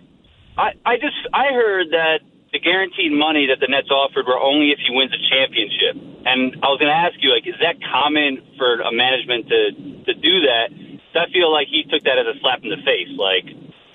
I 0.57 0.71
I 0.85 0.95
just 0.97 1.15
I 1.33 1.53
heard 1.53 1.87
that 1.91 2.19
the 2.57 2.63
guaranteed 2.63 3.13
money 3.13 3.45
that 3.53 3.61
the 3.61 3.69
Nets 3.69 3.89
offered 3.93 4.25
were 4.25 4.39
only 4.41 4.73
if 4.73 4.79
he 4.81 4.89
wins 4.89 5.13
a 5.13 5.21
championship, 5.29 5.93
and 6.25 6.57
I 6.65 6.67
was 6.73 6.81
going 6.81 6.89
to 6.89 6.97
ask 6.97 7.13
you 7.21 7.29
like, 7.29 7.45
is 7.45 7.55
that 7.61 7.77
common 7.85 8.41
for 8.57 8.81
a 8.81 8.91
management 8.91 9.45
to 9.53 9.61
to 10.09 10.13
do 10.17 10.41
that? 10.49 10.73
So 11.13 11.19
I 11.21 11.29
feel 11.31 11.53
like 11.53 11.67
he 11.69 11.83
took 11.85 12.01
that 12.03 12.17
as 12.17 12.25
a 12.25 12.35
slap 12.41 12.63
in 12.65 12.69
the 12.73 12.81
face. 12.83 13.09
Like, 13.15 13.45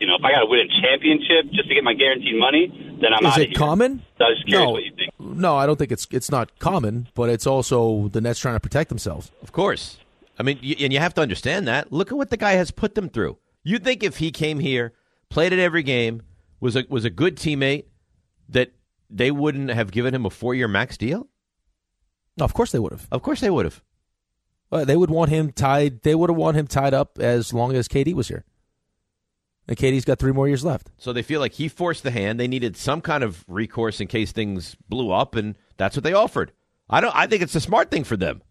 you 0.00 0.06
know, 0.06 0.14
if 0.16 0.24
I 0.24 0.32
got 0.32 0.40
to 0.40 0.46
win 0.46 0.60
a 0.62 0.70
championship 0.82 1.50
just 1.52 1.68
to 1.68 1.74
get 1.74 1.84
my 1.84 1.94
guaranteed 1.94 2.38
money, 2.38 2.70
then 3.02 3.12
I'm 3.14 3.26
Is 3.26 3.32
out 3.34 3.40
it 3.40 3.42
of 3.42 3.48
here. 3.50 3.58
common? 3.58 4.02
So 4.18 4.24
I 4.24 4.28
was 4.30 4.38
just 4.38 4.48
curious 4.48 4.66
No. 4.66 4.72
what 4.72 4.84
you 4.84 4.92
think. 4.96 5.10
No, 5.18 5.56
I 5.56 5.66
don't 5.66 5.76
think 5.78 5.92
it's 5.92 6.06
it's 6.10 6.30
not 6.30 6.58
common, 6.58 7.08
but 7.14 7.28
it's 7.28 7.46
also 7.46 8.08
the 8.08 8.20
Nets 8.20 8.38
trying 8.40 8.54
to 8.56 8.60
protect 8.60 8.88
themselves. 8.88 9.30
Of 9.42 9.52
course. 9.52 9.98
I 10.38 10.42
mean, 10.42 10.58
y- 10.62 10.76
and 10.80 10.92
you 10.92 10.98
have 10.98 11.14
to 11.14 11.20
understand 11.20 11.68
that. 11.68 11.92
Look 11.92 12.10
at 12.10 12.16
what 12.18 12.30
the 12.30 12.36
guy 12.36 12.52
has 12.52 12.70
put 12.70 12.94
them 12.94 13.08
through. 13.08 13.36
You'd 13.62 13.84
think 13.84 14.02
if 14.02 14.16
he 14.16 14.30
came 14.30 14.58
here, 14.60 14.92
played 15.28 15.52
at 15.52 15.58
every 15.58 15.82
game, 15.82 16.22
was 16.60 16.74
a 16.76 16.84
was 16.88 17.04
a 17.04 17.10
good 17.10 17.36
teammate, 17.36 17.84
that 18.48 18.72
they 19.10 19.30
wouldn't 19.30 19.70
have 19.70 19.90
given 19.90 20.14
him 20.14 20.26
a 20.26 20.30
four 20.30 20.54
year 20.54 20.68
max 20.68 20.96
deal? 20.96 21.28
No, 22.36 22.44
of 22.44 22.54
course 22.54 22.72
they 22.72 22.78
would 22.78 22.92
have. 22.92 23.06
Of 23.10 23.22
course 23.22 23.40
they 23.40 23.50
would 23.50 23.66
have. 23.66 23.82
Uh, 24.70 24.84
they 24.84 24.96
would 24.96 25.10
want 25.10 25.30
him 25.30 25.52
tied. 25.52 26.02
They 26.02 26.14
would 26.14 26.30
have 26.30 26.36
want 26.36 26.56
him 26.56 26.66
tied 26.66 26.94
up 26.94 27.18
as 27.18 27.52
long 27.52 27.74
as 27.74 27.88
KD 27.88 28.14
was 28.14 28.28
here. 28.28 28.44
And 29.68 29.76
KD's 29.76 30.04
got 30.04 30.18
three 30.18 30.32
more 30.32 30.48
years 30.48 30.64
left. 30.64 30.90
So 30.98 31.12
they 31.12 31.22
feel 31.22 31.40
like 31.40 31.52
he 31.52 31.68
forced 31.68 32.02
the 32.02 32.10
hand. 32.10 32.40
They 32.40 32.48
needed 32.48 32.76
some 32.76 33.00
kind 33.00 33.22
of 33.22 33.44
recourse 33.46 34.00
in 34.00 34.08
case 34.08 34.32
things 34.32 34.76
blew 34.88 35.12
up, 35.12 35.36
and 35.36 35.56
that's 35.76 35.96
what 35.96 36.02
they 36.04 36.14
offered. 36.14 36.52
I 36.90 37.00
don't. 37.00 37.14
I 37.14 37.26
think 37.26 37.42
it's 37.42 37.54
a 37.54 37.60
smart 37.60 37.90
thing 37.90 38.04
for 38.04 38.16
them. 38.16 38.42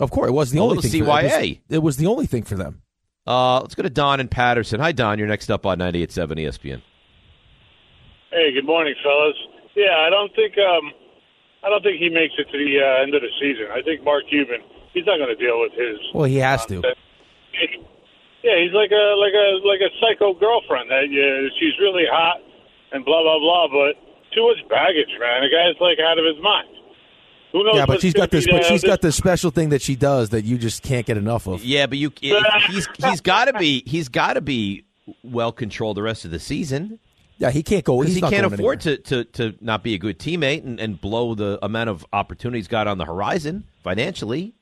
Of 0.00 0.10
course, 0.10 0.28
it 0.28 0.32
was 0.32 0.50
the 0.52 0.58
A 0.58 0.62
only 0.62 0.82
thing. 0.82 0.90
For, 0.90 0.96
it, 0.96 1.24
was, 1.24 1.32
CYA. 1.32 1.60
it 1.68 1.82
was 1.82 1.96
the 1.96 2.06
only 2.06 2.26
thing 2.26 2.42
for 2.42 2.54
them. 2.54 2.82
Uh, 3.26 3.60
let's 3.60 3.74
go 3.74 3.82
to 3.82 3.90
Don 3.90 4.20
and 4.20 4.30
Patterson. 4.30 4.80
Hi, 4.80 4.92
Don. 4.92 5.18
You're 5.18 5.28
next 5.28 5.50
up 5.50 5.66
on 5.66 5.78
98.7 5.78 6.46
ESPN. 6.46 6.82
Hey, 8.30 8.52
good 8.52 8.66
morning, 8.66 8.94
fellas. 9.02 9.36
Yeah, 9.74 10.02
I 10.02 10.10
don't 10.10 10.34
think 10.34 10.54
um, 10.58 10.90
I 11.62 11.70
don't 11.70 11.82
think 11.82 11.98
he 11.98 12.08
makes 12.08 12.34
it 12.38 12.50
to 12.50 12.58
the 12.58 12.82
uh, 12.82 13.02
end 13.02 13.14
of 13.14 13.22
the 13.22 13.30
season. 13.40 13.66
I 13.70 13.82
think 13.82 14.02
Mark 14.02 14.24
Cuban, 14.28 14.60
he's 14.92 15.06
not 15.06 15.18
going 15.18 15.30
to 15.30 15.38
deal 15.38 15.60
with 15.60 15.72
his. 15.72 15.98
Well, 16.14 16.24
he 16.24 16.36
has 16.38 16.66
to. 16.66 16.82
Yeah, 18.42 18.62
he's 18.62 18.74
like 18.74 18.90
a 18.90 19.04
like 19.18 19.34
a 19.34 19.46
like 19.66 19.80
a 19.80 19.90
psycho 20.02 20.34
girlfriend 20.34 20.90
that 20.90 21.06
uh, 21.06 21.50
she's 21.58 21.74
really 21.80 22.04
hot 22.10 22.42
and 22.92 23.04
blah 23.04 23.22
blah 23.22 23.38
blah, 23.38 23.68
but 23.68 23.94
too 24.34 24.46
much 24.46 24.62
baggage, 24.68 25.10
man. 25.18 25.42
The 25.42 25.50
guy's 25.50 25.80
like 25.80 25.98
out 25.98 26.18
of 26.18 26.24
his 26.24 26.42
mind. 26.42 26.68
Who 27.52 27.64
knows? 27.64 27.76
Yeah, 27.76 27.86
but 27.86 27.94
what's 27.94 28.02
she's 28.02 28.14
got 28.14 28.30
this. 28.30 28.46
But 28.46 28.64
uh, 28.64 28.68
she's 28.68 28.84
got 28.84 29.00
this 29.02 29.16
special 29.16 29.50
thing 29.50 29.70
that 29.70 29.82
she 29.82 29.96
does 29.96 30.30
that 30.30 30.44
you 30.44 30.58
just 30.58 30.82
can't 30.82 31.06
get 31.06 31.16
enough 31.16 31.46
of. 31.46 31.64
Yeah, 31.64 31.86
but 31.86 31.98
you 31.98 32.12
he's 32.20 32.88
he's 32.98 33.20
got 33.20 33.46
to 33.46 33.52
be 33.54 33.82
he's 33.86 34.08
got 34.08 34.34
to 34.34 34.40
be 34.40 34.84
well 35.22 35.52
controlled 35.52 35.96
the 35.96 36.02
rest 36.02 36.24
of 36.24 36.30
the 36.30 36.40
season. 36.40 36.98
Yeah, 37.38 37.50
he 37.50 37.62
can't 37.62 37.84
go. 37.84 38.00
He's 38.00 38.14
he 38.14 38.20
can't 38.20 38.46
afford 38.46 38.80
to, 38.82 38.96
to, 38.96 39.24
to 39.24 39.54
not 39.60 39.82
be 39.82 39.94
a 39.94 39.98
good 39.98 40.18
teammate 40.18 40.64
and, 40.64 40.80
and 40.80 40.98
blow 40.98 41.34
the 41.34 41.58
amount 41.62 41.90
of 41.90 42.06
opportunities 42.12 42.66
got 42.66 42.86
on 42.86 42.96
the 42.98 43.04
horizon 43.04 43.64
financially. 43.82 44.54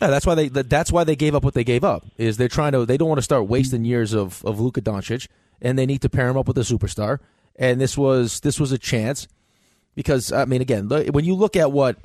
Yeah, 0.00 0.08
that's 0.08 0.26
why 0.26 0.34
they 0.34 0.48
that's 0.48 0.92
why 0.92 1.04
they 1.04 1.16
gave 1.16 1.34
up 1.34 1.42
what 1.42 1.54
they 1.54 1.64
gave 1.64 1.84
up. 1.84 2.04
Is 2.18 2.36
they're 2.36 2.48
trying 2.48 2.72
to 2.72 2.84
they 2.84 2.96
don't 2.96 3.08
want 3.08 3.18
to 3.18 3.22
start 3.22 3.46
wasting 3.48 3.84
years 3.84 4.12
of 4.12 4.44
of 4.44 4.60
Luka 4.60 4.80
Doncic, 4.80 5.26
and 5.60 5.78
they 5.78 5.86
need 5.86 6.02
to 6.02 6.08
pair 6.08 6.28
him 6.28 6.36
up 6.36 6.48
with 6.48 6.58
a 6.58 6.62
superstar. 6.62 7.18
And 7.56 7.80
this 7.80 7.96
was 7.96 8.40
this 8.40 8.60
was 8.60 8.72
a 8.72 8.78
chance 8.78 9.26
because 9.94 10.32
I 10.32 10.44
mean, 10.44 10.60
again, 10.60 10.88
when 10.88 11.24
you 11.24 11.34
look 11.34 11.56
at 11.56 11.72
what 11.72 11.98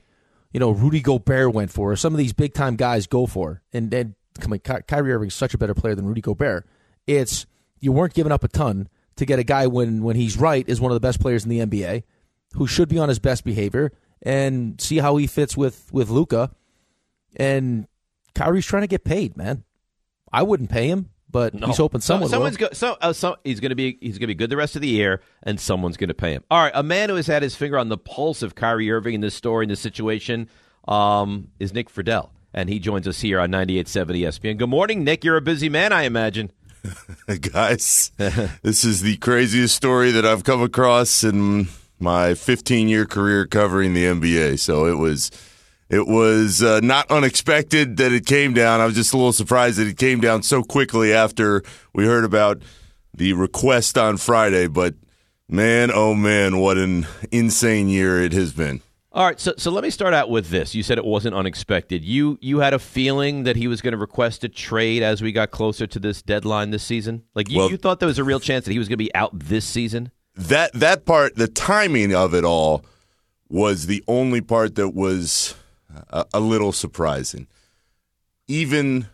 you 0.54 0.60
know 0.60 0.72
Rudy 0.72 1.02
Gobert 1.02 1.54
went 1.54 1.72
for, 1.72 1.92
or 1.92 1.96
some 1.96 2.14
of 2.14 2.18
these 2.18 2.34
big 2.34 2.54
time 2.54 2.76
guys 2.78 3.08
go 3.08 3.26
for, 3.26 3.62
and 3.74 3.94
and 3.94 4.16
come 4.40 4.54
on, 4.54 4.60
Ky- 4.60 4.84
Kyrie 4.88 5.12
Irving's 5.12 5.34
such 5.34 5.54
a 5.54 5.58
better 5.58 5.74
player 5.74 5.96
than 5.96 6.06
Rudy 6.06 6.22
Gobert. 6.22 6.66
It's 7.08 7.46
you 7.82 7.92
weren't 7.92 8.14
giving 8.14 8.32
up 8.32 8.44
a 8.44 8.48
ton 8.48 8.88
to 9.18 9.26
get 9.26 9.40
a 9.40 9.44
guy 9.44 9.68
when 9.68 10.02
when 10.04 10.16
he's 10.16 10.38
right 10.38 10.64
is 10.70 10.80
one 10.80 10.92
of 10.92 10.96
the 10.96 11.00
best 11.06 11.20
players 11.20 11.44
in 11.44 11.50
the 11.50 11.60
NBA, 11.60 12.04
who 12.54 12.66
should 12.68 12.88
be 12.88 12.98
on 12.98 13.10
his 13.10 13.20
best 13.20 13.44
behavior, 13.44 13.92
and 14.22 14.80
see 14.80 15.00
how 15.00 15.18
he 15.18 15.28
fits 15.28 15.58
with 15.58 15.90
with 15.92 16.10
Luka 16.10 16.52
and 17.36 17.88
Kyrie's 18.36 18.66
trying 18.66 18.84
to 18.84 18.88
get 18.88 19.04
paid, 19.04 19.36
man. 19.38 19.64
I 20.32 20.44
wouldn't 20.44 20.70
pay 20.70 20.88
him, 20.88 21.10
but 21.30 21.54
No. 21.54 21.68
he's 21.68 21.78
hoping 21.78 22.02
someone 22.02 22.30
So, 22.30 22.36
someone's 22.36 22.58
will. 22.60 22.68
go, 22.70 22.74
so, 22.74 22.98
uh, 23.02 23.14
so 23.14 23.36
he's 23.44 23.60
going 23.60 23.70
to 23.72 23.76
be 23.76 23.98
he's 24.02 24.14
going 24.18 24.22
to 24.22 24.28
be 24.28 24.36
good 24.36 24.50
the 24.50 24.58
rest 24.58 24.76
of 24.76 24.82
the 24.82 24.88
year, 24.88 25.22
and 25.44 25.60
someone's 25.60 25.98
going 25.98 26.08
to 26.10 26.14
pay 26.14 26.32
him. 26.34 26.44
All 26.50 26.62
right, 26.64 26.72
a 26.74 26.84
man 26.84 27.10
who 27.10 27.16
has 27.16 27.28
had 27.28 27.44
his 27.44 27.56
finger 27.56 27.78
on 27.78 27.90
the 27.90 27.98
pulse 27.98 28.42
of 28.42 28.56
Kyrie 28.56 28.90
Irving 28.92 29.16
in 29.16 29.22
this 29.22 29.36
story, 29.36 29.66
in 29.66 29.70
this 29.70 29.80
situation, 29.82 30.48
um, 30.88 31.50
is 31.60 31.74
Nick 31.74 31.90
Friedell, 31.94 32.30
and 32.54 32.70
he 32.70 32.80
joins 32.80 33.08
us 33.08 33.20
here 33.22 33.40
on 33.40 33.52
98.7 33.52 34.16
ESPN. 34.22 34.58
Good 34.58 34.70
morning, 34.70 35.04
Nick. 35.04 35.24
You're 35.26 35.38
a 35.38 35.42
busy 35.42 35.68
man, 35.70 35.92
I 35.92 36.04
imagine. 36.04 36.52
Guys, 37.54 38.12
this 38.18 38.84
is 38.84 39.02
the 39.02 39.18
craziest 39.18 39.76
story 39.76 40.12
that 40.12 40.26
I've 40.26 40.44
come 40.44 40.62
across 40.62 41.24
in 41.24 41.68
my 42.00 42.34
15 42.34 42.88
year 42.88 43.06
career 43.06 43.46
covering 43.46 43.94
the 43.94 44.06
NBA. 44.06 44.60
So 44.60 44.86
it 44.86 44.98
was. 44.98 45.32
It 45.90 46.08
was 46.08 46.64
uh, 46.64 46.80
not 46.82 47.12
unexpected 47.12 47.98
that 47.98 48.14
it 48.14 48.26
came 48.26 48.54
down. 48.54 48.80
I 48.80 48.86
was 48.86 48.96
just 48.96 49.12
a 49.12 49.18
little 49.18 49.34
surprised 49.34 49.78
that 49.78 49.88
it 49.88 49.98
came 49.98 50.22
down 50.22 50.42
so 50.42 50.64
quickly 50.64 51.12
after 51.12 51.64
we 51.94 52.06
heard 52.06 52.24
about 52.24 52.62
the 53.14 53.34
request 53.34 53.98
on 53.98 54.16
Friday. 54.16 54.68
But 54.68 54.96
man, 55.50 55.92
oh 55.94 56.14
man, 56.14 56.60
what 56.60 56.78
an 56.78 57.08
insane 57.30 57.90
year 57.90 58.24
it 58.24 58.32
has 58.32 58.54
been. 58.54 58.82
All 59.14 59.26
right, 59.26 59.38
so 59.40 59.54
so 59.58 59.72
let 59.72 59.84
me 59.84 59.90
start 59.90 60.14
out 60.14 60.30
with 60.30 60.50
this. 60.50 60.74
You 60.74 60.84
said 60.84 60.98
it 60.98 61.04
wasn't 61.04 61.36
unexpected. 61.36 62.04
You 62.06 62.38
you 62.42 62.60
had 62.60 62.74
a 62.74 62.80
feeling 62.80 63.44
that 63.44 63.58
he 63.58 63.68
was 63.68 63.82
going 63.82 63.92
to 63.92 63.98
request 63.98 64.46
a 64.46 64.50
trade 64.50 65.04
as 65.04 65.22
we 65.22 65.34
got 65.34 65.52
closer 65.52 65.86
to 65.86 66.00
this 66.00 66.22
deadline 66.22 66.72
this 66.72 66.84
season. 66.84 67.24
Like 67.36 67.50
you, 67.50 67.58
Well- 67.58 67.72
you 67.72 67.78
thought 67.78 68.00
there 68.00 68.08
was 68.08 68.20
a 68.20 68.24
real 68.24 68.40
chance 68.40 68.64
that 68.66 68.72
he 68.72 68.80
was 68.80 68.88
going 68.88 68.98
to 68.98 69.04
be 69.04 69.14
out 69.14 69.32
this 69.38 69.66
season. 69.66 70.12
that 70.36 70.72
that 70.74 71.06
part, 71.06 71.36
the 71.36 71.50
timing 71.50 72.16
of 72.16 72.34
it 72.34 72.46
all, 72.46 72.86
was 73.50 73.88
the 73.88 74.02
only 74.08 74.40
part 74.40 74.76
that 74.76 74.90
was 74.90 75.56
a, 76.10 76.26
a 76.34 76.40
little 76.40 76.72
surprising. 76.72 77.48
Even 78.48 79.08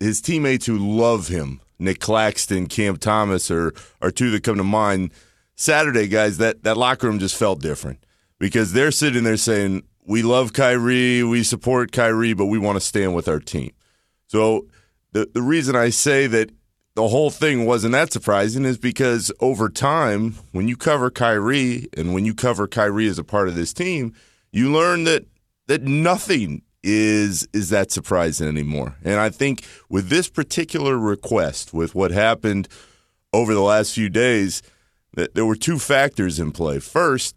his 0.00 0.20
teammates 0.20 0.66
who 0.66 0.76
love 0.78 1.28
him, 1.28 1.60
Nick 1.78 2.00
Claxton, 2.00 2.66
Cam 2.66 2.96
Thomas, 2.96 3.52
are 3.52 3.72
are 4.02 4.10
two 4.10 4.30
that 4.32 4.42
come 4.42 4.56
to 4.56 4.64
mind. 4.64 5.12
Saturday, 5.54 6.08
guys, 6.08 6.38
that 6.38 6.64
that 6.64 6.76
locker 6.76 7.06
room 7.06 7.20
just 7.20 7.36
felt 7.36 7.60
different 7.60 8.00
because 8.38 8.72
they're 8.72 8.90
sitting 8.90 9.24
there 9.24 9.36
saying, 9.36 9.82
"We 10.04 10.22
love 10.22 10.52
Kyrie, 10.52 11.22
we 11.22 11.42
support 11.42 11.92
Kyrie, 11.92 12.34
but 12.34 12.46
we 12.46 12.58
want 12.58 12.76
to 12.76 12.80
stand 12.80 13.14
with 13.14 13.28
our 13.28 13.40
team." 13.40 13.72
So 14.26 14.66
the 15.12 15.28
the 15.32 15.42
reason 15.42 15.76
I 15.76 15.90
say 15.90 16.26
that 16.26 16.50
the 16.94 17.08
whole 17.08 17.30
thing 17.30 17.64
wasn't 17.64 17.92
that 17.92 18.12
surprising 18.12 18.64
is 18.64 18.76
because 18.76 19.30
over 19.38 19.68
time, 19.68 20.34
when 20.50 20.66
you 20.66 20.76
cover 20.76 21.10
Kyrie 21.10 21.86
and 21.96 22.12
when 22.12 22.24
you 22.24 22.34
cover 22.34 22.66
Kyrie 22.66 23.06
as 23.06 23.20
a 23.20 23.24
part 23.24 23.46
of 23.46 23.54
this 23.54 23.72
team, 23.72 24.14
you 24.50 24.72
learn 24.72 25.04
that 25.04 25.24
that 25.68 25.82
nothing 25.82 26.62
is 26.82 27.46
is 27.52 27.70
that 27.70 27.92
surprising 27.92 28.48
anymore. 28.48 28.96
And 29.04 29.20
I 29.20 29.30
think 29.30 29.64
with 29.88 30.08
this 30.08 30.28
particular 30.28 30.98
request, 30.98 31.72
with 31.72 31.94
what 31.94 32.10
happened 32.10 32.68
over 33.32 33.54
the 33.54 33.62
last 33.62 33.94
few 33.94 34.08
days, 34.08 34.62
that 35.14 35.34
there 35.34 35.46
were 35.46 35.56
two 35.56 35.78
factors 35.78 36.40
in 36.40 36.50
play. 36.52 36.78
First, 36.78 37.36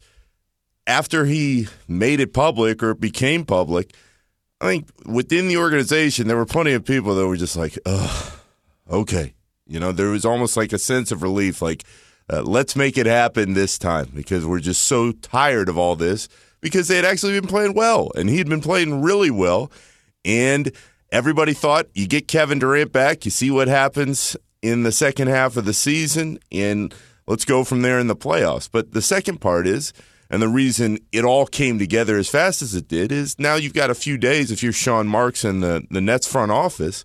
after 0.87 1.25
he 1.25 1.67
made 1.87 2.19
it 2.19 2.33
public 2.33 2.81
or 2.81 2.91
it 2.91 3.01
became 3.01 3.45
public, 3.45 3.93
I 4.59 4.65
think 4.67 4.89
within 5.05 5.47
the 5.47 5.57
organization 5.57 6.27
there 6.27 6.37
were 6.37 6.45
plenty 6.45 6.73
of 6.73 6.85
people 6.85 7.15
that 7.15 7.27
were 7.27 7.37
just 7.37 7.55
like, 7.55 7.77
"Ugh, 7.85 8.33
okay." 8.89 9.33
You 9.67 9.79
know, 9.79 9.91
there 9.91 10.09
was 10.09 10.25
almost 10.25 10.57
like 10.57 10.73
a 10.73 10.77
sense 10.77 11.11
of 11.11 11.23
relief, 11.23 11.61
like, 11.61 11.85
uh, 12.29 12.41
let's 12.41 12.75
make 12.75 12.97
it 12.97 13.05
happen 13.05 13.53
this 13.53 13.77
time 13.77 14.11
because 14.13 14.45
we're 14.45 14.59
just 14.59 14.83
so 14.83 15.11
tired 15.11 15.69
of 15.69 15.77
all 15.77 15.95
this 15.95 16.27
because 16.59 16.87
they 16.87 16.95
had 16.95 17.05
actually 17.05 17.39
been 17.39 17.49
playing 17.49 17.73
well 17.73 18.11
and 18.15 18.29
he'd 18.29 18.49
been 18.49 18.61
playing 18.61 19.01
really 19.01 19.31
well. 19.31 19.71
And 20.23 20.71
everybody 21.11 21.53
thought 21.53 21.87
you 21.93 22.07
get 22.07 22.27
Kevin 22.27 22.59
Durant 22.59 22.91
back, 22.91 23.25
you 23.25 23.31
see 23.31 23.49
what 23.49 23.67
happens 23.67 24.37
in 24.61 24.83
the 24.83 24.91
second 24.91 25.27
half 25.27 25.57
of 25.57 25.65
the 25.65 25.73
season, 25.73 26.37
and 26.51 26.93
let's 27.27 27.45
go 27.45 27.63
from 27.63 27.81
there 27.81 27.97
in 27.99 28.07
the 28.07 28.15
playoffs. 28.15 28.69
But 28.71 28.91
the 28.91 29.01
second 29.01 29.41
part 29.41 29.67
is, 29.67 29.91
and 30.31 30.41
the 30.41 30.47
reason 30.47 30.97
it 31.11 31.25
all 31.25 31.45
came 31.45 31.77
together 31.77 32.17
as 32.17 32.29
fast 32.29 32.61
as 32.61 32.73
it 32.73 32.87
did 32.87 33.11
is 33.11 33.37
now 33.37 33.55
you've 33.55 33.73
got 33.73 33.89
a 33.89 33.95
few 33.95 34.17
days 34.17 34.49
if 34.49 34.63
you're 34.63 34.71
Sean 34.71 35.05
Marks 35.05 35.43
and 35.43 35.61
the, 35.61 35.85
the 35.91 35.99
Nets 35.99 36.25
front 36.25 36.53
office 36.53 37.03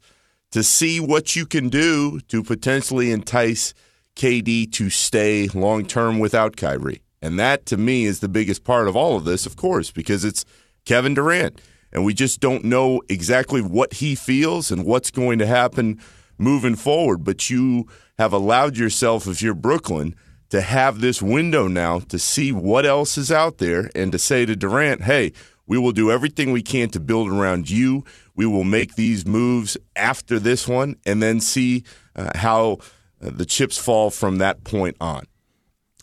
to 0.53 0.63
see 0.63 1.01
what 1.01 1.35
you 1.35 1.45
can 1.45 1.69
do 1.69 2.21
to 2.29 2.45
potentially 2.45 3.11
entice 3.11 3.75
KD 4.15 4.71
to 4.73 4.91
stay 4.91 5.49
long 5.49 5.85
term 5.85 6.21
without 6.21 6.57
Kyrie. 6.57 7.03
And 7.21 7.37
that 7.41 7.67
to 7.67 7.77
me 7.77 8.05
is 8.05 8.21
the 8.21 8.29
biggest 8.29 8.63
part 8.63 8.87
of 8.87 8.95
all 8.95 9.17
of 9.17 9.25
this, 9.25 9.45
of 9.45 9.57
course, 9.57 9.91
because 9.91 10.25
it's 10.25 10.45
Kevin 10.85 11.15
Durant. 11.15 11.61
And 11.93 12.05
we 12.05 12.15
just 12.15 12.39
don't 12.39 12.65
know 12.65 13.03
exactly 13.09 13.61
what 13.61 13.95
he 13.95 14.15
feels 14.15 14.71
and 14.71 14.85
what's 14.85 15.11
going 15.11 15.41
to 15.41 15.47
happen 15.47 16.01
moving 16.39 16.77
forward. 16.77 17.25
But 17.25 17.51
you 17.51 17.89
have 18.19 18.33
allowed 18.33 18.77
yourself, 18.77 19.27
if 19.27 19.43
you're 19.43 19.55
Brooklyn, 19.55 20.15
to 20.51 20.61
have 20.61 21.01
this 21.01 21.21
window 21.21 21.67
now 21.69 21.99
to 21.99 22.19
see 22.19 22.53
what 22.53 22.87
else 22.87 23.19
is 23.19 23.33
out 23.33 23.59
there 23.59 23.91
and 23.95 24.13
to 24.13 24.19
say 24.19 24.47
to 24.47 24.55
Durant, 24.55 25.03
hey, 25.03 25.33
we 25.67 25.79
will 25.79 25.93
do 25.93 26.11
everything 26.11 26.53
we 26.53 26.63
can 26.63 26.89
to 26.91 27.01
build 27.01 27.29
around 27.29 27.69
you. 27.69 28.05
We 28.35 28.47
will 28.47 28.65
make 28.65 28.95
these 28.95 29.27
moves 29.27 29.77
after 29.97 30.39
this 30.39 30.69
one 30.69 30.97
and 31.05 31.23
then 31.23 31.41
see 31.41 31.85
uh, 32.15 32.31
how 32.37 32.79
uh, 33.21 33.31
the 33.33 33.47
chips 33.47 33.77
fall 33.77 34.11
from 34.11 34.39
that 34.39 34.63
point 34.65 34.97
on. 35.01 35.25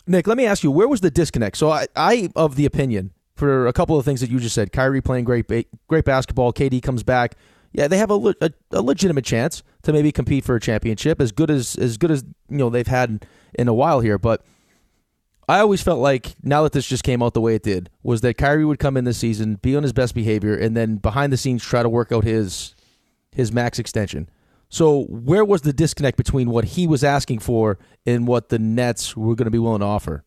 Nick, 0.06 0.26
let 0.26 0.36
me 0.36 0.44
ask 0.44 0.62
you, 0.62 0.70
where 0.70 0.88
was 0.88 1.00
the 1.00 1.10
disconnect? 1.10 1.56
So 1.56 1.70
I, 1.70 1.86
I 1.96 2.28
of 2.36 2.56
the 2.56 2.66
opinion 2.66 3.12
for 3.34 3.66
a 3.66 3.72
couple 3.72 3.98
of 3.98 4.04
things 4.04 4.20
that 4.20 4.30
you 4.30 4.38
just 4.38 4.54
said. 4.54 4.72
Kyrie 4.72 5.00
playing 5.00 5.24
great, 5.24 5.46
great 5.88 6.04
basketball. 6.04 6.52
KD 6.52 6.82
comes 6.82 7.02
back. 7.02 7.36
Yeah, 7.72 7.88
they 7.88 7.98
have 7.98 8.10
a, 8.10 8.34
a, 8.40 8.50
a 8.70 8.82
legitimate 8.82 9.24
chance 9.24 9.62
to 9.82 9.92
maybe 9.92 10.12
compete 10.12 10.44
for 10.44 10.54
a 10.54 10.60
championship, 10.60 11.20
as 11.20 11.32
good 11.32 11.50
as 11.50 11.74
as 11.74 11.96
good 11.96 12.12
as 12.12 12.22
you 12.48 12.58
know 12.58 12.70
they've 12.70 12.86
had 12.86 13.26
in 13.58 13.68
a 13.68 13.74
while 13.74 14.00
here. 14.00 14.18
But 14.18 14.44
I 15.48 15.60
always 15.60 15.82
felt 15.82 16.00
like 16.00 16.34
now 16.42 16.62
that 16.62 16.72
this 16.72 16.86
just 16.86 17.04
came 17.04 17.22
out 17.22 17.34
the 17.34 17.40
way 17.40 17.54
it 17.54 17.62
did, 17.62 17.90
was 18.02 18.20
that 18.22 18.38
Kyrie 18.38 18.64
would 18.64 18.78
come 18.78 18.96
in 18.96 19.04
this 19.04 19.18
season, 19.18 19.56
be 19.56 19.76
on 19.76 19.82
his 19.82 19.92
best 19.92 20.14
behavior, 20.14 20.56
and 20.56 20.76
then 20.76 20.96
behind 20.96 21.32
the 21.32 21.36
scenes 21.36 21.62
try 21.62 21.82
to 21.82 21.88
work 21.88 22.12
out 22.12 22.24
his 22.24 22.74
his 23.32 23.52
max 23.52 23.78
extension. 23.78 24.28
So 24.68 25.04
where 25.04 25.44
was 25.44 25.62
the 25.62 25.72
disconnect 25.72 26.16
between 26.16 26.50
what 26.50 26.64
he 26.64 26.86
was 26.86 27.04
asking 27.04 27.40
for 27.40 27.78
and 28.06 28.26
what 28.26 28.48
the 28.48 28.58
Nets 28.58 29.16
were 29.16 29.34
going 29.34 29.46
to 29.46 29.50
be 29.50 29.58
willing 29.58 29.80
to 29.80 29.86
offer? 29.86 30.24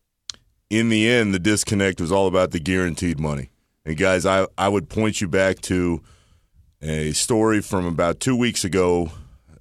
in 0.70 0.88
the 0.88 1.08
end, 1.08 1.32
the 1.32 1.38
disconnect 1.38 2.00
was 2.00 2.12
all 2.12 2.26
about 2.26 2.50
the 2.50 2.60
guaranteed 2.60 3.18
money. 3.18 3.50
And 3.84 3.96
guys, 3.96 4.26
I, 4.26 4.46
I 4.56 4.68
would 4.68 4.88
point 4.88 5.20
you 5.20 5.28
back 5.28 5.60
to 5.62 6.02
a 6.82 7.12
story 7.12 7.60
from 7.60 7.86
about 7.86 8.20
two 8.20 8.36
weeks 8.36 8.64
ago 8.64 9.10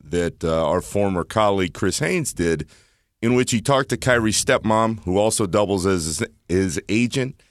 that 0.03 0.43
uh, 0.43 0.68
our 0.68 0.82
former 0.82 1.24
colleague 1.24 1.74
Chris 1.74 1.99
Haynes 1.99 2.34
did, 2.34 2.68
in 3.22 3.34
which 3.34 3.51
he 3.51 3.61
talked 3.61 3.89
to 3.89 3.97
Kyrie's 3.97 4.43
stepmom, 4.43 5.03
who 5.03 5.18
also 5.18 5.45
doubles 5.45 5.86
as 5.86 6.24
his, 6.47 6.82
agent. 6.89 7.41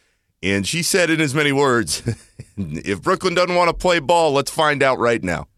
And 0.42 0.66
she 0.66 0.82
said 0.82 1.10
in 1.10 1.20
as 1.20 1.34
many 1.34 1.52
words, 1.52 2.02
if 2.56 3.02
Brooklyn 3.02 3.34
doesn't 3.34 3.54
want 3.54 3.68
to 3.68 3.74
play 3.74 3.98
ball, 3.98 4.32
let's 4.32 4.50
find 4.50 4.82
out 4.82 4.98
right 4.98 5.22
now. 5.22 5.48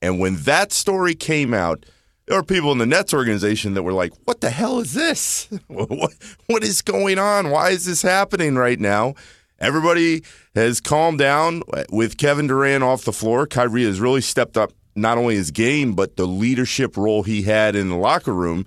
And 0.00 0.18
when 0.18 0.36
that 0.36 0.72
story 0.72 1.14
came 1.14 1.52
out, 1.52 1.84
there 2.26 2.38
were 2.38 2.44
people 2.44 2.72
in 2.72 2.78
the 2.78 2.86
Nets 2.86 3.12
organization 3.12 3.74
that 3.74 3.82
were 3.82 3.92
like, 3.92 4.12
"What 4.24 4.40
the 4.40 4.50
hell 4.50 4.78
is 4.78 4.94
this? 4.94 5.48
What 5.66 6.14
what 6.46 6.62
is 6.62 6.80
going 6.80 7.18
on? 7.18 7.50
Why 7.50 7.70
is 7.70 7.86
this 7.86 8.02
happening 8.02 8.54
right 8.54 8.78
now?" 8.78 9.14
Everybody 9.58 10.22
has 10.54 10.80
calmed 10.80 11.18
down 11.18 11.62
with 11.90 12.16
Kevin 12.16 12.46
Durant 12.46 12.82
off 12.82 13.04
the 13.04 13.12
floor. 13.12 13.46
Kyrie 13.46 13.84
has 13.84 14.00
really 14.00 14.22
stepped 14.22 14.56
up 14.56 14.72
not 14.96 15.18
only 15.18 15.34
his 15.34 15.50
game 15.50 15.94
but 15.94 16.16
the 16.16 16.26
leadership 16.26 16.96
role 16.96 17.24
he 17.24 17.42
had 17.42 17.76
in 17.76 17.88
the 17.90 17.96
locker 17.96 18.32
room. 18.32 18.64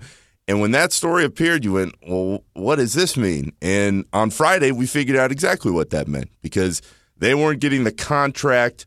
And 0.48 0.60
when 0.60 0.72
that 0.72 0.92
story 0.92 1.24
appeared, 1.24 1.64
you 1.64 1.74
went, 1.74 1.96
"Well, 2.08 2.44
what 2.54 2.76
does 2.76 2.94
this 2.94 3.16
mean?" 3.16 3.54
And 3.62 4.06
on 4.12 4.30
Friday, 4.30 4.72
we 4.72 4.86
figured 4.86 5.18
out 5.18 5.32
exactly 5.32 5.72
what 5.72 5.90
that 5.92 6.08
meant 6.08 6.30
because 6.42 6.82
they 7.18 7.34
weren't 7.34 7.62
getting 7.62 7.86
the 7.86 7.92
contract 7.92 8.86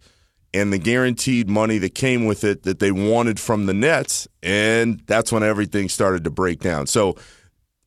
and 0.53 0.73
the 0.73 0.79
guaranteed 0.79 1.49
money 1.49 1.79
that 1.79 1.95
came 1.95 2.25
with 2.25 2.43
it 2.45 2.63
that 2.63 2.79
they 2.79 2.91
wanted 2.91 3.39
from 3.39 3.67
the 3.67 3.75
Nets. 3.75 4.27
And 4.43 5.03
that's 5.07 5.31
when 5.31 5.43
everything 5.43 5.89
started 5.89 6.25
to 6.25 6.31
break 6.31 6.61
down. 6.61 6.87
So, 6.87 7.17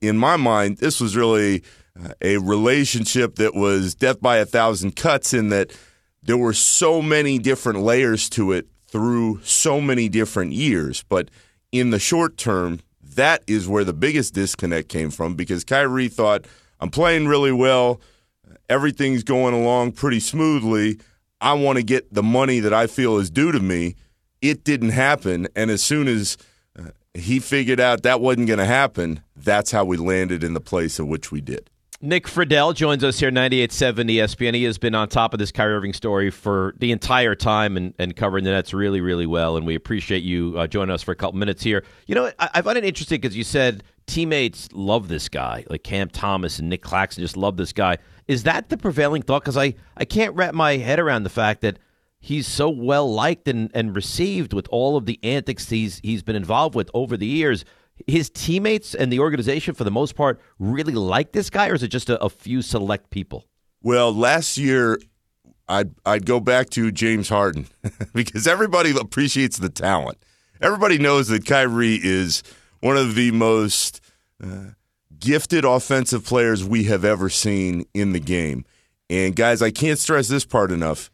in 0.02 0.18
my 0.18 0.38
mind, 0.38 0.78
this 0.78 1.02
was 1.02 1.16
really 1.16 1.64
uh, 2.00 2.14
a 2.22 2.38
relationship 2.38 3.36
that 3.36 3.56
was 3.56 3.96
death 3.96 4.22
by 4.22 4.38
a 4.38 4.46
thousand 4.46 4.96
cuts 4.96 5.34
in 5.34 5.50
that 5.50 5.72
there 6.22 6.38
were 6.38 6.54
so 6.54 7.02
many 7.02 7.40
different 7.40 7.80
layers 7.80 8.30
to 8.30 8.52
it 8.52 8.68
through 8.88 9.42
so 9.44 9.82
many 9.82 10.10
different 10.10 10.54
years. 10.54 11.04
But 11.10 11.30
in 11.72 11.90
the 11.90 12.00
short 12.00 12.38
term, 12.38 12.80
that 13.16 13.44
is 13.48 13.68
where 13.68 13.84
the 13.84 13.94
biggest 13.94 14.34
disconnect 14.34 14.90
came 14.90 15.10
from 15.12 15.36
because 15.36 15.64
Kyrie 15.64 16.08
thought, 16.08 16.46
I'm 16.80 16.90
playing 16.90 17.28
really 17.28 17.52
well. 17.52 18.02
Everything's 18.70 19.24
going 19.24 19.54
along 19.54 19.94
pretty 19.94 20.20
smoothly. 20.20 21.00
I 21.42 21.54
want 21.54 21.78
to 21.78 21.84
get 21.84 22.14
the 22.14 22.24
money 22.24 22.60
that 22.60 22.74
I 22.74 22.88
feel 22.88 23.18
is 23.18 23.30
due 23.30 23.52
to 23.52 23.60
me. 23.60 23.96
It 24.42 24.64
didn't 24.64 24.90
happen. 24.90 25.48
And 25.56 25.72
as 25.72 25.82
soon 25.82 26.08
as 26.08 26.38
uh, 26.78 26.90
he 27.14 27.40
figured 27.40 27.80
out 27.80 28.04
that 28.04 28.22
wasn't 28.22 28.48
going 28.48 28.60
to 28.60 28.66
happen, 28.66 29.22
that's 29.36 29.72
how 29.72 29.86
we 29.86 29.98
landed 29.98 30.44
in 30.44 30.54
the 30.54 30.62
place 30.62 31.00
in 31.00 31.08
which 31.08 31.32
we 31.32 31.42
did. 31.42 31.70
Nick 32.02 32.28
Friedell 32.28 32.74
joins 32.74 33.04
us 33.04 33.20
here, 33.20 33.30
98.7 33.30 34.10
ESPN. 34.10 34.56
He 34.56 34.64
has 34.64 34.78
been 34.78 34.96
on 34.96 35.10
top 35.10 35.34
of 35.34 35.40
this 35.40 35.52
Kyrie 35.52 35.74
Irving 35.74 35.92
story 35.92 36.30
for 36.30 36.74
the 36.78 36.94
entire 36.94 37.36
time 37.36 37.76
and, 37.76 37.94
and 38.00 38.16
covering 38.16 38.46
the 38.46 38.52
Nets 38.52 38.74
really, 38.74 39.02
really 39.02 39.26
well. 39.26 39.58
And 39.58 39.66
we 39.66 39.76
appreciate 39.76 40.24
you 40.24 40.58
uh, 40.58 40.66
joining 40.66 40.94
us 40.94 41.04
for 41.04 41.12
a 41.12 41.16
couple 41.16 41.38
minutes 41.38 41.62
here. 41.62 41.84
You 42.08 42.16
know, 42.16 42.32
I, 42.40 42.50
I 42.56 42.62
find 42.62 42.78
it 42.78 42.86
interesting 42.86 43.20
because 43.20 43.36
you 43.36 43.44
said 43.44 43.84
teammates 44.08 44.70
love 44.72 45.10
this 45.10 45.28
guy, 45.28 45.66
like 45.70 45.84
Cam 45.84 46.08
Thomas 46.08 46.58
and 46.60 46.70
Nick 46.70 46.84
Claxton 46.84 47.22
just 47.22 47.36
love 47.36 47.58
this 47.58 47.74
guy. 47.74 47.98
Is 48.30 48.44
that 48.44 48.70
the 48.70 48.78
prevailing 48.78 49.22
thought? 49.22 49.42
Because 49.42 49.58
I, 49.58 49.76
I 49.98 50.06
can't 50.06 50.34
wrap 50.36 50.54
my 50.54 50.78
head 50.78 51.02
around 51.02 51.24
the 51.24 51.30
fact 51.30 51.60
that 51.62 51.80
he's 52.22 52.48
so 52.48 52.70
well 52.70 53.12
liked 53.14 53.50
and, 53.50 53.72
and 53.74 53.94
received 53.94 54.54
with 54.54 54.70
all 54.72 54.96
of 54.96 55.06
the 55.06 55.20
antics 55.22 55.70
he's 55.70 56.00
he's 56.00 56.22
been 56.22 56.36
involved 56.36 56.76
with 56.76 56.90
over 56.94 57.18
the 57.18 57.26
years 57.26 57.66
his 58.08 58.30
teammates 58.30 58.96
and 58.96 59.12
the 59.12 59.20
organization, 59.20 59.74
for 59.74 59.84
the 59.84 59.92
most 59.92 60.16
part, 60.16 60.40
really 60.58 60.94
like 60.94 61.32
this 61.32 61.50
guy, 61.50 61.70
or 61.70 61.76
is 61.76 61.84
it 61.84 61.90
just 61.90 62.10
a, 62.10 62.22
a 62.24 62.30
few 62.30 62.62
select 62.62 63.10
people? 63.10 63.46
Well, 63.82 64.14
last 64.14 64.58
year, 64.58 65.00
I'd 65.68 65.92
I'd 66.06 66.26
go 66.26 66.40
back 66.40 66.70
to 66.72 66.92
James 66.92 67.30
Harden 67.30 67.68
because 68.14 68.48
everybody 68.48 68.92
appreciates 69.00 69.58
the 69.58 69.70
talent. 69.70 70.18
Everybody 70.62 70.98
knows 70.98 71.30
that 71.30 71.46
Kyrie 71.46 72.00
is 72.02 72.44
one 72.82 72.98
of 72.98 73.16
the 73.16 73.32
most 73.32 74.02
uh, 74.44 74.72
gifted 75.18 75.64
offensive 75.66 76.26
players 76.26 76.64
we 76.64 76.84
have 76.86 77.06
ever 77.06 77.30
seen 77.30 77.86
in 77.94 78.14
the 78.14 78.20
game. 78.20 78.66
And 79.10 79.36
guys, 79.36 79.62
I 79.62 79.72
can't 79.72 80.00
stress 80.00 80.28
this 80.28 80.46
part 80.46 80.72
enough 80.72 81.10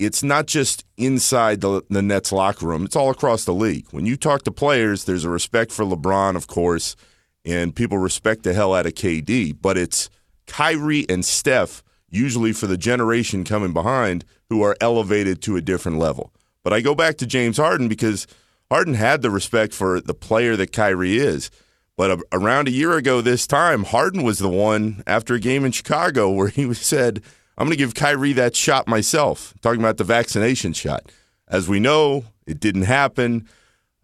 it's 0.00 0.22
not 0.22 0.46
just 0.46 0.84
inside 0.96 1.60
the, 1.60 1.82
the 1.90 2.00
Nets 2.00 2.32
locker 2.32 2.66
room, 2.66 2.86
it's 2.86 2.96
all 2.96 3.10
across 3.10 3.44
the 3.44 3.52
league. 3.52 3.86
When 3.90 4.06
you 4.06 4.16
talk 4.16 4.42
to 4.44 4.50
players, 4.50 5.04
there's 5.04 5.26
a 5.26 5.30
respect 5.30 5.70
for 5.70 5.84
LeBron, 5.84 6.36
of 6.36 6.46
course, 6.46 6.96
and 7.44 7.76
people 7.76 7.98
respect 7.98 8.42
the 8.42 8.54
hell 8.54 8.74
out 8.74 8.86
of 8.86 8.94
KD, 8.94 9.54
but 9.60 9.76
it's 9.76 10.08
Kyrie 10.46 11.04
and 11.10 11.22
Steph, 11.22 11.82
usually 12.08 12.54
for 12.54 12.66
the 12.66 12.78
generation 12.78 13.44
coming 13.44 13.74
behind, 13.74 14.24
who 14.48 14.62
are 14.62 14.74
elevated 14.80 15.42
to 15.42 15.56
a 15.56 15.60
different 15.60 15.98
level. 15.98 16.32
But 16.64 16.72
I 16.72 16.80
go 16.80 16.94
back 16.94 17.18
to 17.18 17.26
James 17.26 17.58
Harden 17.58 17.86
because 17.86 18.26
Harden 18.70 18.94
had 18.94 19.20
the 19.20 19.30
respect 19.30 19.74
for 19.74 20.00
the 20.00 20.14
player 20.14 20.56
that 20.56 20.72
Kyrie 20.72 21.18
is. 21.18 21.50
But 21.98 22.22
around 22.32 22.68
a 22.68 22.72
year 22.72 22.96
ago 22.96 23.20
this 23.20 23.46
time, 23.46 23.84
Harden 23.84 24.22
was 24.22 24.38
the 24.38 24.48
one 24.48 25.02
after 25.06 25.34
a 25.34 25.40
game 25.40 25.66
in 25.66 25.72
Chicago 25.72 26.30
where 26.30 26.48
he 26.48 26.72
said, 26.74 27.22
I'm 27.58 27.66
going 27.66 27.76
to 27.76 27.76
give 27.76 27.94
Kyrie 27.94 28.32
that 28.34 28.56
shot 28.56 28.88
myself. 28.88 29.54
talking 29.60 29.80
about 29.80 29.96
the 29.96 30.04
vaccination 30.04 30.72
shot. 30.72 31.10
As 31.48 31.68
we 31.68 31.80
know, 31.80 32.24
it 32.46 32.60
didn't 32.60 32.82
happen. 32.82 33.48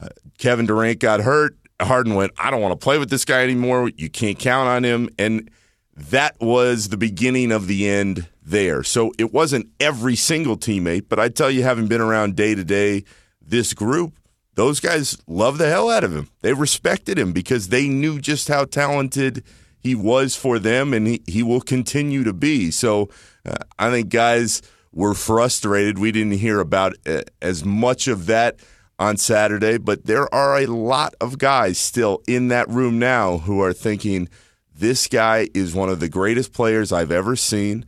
Uh, 0.00 0.08
Kevin 0.38 0.66
Durant 0.66 0.98
got 0.98 1.20
hurt. 1.20 1.56
Harden 1.80 2.14
went, 2.14 2.32
I 2.38 2.50
don't 2.50 2.60
want 2.60 2.72
to 2.72 2.82
play 2.82 2.98
with 2.98 3.10
this 3.10 3.24
guy 3.24 3.42
anymore. 3.42 3.90
You 3.96 4.08
can't 4.08 4.38
count 4.38 4.68
on 4.68 4.84
him. 4.84 5.10
And 5.18 5.50
that 5.94 6.36
was 6.40 6.88
the 6.88 6.96
beginning 6.96 7.52
of 7.52 7.66
the 7.66 7.88
end 7.88 8.28
there. 8.42 8.82
So 8.82 9.12
it 9.18 9.32
wasn't 9.32 9.68
every 9.80 10.16
single 10.16 10.56
teammate, 10.56 11.06
but 11.08 11.18
I 11.18 11.28
tell 11.28 11.50
you, 11.50 11.62
having 11.62 11.86
been 11.86 12.00
around 12.00 12.36
day 12.36 12.54
to 12.54 12.64
day, 12.64 13.04
this 13.40 13.74
group, 13.74 14.18
those 14.54 14.80
guys 14.80 15.18
love 15.26 15.58
the 15.58 15.68
hell 15.68 15.90
out 15.90 16.04
of 16.04 16.14
him. 16.14 16.30
They 16.40 16.52
respected 16.52 17.18
him 17.18 17.32
because 17.32 17.68
they 17.68 17.88
knew 17.88 18.20
just 18.20 18.48
how 18.48 18.64
talented 18.64 19.44
he 19.78 19.94
was 19.94 20.36
for 20.36 20.58
them 20.58 20.92
and 20.92 21.06
he, 21.06 21.22
he 21.26 21.42
will 21.42 21.60
continue 21.60 22.24
to 22.24 22.32
be. 22.32 22.70
So 22.70 23.08
uh, 23.44 23.56
I 23.78 23.90
think 23.90 24.08
guys 24.08 24.62
were 24.92 25.14
frustrated. 25.14 25.98
We 25.98 26.12
didn't 26.12 26.38
hear 26.38 26.60
about 26.60 26.94
uh, 27.06 27.22
as 27.42 27.64
much 27.64 28.08
of 28.08 28.26
that 28.26 28.60
on 28.98 29.16
Saturday, 29.16 29.78
but 29.78 30.06
there 30.06 30.32
are 30.34 30.58
a 30.58 30.66
lot 30.66 31.14
of 31.20 31.38
guys 31.38 31.78
still 31.78 32.22
in 32.26 32.48
that 32.48 32.68
room 32.68 32.98
now 32.98 33.38
who 33.38 33.60
are 33.62 33.74
thinking 33.74 34.28
this 34.74 35.06
guy 35.06 35.48
is 35.54 35.74
one 35.74 35.88
of 35.88 36.00
the 36.00 36.08
greatest 36.08 36.52
players 36.52 36.92
I've 36.92 37.12
ever 37.12 37.36
seen. 37.36 37.84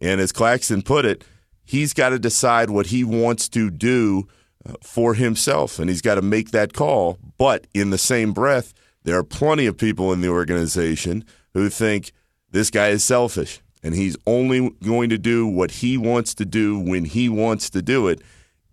And 0.00 0.20
as 0.20 0.32
Claxton 0.32 0.82
put 0.82 1.04
it, 1.04 1.24
he's 1.64 1.92
got 1.92 2.10
to 2.10 2.18
decide 2.18 2.70
what 2.70 2.86
he 2.86 3.04
wants 3.04 3.48
to 3.50 3.70
do 3.70 4.28
uh, 4.66 4.74
for 4.82 5.14
himself, 5.14 5.78
and 5.78 5.88
he's 5.88 6.02
got 6.02 6.16
to 6.16 6.22
make 6.22 6.50
that 6.50 6.72
call. 6.72 7.18
But 7.38 7.66
in 7.72 7.90
the 7.90 7.98
same 7.98 8.32
breath, 8.32 8.74
there 9.04 9.16
are 9.16 9.24
plenty 9.24 9.66
of 9.66 9.76
people 9.76 10.12
in 10.12 10.20
the 10.20 10.28
organization 10.28 11.24
who 11.54 11.68
think 11.68 12.12
this 12.50 12.70
guy 12.70 12.88
is 12.88 13.04
selfish 13.04 13.60
and 13.82 13.94
he's 13.94 14.16
only 14.26 14.70
going 14.82 15.08
to 15.10 15.18
do 15.18 15.46
what 15.46 15.70
he 15.70 15.96
wants 15.96 16.34
to 16.34 16.44
do 16.44 16.78
when 16.78 17.04
he 17.04 17.28
wants 17.28 17.70
to 17.70 17.82
do 17.82 18.08
it. 18.08 18.20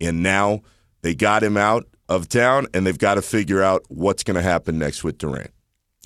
And 0.01 0.21
now 0.21 0.61
they 1.01 1.15
got 1.15 1.43
him 1.43 1.57
out 1.57 1.85
of 2.09 2.27
town 2.27 2.67
and 2.73 2.85
they've 2.85 2.97
got 2.97 3.15
to 3.15 3.21
figure 3.21 3.63
out 3.63 3.83
what's 3.87 4.23
going 4.23 4.35
to 4.35 4.41
happen 4.41 4.77
next 4.77 5.03
with 5.03 5.17
Durant. 5.17 5.51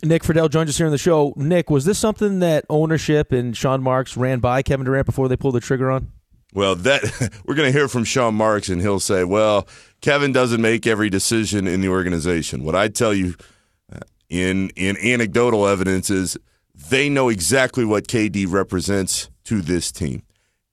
Nick 0.04 0.24
Friedell 0.24 0.50
joins 0.50 0.70
us 0.70 0.78
here 0.78 0.88
on 0.88 0.92
the 0.92 0.98
show. 0.98 1.34
Nick, 1.36 1.70
was 1.70 1.86
this 1.86 2.00
something 2.00 2.40
that 2.40 2.66
ownership 2.70 3.32
and 3.32 3.56
Sean 3.56 3.84
Marks 3.84 4.18
ran 4.18 4.40
by 4.40 4.64
Kevin 4.64 4.86
Durant 4.86 5.06
before 5.06 5.28
they 5.28 5.38
pulled 5.38 5.56
the 5.56 5.60
trigger 5.60 5.92
on? 5.92 6.12
Well, 6.54 6.76
that 6.76 7.04
we're 7.46 7.56
going 7.56 7.72
to 7.72 7.78
hear 7.78 7.88
from 7.88 8.04
Sean 8.04 8.36
Marks, 8.36 8.68
and 8.68 8.82
he'll 8.82 9.00
say, 9.00 9.24
"Well, 9.24 9.68
Kevin 10.02 10.34
doesn't 10.34 10.60
make 10.60 10.86
every 10.86 11.10
decision 11.10 11.68
in 11.68 11.82
the 11.82 11.88
organization." 11.88 12.64
What 12.64 12.76
I 12.76 12.90
tell 12.90 13.14
you 13.14 13.36
in 14.32 14.70
in 14.78 14.98
anecdotal 14.98 15.68
evidence 15.68 16.10
is 16.10 16.38
they 16.74 17.10
know 17.10 17.30
exactly 17.30 17.86
what 17.86 18.08
KD 18.08 18.50
represents 18.50 19.30
to 19.44 19.62
this 19.62 19.92
team. 19.92 20.24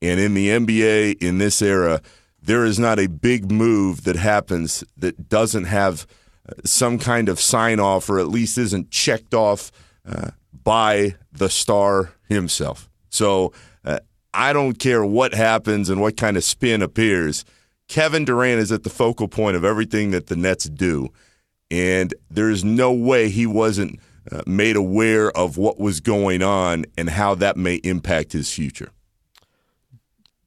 And 0.00 0.20
in 0.20 0.34
the 0.34 0.48
NBA, 0.48 1.20
in 1.20 1.38
this 1.38 1.60
era, 1.60 2.00
there 2.40 2.64
is 2.64 2.78
not 2.78 3.00
a 3.00 3.08
big 3.08 3.50
move 3.50 4.04
that 4.04 4.14
happens 4.14 4.84
that 4.96 5.28
doesn't 5.28 5.64
have 5.64 6.06
uh, 6.48 6.52
some 6.64 6.98
kind 6.98 7.28
of 7.28 7.40
sign 7.40 7.80
off 7.80 8.08
or 8.08 8.20
at 8.20 8.28
least 8.28 8.56
isn't 8.56 8.92
checked 8.92 9.34
off 9.34 9.72
uh, 10.08 10.30
by 10.52 11.16
the 11.32 11.50
star 11.50 12.12
himself. 12.28 12.88
So 13.10 13.52
uh, 13.84 13.98
I 14.32 14.52
don't 14.52 14.78
care 14.78 15.04
what 15.04 15.34
happens 15.34 15.90
and 15.90 16.00
what 16.00 16.16
kind 16.16 16.36
of 16.36 16.44
spin 16.44 16.80
appears. 16.80 17.44
Kevin 17.88 18.24
Durant 18.24 18.60
is 18.60 18.70
at 18.70 18.84
the 18.84 18.90
focal 18.90 19.26
point 19.26 19.56
of 19.56 19.64
everything 19.64 20.12
that 20.12 20.28
the 20.28 20.36
Nets 20.36 20.66
do. 20.66 21.08
And 21.70 22.14
there's 22.30 22.64
no 22.64 22.92
way 22.92 23.28
he 23.28 23.46
wasn't 23.46 24.00
uh, 24.30 24.42
made 24.46 24.76
aware 24.76 25.30
of 25.30 25.56
what 25.58 25.78
was 25.78 26.00
going 26.00 26.42
on 26.42 26.84
and 26.96 27.10
how 27.10 27.34
that 27.36 27.56
may 27.56 27.76
impact 27.76 28.32
his 28.32 28.52
future. 28.52 28.90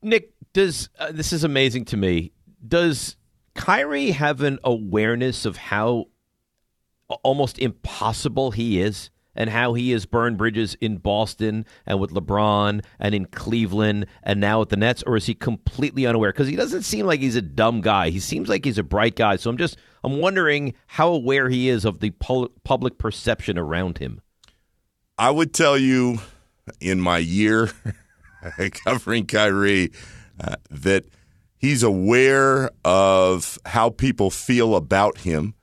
Nick, 0.01 0.31
does 0.53 0.89
uh, 0.99 1.11
this 1.11 1.31
is 1.31 1.43
amazing 1.43 1.85
to 1.85 1.97
me? 1.97 2.31
Does 2.67 3.17
Kyrie 3.55 4.11
have 4.11 4.41
an 4.41 4.59
awareness 4.63 5.45
of 5.45 5.57
how 5.57 6.05
almost 7.23 7.59
impossible 7.59 8.51
he 8.51 8.81
is? 8.81 9.09
And 9.35 9.49
how 9.49 9.73
he 9.73 9.91
has 9.91 10.05
burned 10.05 10.37
bridges 10.37 10.75
in 10.81 10.97
Boston 10.97 11.65
and 11.85 11.99
with 11.99 12.11
LeBron 12.11 12.83
and 12.99 13.15
in 13.15 13.25
Cleveland 13.25 14.05
and 14.23 14.39
now 14.39 14.59
with 14.59 14.69
the 14.69 14.77
Nets, 14.77 15.03
or 15.03 15.15
is 15.15 15.25
he 15.25 15.33
completely 15.33 16.05
unaware? 16.05 16.31
Because 16.31 16.47
he 16.47 16.55
doesn't 16.55 16.83
seem 16.83 17.05
like 17.05 17.19
he's 17.19 17.35
a 17.35 17.41
dumb 17.41 17.81
guy. 17.81 18.09
He 18.09 18.19
seems 18.19 18.49
like 18.49 18.65
he's 18.65 18.77
a 18.77 18.83
bright 18.83 19.15
guy. 19.15 19.35
So 19.35 19.49
I'm 19.49 19.57
just 19.57 19.77
I'm 20.03 20.19
wondering 20.19 20.73
how 20.87 21.09
aware 21.09 21.49
he 21.49 21.69
is 21.69 21.85
of 21.85 21.99
the 21.99 22.11
public 22.11 22.97
perception 22.97 23.57
around 23.57 23.99
him. 23.99 24.21
I 25.17 25.29
would 25.29 25.53
tell 25.53 25.77
you, 25.77 26.19
in 26.79 26.99
my 26.99 27.19
year 27.19 27.69
covering 28.85 29.27
Kyrie, 29.27 29.91
uh, 30.39 30.55
that 30.71 31.05
he's 31.57 31.83
aware 31.83 32.71
of 32.83 33.59
how 33.65 33.91
people 33.91 34.31
feel 34.31 34.75
about 34.75 35.19
him 35.19 35.53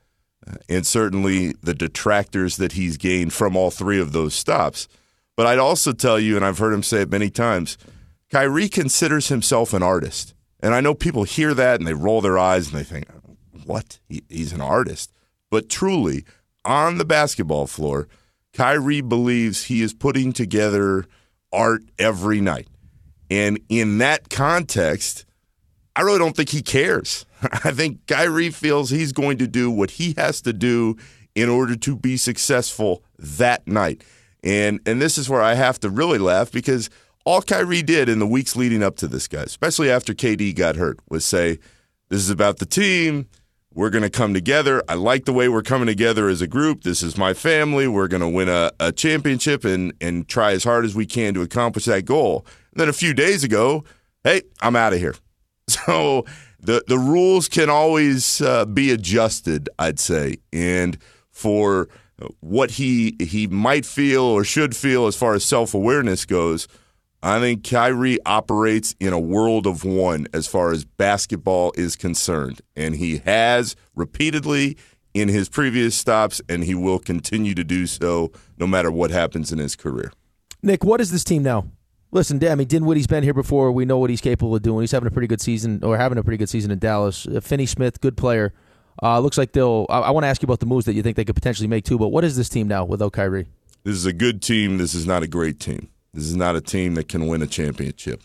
and 0.69 0.87
certainly 0.87 1.55
the 1.63 1.75
detractors 1.75 2.57
that 2.57 2.73
he's 2.73 2.97
gained 2.97 3.33
from 3.33 3.57
all 3.57 3.71
three 3.71 4.01
of 4.01 4.13
those 4.13 4.35
stops. 4.35 4.89
But 5.37 5.47
I'd 5.47 5.59
also 5.59 5.93
tell 5.93 6.19
you, 6.19 6.37
and 6.37 6.45
I've 6.45 6.59
heard 6.59 6.73
him 6.73 6.83
say 6.83 7.03
it 7.03 7.11
many 7.11 7.31
times, 7.31 7.79
Kyrie 8.31 8.69
considers 8.69 9.29
himself 9.29 9.73
an 9.73 9.83
artist. 9.83 10.35
And 10.61 10.75
I 10.75 10.81
know 10.81 10.95
people 10.95 11.25
hear 11.25 11.55
that 11.55 11.79
and 11.79 11.87
they 11.87 11.95
roll 11.95 12.21
their 12.21 12.39
eyes 12.39 12.69
and 12.69 12.79
they 12.79 12.85
think, 12.85 13.07
what? 13.65 14.01
He, 14.09 14.23
he's 14.29 14.53
an 14.53 14.61
artist. 14.61 15.13
But 15.51 15.69
truly, 15.69 16.25
on 16.65 16.99
the 16.99 17.05
basketball 17.05 17.67
floor, 17.67 18.09
Kyrie 18.53 19.01
believes 19.01 19.65
he 19.65 19.83
is 19.83 19.95
putting 19.95 20.33
together 20.33 21.05
art 21.53 21.83
every 21.99 22.41
night. 22.41 22.69
And 23.31 23.61
in 23.69 23.99
that 23.99 24.31
context, 24.31 25.25
I 25.99 26.03
really 26.03 26.21
don't 26.21 26.37
think 26.37 26.51
he 26.51 26.63
cares. 26.63 27.27
I 27.43 27.73
think 27.73 28.07
Kyrie 28.07 28.51
feels 28.51 28.89
he's 28.89 29.13
going 29.13 29.37
to 29.39 29.49
do 29.49 29.69
what 29.69 29.91
he 29.91 30.15
has 30.17 30.41
to 30.43 30.53
do 30.53 30.97
in 31.35 31.49
order 31.49 31.75
to 31.75 31.97
be 31.97 32.17
successful 32.17 33.03
that 33.19 33.67
night. 33.67 34.05
And 34.45 34.79
and 34.87 35.03
this 35.03 35.19
is 35.19 35.29
where 35.29 35.43
I 35.43 35.55
have 35.55 35.81
to 35.81 35.91
really 35.91 36.19
laugh 36.19 36.53
because 36.53 36.89
all 37.25 37.43
Kyrie 37.43 37.83
did 37.83 38.09
in 38.09 38.21
the 38.21 38.29
weeks 38.29 38.55
leading 38.55 38.81
up 38.81 38.95
to 38.99 39.09
this 39.09 39.27
guy, 39.27 39.43
especially 39.43 39.91
after 39.91 40.15
KD 40.15 40.55
got 40.55 40.77
hurt, 40.77 41.01
was 41.11 41.25
say, 41.25 41.59
This 42.11 42.21
is 42.21 42.31
about 42.31 42.59
the 42.59 42.67
team. 42.67 43.27
We're 43.75 43.91
going 43.91 44.03
to 44.03 44.11
come 44.11 44.35
together. 44.35 44.85
I 44.89 44.95
like 44.95 45.25
the 45.25 45.33
way 45.33 45.49
we're 45.49 45.63
coming 45.63 45.89
together 45.89 46.29
as 46.29 46.41
a 46.41 46.47
group. 46.47 46.85
This 46.85 47.03
is 47.03 47.19
my 47.19 47.35
family. 47.35 47.89
We're 47.89 48.09
going 48.09 48.21
to 48.21 48.29
win 48.29 48.49
a, 48.49 48.71
a 48.79 48.93
championship 48.93 49.65
and, 49.65 49.93
and 50.01 50.29
try 50.29 50.53
as 50.53 50.63
hard 50.63 50.85
as 50.85 50.95
we 50.95 51.07
can 51.07 51.35
to 51.35 51.43
accomplish 51.43 51.87
that 51.87 52.05
goal. 52.05 52.47
And 52.73 52.81
then 52.81 52.89
a 52.89 52.93
few 52.93 53.15
days 53.15 53.43
ago, 53.43 53.83
hey, 54.23 54.43
I'm 54.61 54.77
out 54.77 54.93
of 54.93 55.01
here. 55.01 55.17
So 55.87 56.25
the, 56.61 56.83
the 56.87 56.99
rules 56.99 57.49
can 57.49 57.71
always 57.71 58.41
uh, 58.41 58.65
be 58.65 58.91
adjusted, 58.91 59.69
I'd 59.79 59.99
say. 59.99 60.39
And 60.53 60.99
for 61.31 61.89
what 62.41 62.73
he 62.73 63.17
he 63.21 63.47
might 63.47 63.87
feel 63.87 64.23
or 64.23 64.45
should 64.45 64.75
feel 64.75 65.07
as 65.07 65.17
far 65.17 65.35
as 65.35 65.45
self 65.45 65.75
awareness 65.75 66.25
goes, 66.25 66.67
I 67.23 67.41
think 67.41 67.65
Kyrie 67.65 68.19
operates 68.27 68.95
in 69.01 69.13
a 69.13 69.21
world 69.21 69.67
of 69.67 69.85
one 69.85 70.27
as 70.33 70.47
far 70.47 70.73
as 70.73 70.85
basketball 70.85 71.73
is 71.77 71.97
concerned, 71.97 72.61
and 72.77 72.97
he 72.97 73.19
has 73.19 73.77
repeatedly 73.95 74.77
in 75.15 75.29
his 75.29 75.49
previous 75.49 75.97
stops, 75.97 76.41
and 76.49 76.65
he 76.65 76.75
will 76.75 76.99
continue 76.99 77.55
to 77.55 77.65
do 77.65 77.87
so 77.87 78.31
no 78.59 78.67
matter 78.67 78.91
what 78.91 79.11
happens 79.11 79.53
in 79.53 79.59
his 79.59 79.75
career. 79.75 80.13
Nick, 80.63 80.85
what 80.85 81.01
is 81.01 81.11
this 81.11 81.25
team 81.25 81.43
now? 81.43 81.65
Listen, 82.11 82.43
I 82.47 82.55
mean, 82.55 82.67
Dinwiddie's 82.67 83.07
been 83.07 83.23
here 83.23 83.35
before. 83.35 83.71
We 83.71 83.85
know 83.85 83.99
what 83.99 84.09
he's 84.09 84.21
capable 84.21 84.55
of 84.55 84.63
doing. 84.63 84.81
He's 84.81 84.93
having 84.93 85.07
a 85.07 85.11
pretty 85.11 85.27
good 85.27 85.41
season, 85.41 85.85
or 85.85 85.99
having 85.99 86.17
a 86.17 86.23
pretty 86.23 86.39
good 86.39 86.49
season 86.49 86.71
in 86.71 86.79
Dallas. 86.79 87.27
Uh, 87.27 87.41
Finney 87.41 87.67
Smith, 87.67 88.01
good 88.01 88.17
player. 88.17 88.55
Uh, 89.03 89.21
looks 89.21 89.37
like 89.37 89.53
they'll. 89.53 89.87
I, 89.91 90.01
I 90.01 90.11
want 90.11 90.25
to 90.25 90.29
ask 90.29 90.43
you 90.43 90.47
about 90.47 90.61
the 90.61 90.67
moves 90.67 90.87
that 90.87 90.95
you 90.95 91.03
think 91.03 91.17
they 91.17 91.25
could 91.25 91.37
potentially 91.37 91.69
make 91.69 91.85
too. 91.85 91.99
But 91.99 92.09
what 92.09 92.25
is 92.25 92.37
this 92.37 92.49
team 92.49 92.67
now 92.67 92.85
without 92.85 93.13
Kyrie? 93.13 93.47
This 93.85 93.95
is 93.95 94.07
a 94.07 94.13
good 94.13 94.43
team. 94.43 94.79
This 94.79 94.95
is 94.95 95.07
not 95.07 95.23
a 95.23 95.29
great 95.29 95.61
team. 95.61 95.89
This 96.15 96.25
is 96.25 96.35
not 96.35 96.57
a 96.57 96.61
team 96.61 96.95
that 96.95 97.09
can 97.09 97.27
win 97.27 97.43
a 97.43 97.47
championship. 97.47 98.23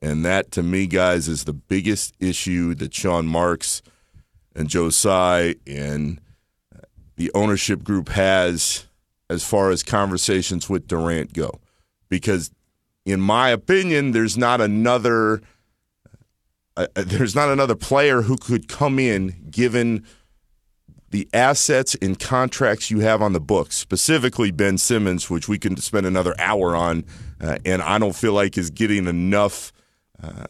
And 0.00 0.24
that, 0.24 0.52
to 0.52 0.62
me, 0.62 0.86
guys, 0.86 1.26
is 1.26 1.44
the 1.44 1.52
biggest 1.52 2.14
issue 2.20 2.74
that 2.76 2.94
Sean 2.94 3.26
Marks 3.26 3.82
and 4.54 4.68
Joe 4.68 4.90
Tsai 4.90 5.56
and 5.66 6.20
the 7.16 7.30
ownership 7.34 7.82
group 7.82 8.10
has 8.10 8.86
as 9.28 9.44
far 9.44 9.70
as 9.70 9.82
conversations 9.82 10.70
with 10.70 10.86
Durant 10.86 11.32
go. 11.32 11.60
Because, 12.08 12.50
in 13.06 13.20
my 13.20 13.48
opinion, 13.50 14.10
there's 14.10 14.36
not 14.36 14.60
another 14.60 15.40
uh, 16.76 16.88
there's 16.94 17.34
not 17.34 17.48
another 17.48 17.74
player 17.74 18.20
who 18.20 18.36
could 18.36 18.68
come 18.68 18.98
in 18.98 19.34
given 19.50 20.04
the 21.10 21.26
assets 21.32 21.96
and 22.02 22.18
contracts 22.18 22.90
you 22.90 22.98
have 22.98 23.22
on 23.22 23.32
the 23.32 23.40
books, 23.40 23.76
specifically 23.76 24.50
Ben 24.50 24.76
Simmons, 24.76 25.30
which 25.30 25.48
we 25.48 25.58
can 25.58 25.76
spend 25.78 26.04
another 26.04 26.34
hour 26.38 26.76
on, 26.76 27.04
uh, 27.40 27.56
and 27.64 27.80
I 27.80 27.98
don't 27.98 28.14
feel 28.14 28.34
like 28.34 28.58
is 28.58 28.68
getting 28.68 29.06
enough 29.06 29.72
uh, 30.22 30.46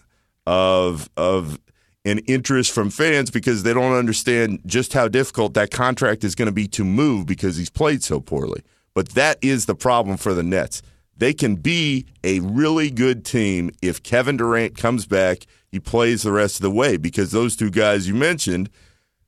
of 0.46 1.08
of 1.16 1.60
an 2.04 2.18
interest 2.20 2.72
from 2.72 2.88
fans 2.88 3.30
because 3.30 3.64
they 3.64 3.74
don't 3.74 3.96
understand 3.96 4.60
just 4.64 4.92
how 4.92 5.08
difficult 5.08 5.54
that 5.54 5.70
contract 5.70 6.24
is 6.24 6.34
going 6.34 6.46
to 6.46 6.52
be 6.52 6.68
to 6.68 6.84
move 6.84 7.26
because 7.26 7.56
he's 7.56 7.70
played 7.70 8.02
so 8.02 8.18
poorly. 8.18 8.62
But 8.94 9.10
that 9.10 9.38
is 9.42 9.66
the 9.66 9.74
problem 9.74 10.16
for 10.16 10.32
the 10.32 10.42
Nets. 10.42 10.82
They 11.16 11.32
can 11.32 11.56
be 11.56 12.06
a 12.22 12.40
really 12.40 12.90
good 12.90 13.24
team 13.24 13.70
if 13.80 14.02
Kevin 14.02 14.36
Durant 14.36 14.76
comes 14.76 15.06
back, 15.06 15.46
he 15.70 15.80
plays 15.80 16.22
the 16.22 16.32
rest 16.32 16.56
of 16.56 16.62
the 16.62 16.70
way 16.70 16.96
because 16.96 17.32
those 17.32 17.56
two 17.56 17.70
guys 17.70 18.06
you 18.06 18.14
mentioned, 18.14 18.70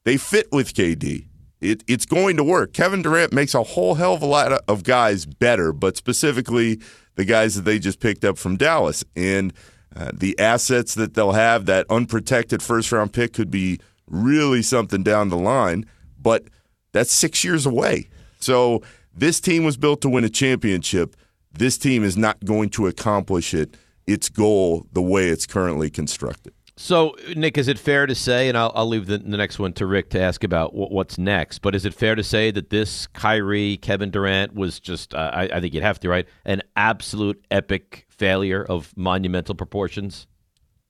they 0.05 0.17
fit 0.17 0.49
with 0.53 0.75
KD. 0.75 1.27
It, 1.61 1.83
it's 1.89 2.07
going 2.07 2.37
to 2.37 2.45
work. 2.45 2.73
Kevin 2.73 3.03
Durant 3.03 3.33
makes 3.33 3.55
a 3.55 3.63
whole 3.63 3.95
hell 3.95 4.15
of 4.15 4.23
a 4.23 4.27
lot 4.27 4.53
of 4.69 4.85
guys 4.85 5.27
better, 5.27 5.73
but 5.73 5.97
specifically 5.97 6.81
the 7.17 7.25
guys 7.25 7.57
that 7.57 7.63
they 7.63 7.79
just 7.79 8.01
picked 8.01 8.25
up 8.25 8.39
from 8.39 8.57
Dallas. 8.57 9.05
And 9.17 9.53
uh, 9.97 10.13
the 10.15 10.39
assets 10.39 10.95
that 10.95 11.15
they'll 11.15 11.33
have, 11.33 11.67
that 11.67 11.87
unprotected 11.91 12.63
first 12.63 12.93
round 12.93 13.13
pick 13.13 13.33
could 13.33 13.51
be 13.51 13.81
really 14.07 14.63
something 14.63 15.03
down 15.03 15.29
the 15.29 15.37
line, 15.37 15.85
but 16.21 16.45
that's 16.93 17.13
six 17.13 17.45
years 17.45 17.67
away. 17.67 18.09
So 18.41 18.83
this 19.15 19.41
team 19.41 19.65
was 19.65 19.77
built 19.77 20.01
to 20.03 20.09
win 20.09 20.25
a 20.25 20.29
championship. 20.29 21.17
This 21.53 21.79
team 21.79 22.05
is 22.05 22.17
not 22.17 22.45
going 22.45 22.71
to 22.71 22.87
accomplish 22.87 23.55
it, 23.55 23.77
its 24.07 24.29
goal, 24.29 24.87
the 24.93 25.03
way 25.03 25.29
it's 25.29 25.47
currently 25.47 25.91
constructed. 25.91 26.53
So, 26.81 27.17
Nick, 27.35 27.59
is 27.59 27.67
it 27.67 27.77
fair 27.77 28.07
to 28.07 28.15
say, 28.15 28.49
and 28.49 28.57
I'll, 28.57 28.71
I'll 28.73 28.87
leave 28.87 29.07
the, 29.07 29.19
the, 29.19 29.37
next 29.37 29.59
one 29.59 29.73
to 29.75 29.87
Rick 29.87 30.11
to 30.11 30.21
ask 30.21 30.45
about 30.45 30.75
what's 30.75 31.19
next, 31.19 31.59
but 31.59 31.75
is 31.75 31.85
it 31.85 31.93
fair 31.93 32.15
to 32.15 32.23
say 32.23 32.53
that 32.53 32.71
this 32.71 33.09
Kyrie, 33.09 33.79
Kevin 33.79 34.13
Durant 34.13 34.55
was 34.55 34.79
just, 34.79 35.13
uh, 35.13 35.33
I, 35.35 35.43
I 35.55 35.61
think 35.61 35.75
you'd 35.75 35.83
have 35.83 35.99
to, 36.01 36.09
right, 36.09 36.29
an 36.45 36.63
absolute 36.77 37.45
epic 37.51 38.07
failure 38.09 38.65
of 38.65 38.97
monumental 38.97 39.57
proportions? 39.57 40.29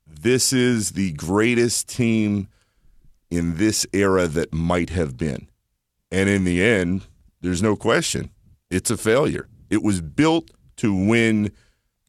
This 0.06 0.52
is 0.52 0.90
the 0.90 1.12
greatest 1.12 1.88
team 1.88 2.48
in 3.30 3.56
this 3.56 3.86
era 3.94 4.26
that 4.26 4.52
might 4.52 4.90
have 4.90 5.16
been. 5.16 5.48
And 6.12 6.28
in 6.28 6.44
the 6.44 6.62
end, 6.62 7.06
there's 7.40 7.62
no 7.62 7.76
question, 7.76 8.28
it's 8.70 8.90
a 8.90 8.98
failure. 8.98 9.48
It 9.70 9.82
was 9.82 10.00
built 10.00 10.50
to 10.76 10.94
win 10.94 11.52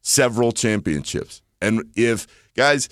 several 0.00 0.52
championships. 0.52 1.42
And 1.60 1.84
if, 1.94 2.26
guys, 2.56 2.88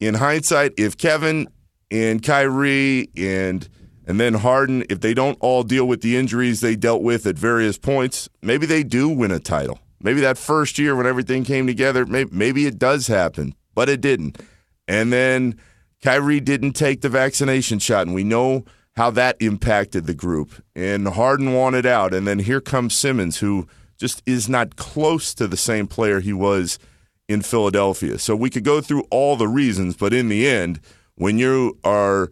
in 0.00 0.14
hindsight, 0.14 0.72
if 0.76 0.96
Kevin 0.96 1.48
and 1.90 2.22
Kyrie 2.22 3.08
and 3.16 3.68
and 4.04 4.18
then 4.18 4.34
Harden, 4.34 4.84
if 4.90 5.00
they 5.00 5.14
don't 5.14 5.38
all 5.40 5.62
deal 5.62 5.86
with 5.86 6.02
the 6.02 6.16
injuries 6.16 6.60
they 6.60 6.74
dealt 6.74 7.02
with 7.02 7.24
at 7.24 7.38
various 7.38 7.78
points, 7.78 8.28
maybe 8.42 8.66
they 8.66 8.82
do 8.82 9.08
win 9.08 9.30
a 9.30 9.38
title. 9.38 9.78
Maybe 10.02 10.20
that 10.22 10.38
first 10.38 10.76
year 10.78 10.96
when 10.96 11.06
everything 11.06 11.44
came 11.44 11.68
together, 11.68 12.04
maybe, 12.04 12.30
maybe 12.32 12.66
it 12.66 12.78
does 12.78 13.06
happen, 13.06 13.54
but 13.74 13.88
it 13.88 14.00
didn't. 14.00 14.40
And 14.88 15.12
then 15.12 15.56
Kyrie 16.02 16.40
didn't 16.40 16.72
take 16.72 17.00
the 17.00 17.08
vaccination 17.08 17.78
shot, 17.78 18.06
and 18.06 18.14
we 18.14 18.24
know 18.24 18.64
how 18.96 19.10
that 19.12 19.36
impacted 19.40 20.06
the 20.06 20.14
group. 20.14 20.50
And 20.74 21.06
Harden 21.06 21.54
wanted 21.54 21.86
out, 21.86 22.12
and 22.12 22.26
then 22.26 22.40
here 22.40 22.60
comes 22.60 22.96
Simmons, 22.96 23.38
who 23.38 23.68
just 24.02 24.22
is 24.26 24.48
not 24.48 24.76
close 24.76 25.32
to 25.34 25.46
the 25.46 25.56
same 25.56 25.86
player 25.86 26.20
he 26.20 26.34
was– 26.34 26.78
in 27.32 27.42
Philadelphia. 27.42 28.18
So 28.18 28.36
we 28.36 28.50
could 28.50 28.64
go 28.64 28.80
through 28.80 29.04
all 29.10 29.36
the 29.36 29.48
reasons, 29.48 29.96
but 29.96 30.12
in 30.12 30.28
the 30.28 30.46
end, 30.46 30.80
when 31.14 31.38
you 31.38 31.78
are 31.84 32.30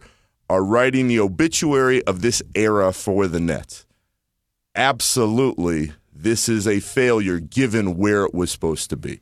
are 0.49 0.63
writing 0.63 1.07
the 1.07 1.19
obituary 1.19 2.03
of 2.03 2.21
this 2.21 2.41
era 2.55 2.91
for 2.91 3.27
the 3.27 3.39
Nets, 3.39 3.85
absolutely 4.75 5.93
this 6.13 6.49
is 6.49 6.67
a 6.67 6.79
failure 6.81 7.39
given 7.39 7.97
where 7.97 8.25
it 8.25 8.33
was 8.33 8.51
supposed 8.51 8.89
to 8.89 8.97
be. 8.97 9.21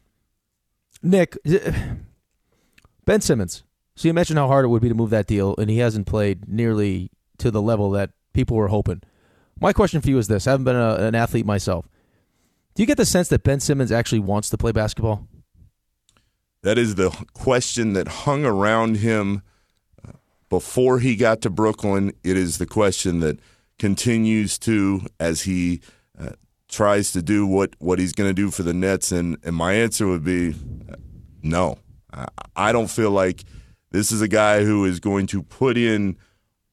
Nick, 1.04 1.38
uh, 1.48 1.72
Ben 3.06 3.22
Simmons. 3.22 3.64
So 3.96 4.08
you 4.08 4.14
mentioned 4.14 4.40
how 4.40 4.48
hard 4.48 4.66
it 4.66 4.70
would 4.70 4.82
be 4.82 4.90
to 4.90 4.96
move 4.96 5.12
that 5.12 5.28
deal, 5.28 5.56
and 5.58 5.70
he 5.70 5.78
hasn't 5.78 6.08
played 6.08 6.48
nearly 6.48 7.12
to 7.38 7.52
the 7.52 7.62
level 7.62 7.92
that 7.92 8.12
people 8.34 8.58
were 8.58 8.68
hoping. 8.70 9.02
My 9.60 9.72
question 9.72 10.02
for 10.02 10.10
you 10.10 10.18
is 10.18 10.28
this: 10.28 10.48
I 10.48 10.52
haven't 10.52 10.66
been 10.66 10.76
a, 10.76 10.96
an 10.96 11.16
athlete 11.16 11.46
myself. 11.46 11.88
Do 12.80 12.84
you 12.84 12.88
get 12.88 12.96
the 12.96 13.06
sense 13.06 13.28
that 13.28 13.44
Ben 13.44 13.60
Simmons 13.60 13.92
actually 13.92 14.20
wants 14.20 14.50
to 14.52 14.58
play 14.58 14.72
basketball? 14.72 15.28
That 16.64 16.78
is 16.78 16.96
the 16.96 17.10
question 17.34 17.92
that 17.92 18.08
hung 18.08 18.46
around 18.46 19.00
him 19.00 19.42
uh, 20.02 20.14
before 20.48 21.00
he 21.00 21.18
got 21.18 21.42
to 21.42 21.50
Brooklyn. 21.50 22.14
It 22.24 22.38
is 22.38 22.58
the 22.58 22.66
question 22.66 23.20
that 23.20 23.38
continues 23.80 24.58
to 24.60 25.02
as 25.20 25.42
he 25.42 25.82
uh, 26.18 26.30
tries 26.70 27.12
to 27.12 27.22
do 27.22 27.46
what, 27.46 27.74
what 27.80 28.00
he's 28.00 28.14
going 28.14 28.30
to 28.30 28.34
do 28.34 28.50
for 28.50 28.64
the 28.64 28.74
Nets. 28.74 29.12
And, 29.12 29.38
and 29.44 29.58
my 29.58 29.74
answer 29.74 30.08
would 30.08 30.24
be 30.24 30.56
uh, 30.90 30.96
no. 31.44 31.80
I 32.56 32.72
don't 32.72 32.90
feel 32.90 33.12
like 33.12 33.44
this 33.92 34.10
is 34.10 34.22
a 34.22 34.28
guy 34.30 34.64
who 34.64 34.86
is 34.86 35.02
going 35.02 35.28
to 35.28 35.44
put 35.44 35.78
in 35.78 36.16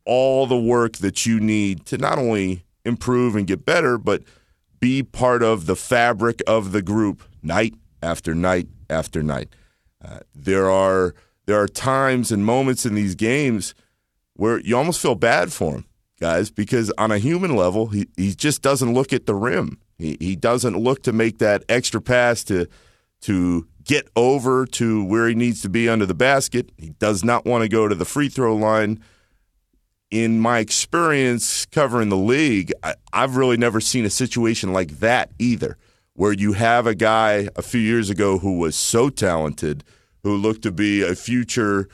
all 0.04 0.46
the 0.46 0.56
work 0.56 0.98
that 0.98 1.26
you 1.26 1.40
need 1.40 1.84
to 1.86 1.98
not 1.98 2.16
only 2.16 2.64
improve 2.84 3.34
and 3.34 3.44
get 3.44 3.64
better, 3.64 3.98
but 3.98 4.22
be 4.86 5.02
part 5.02 5.42
of 5.42 5.66
the 5.66 5.74
fabric 5.74 6.40
of 6.46 6.70
the 6.70 6.80
group 6.80 7.24
night 7.42 7.74
after 8.00 8.36
night 8.36 8.68
after 8.88 9.20
night. 9.20 9.48
Uh, 10.04 10.20
there 10.32 10.70
are 10.70 11.12
there 11.46 11.60
are 11.60 11.66
times 11.66 12.30
and 12.30 12.44
moments 12.44 12.86
in 12.86 12.94
these 12.94 13.16
games 13.16 13.74
where 14.34 14.60
you 14.60 14.76
almost 14.76 15.02
feel 15.02 15.16
bad 15.16 15.52
for 15.52 15.72
him, 15.72 15.86
guys, 16.20 16.52
because 16.52 16.92
on 16.98 17.10
a 17.10 17.18
human 17.18 17.56
level, 17.56 17.88
he, 17.88 18.06
he 18.16 18.32
just 18.32 18.62
doesn't 18.62 18.94
look 18.94 19.12
at 19.12 19.26
the 19.26 19.34
rim. 19.34 19.80
He, 19.98 20.16
he 20.20 20.36
doesn't 20.36 20.78
look 20.78 21.02
to 21.02 21.12
make 21.12 21.38
that 21.38 21.64
extra 21.68 22.00
pass 22.00 22.44
to 22.44 22.68
to 23.22 23.66
get 23.82 24.08
over 24.14 24.66
to 24.66 25.04
where 25.04 25.26
he 25.26 25.34
needs 25.34 25.62
to 25.62 25.68
be 25.68 25.88
under 25.88 26.06
the 26.06 26.14
basket. 26.14 26.70
He 26.76 26.90
does 26.90 27.24
not 27.24 27.44
want 27.44 27.62
to 27.62 27.68
go 27.68 27.88
to 27.88 27.94
the 27.96 28.04
free 28.04 28.28
throw 28.28 28.54
line. 28.54 29.02
In 30.10 30.38
my 30.38 30.60
experience 30.60 31.66
covering 31.66 32.10
the 32.10 32.16
league, 32.16 32.72
I, 32.82 32.94
I've 33.12 33.36
really 33.36 33.56
never 33.56 33.80
seen 33.80 34.04
a 34.04 34.10
situation 34.10 34.72
like 34.72 35.00
that 35.00 35.30
either 35.38 35.76
where 36.14 36.32
you 36.32 36.54
have 36.54 36.86
a 36.86 36.94
guy 36.94 37.48
a 37.56 37.62
few 37.62 37.80
years 37.80 38.08
ago 38.08 38.38
who 38.38 38.58
was 38.58 38.76
so 38.76 39.10
talented, 39.10 39.84
who 40.22 40.36
looked 40.36 40.62
to 40.62 40.72
be 40.72 41.02
a 41.02 41.14
future 41.14 41.88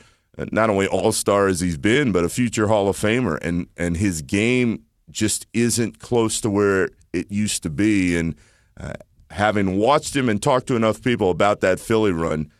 not 0.50 0.70
only 0.70 0.86
all 0.86 1.12
star 1.12 1.46
as 1.48 1.60
he's 1.60 1.76
been, 1.76 2.12
but 2.12 2.24
a 2.24 2.28
future 2.28 2.68
Hall 2.68 2.88
of 2.88 2.96
Famer, 2.96 3.38
and 3.42 3.66
and 3.76 3.96
his 3.96 4.22
game 4.22 4.84
just 5.10 5.46
isn't 5.52 5.98
close 5.98 6.40
to 6.40 6.50
where 6.50 6.88
it 7.12 7.30
used 7.30 7.62
to 7.64 7.70
be. 7.70 8.16
And 8.16 8.34
uh, 8.80 8.94
having 9.30 9.76
watched 9.76 10.16
him 10.16 10.28
and 10.28 10.42
talked 10.42 10.66
to 10.68 10.76
enough 10.76 11.02
people 11.02 11.30
about 11.30 11.60
that 11.60 11.78
Philly 11.78 12.12
run, 12.12 12.50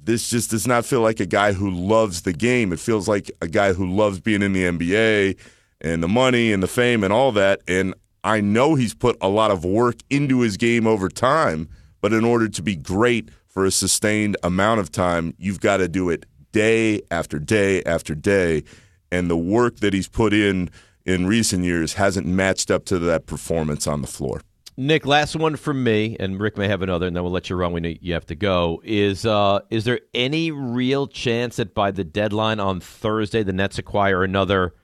this 0.00 0.30
just 0.30 0.50
does 0.50 0.66
not 0.66 0.84
feel 0.84 1.00
like 1.00 1.20
a 1.20 1.26
guy 1.26 1.52
who 1.52 1.70
loves 1.70 2.22
the 2.22 2.32
game. 2.32 2.72
It 2.72 2.80
feels 2.80 3.08
like 3.08 3.30
a 3.42 3.48
guy 3.48 3.72
who 3.72 3.86
loves 3.86 4.20
being 4.20 4.42
in 4.42 4.52
the 4.52 4.64
NBA 4.64 5.38
and 5.80 6.02
the 6.02 6.08
money 6.08 6.52
and 6.52 6.62
the 6.62 6.68
fame 6.68 7.04
and 7.04 7.12
all 7.12 7.32
that. 7.32 7.60
And 7.68 7.94
I 8.24 8.40
know 8.40 8.74
he's 8.74 8.94
put 8.94 9.16
a 9.20 9.28
lot 9.28 9.50
of 9.50 9.64
work 9.64 9.96
into 10.10 10.40
his 10.40 10.56
game 10.56 10.86
over 10.86 11.08
time, 11.08 11.68
but 12.00 12.12
in 12.12 12.24
order 12.24 12.48
to 12.48 12.62
be 12.62 12.76
great 12.76 13.30
for 13.46 13.64
a 13.64 13.70
sustained 13.70 14.36
amount 14.42 14.80
of 14.80 14.90
time, 14.90 15.34
you've 15.38 15.60
got 15.60 15.78
to 15.78 15.88
do 15.88 16.10
it 16.10 16.26
day 16.52 17.02
after 17.10 17.38
day 17.38 17.82
after 17.84 18.14
day. 18.14 18.64
And 19.10 19.30
the 19.30 19.36
work 19.36 19.76
that 19.76 19.94
he's 19.94 20.08
put 20.08 20.32
in 20.32 20.70
in 21.04 21.26
recent 21.26 21.64
years 21.64 21.94
hasn't 21.94 22.26
matched 22.26 22.70
up 22.70 22.84
to 22.86 22.98
that 22.98 23.26
performance 23.26 23.86
on 23.86 24.02
the 24.02 24.06
floor. 24.06 24.42
Nick, 24.80 25.04
last 25.04 25.34
one 25.34 25.56
from 25.56 25.82
me, 25.82 26.16
and 26.20 26.38
Rick 26.38 26.56
may 26.56 26.68
have 26.68 26.82
another, 26.82 27.08
and 27.08 27.16
then 27.16 27.24
we'll 27.24 27.32
let 27.32 27.50
you 27.50 27.56
run 27.56 27.72
when 27.72 27.82
you 28.00 28.12
have 28.14 28.26
to 28.26 28.36
go. 28.36 28.80
Is 28.84 29.26
uh, 29.26 29.58
is 29.70 29.82
there 29.82 29.98
any 30.14 30.52
real 30.52 31.08
chance 31.08 31.56
that 31.56 31.74
by 31.74 31.90
the 31.90 32.04
deadline 32.04 32.60
on 32.60 32.78
Thursday, 32.78 33.42
the 33.42 33.52
Nets 33.52 33.80
acquire 33.80 34.22
another? 34.22 34.76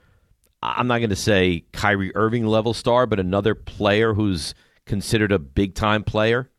I'm 0.61 0.88
not 0.88 0.99
going 0.99 1.11
to 1.11 1.16
say 1.16 1.64
Kyrie 1.72 2.11
Irving 2.16 2.45
level 2.45 2.74
star, 2.74 3.07
but 3.07 3.20
another 3.20 3.55
player 3.55 4.14
who's 4.14 4.53
considered 4.84 5.30
a 5.30 5.38
big 5.38 5.76
time 5.76 6.03
player. 6.03 6.51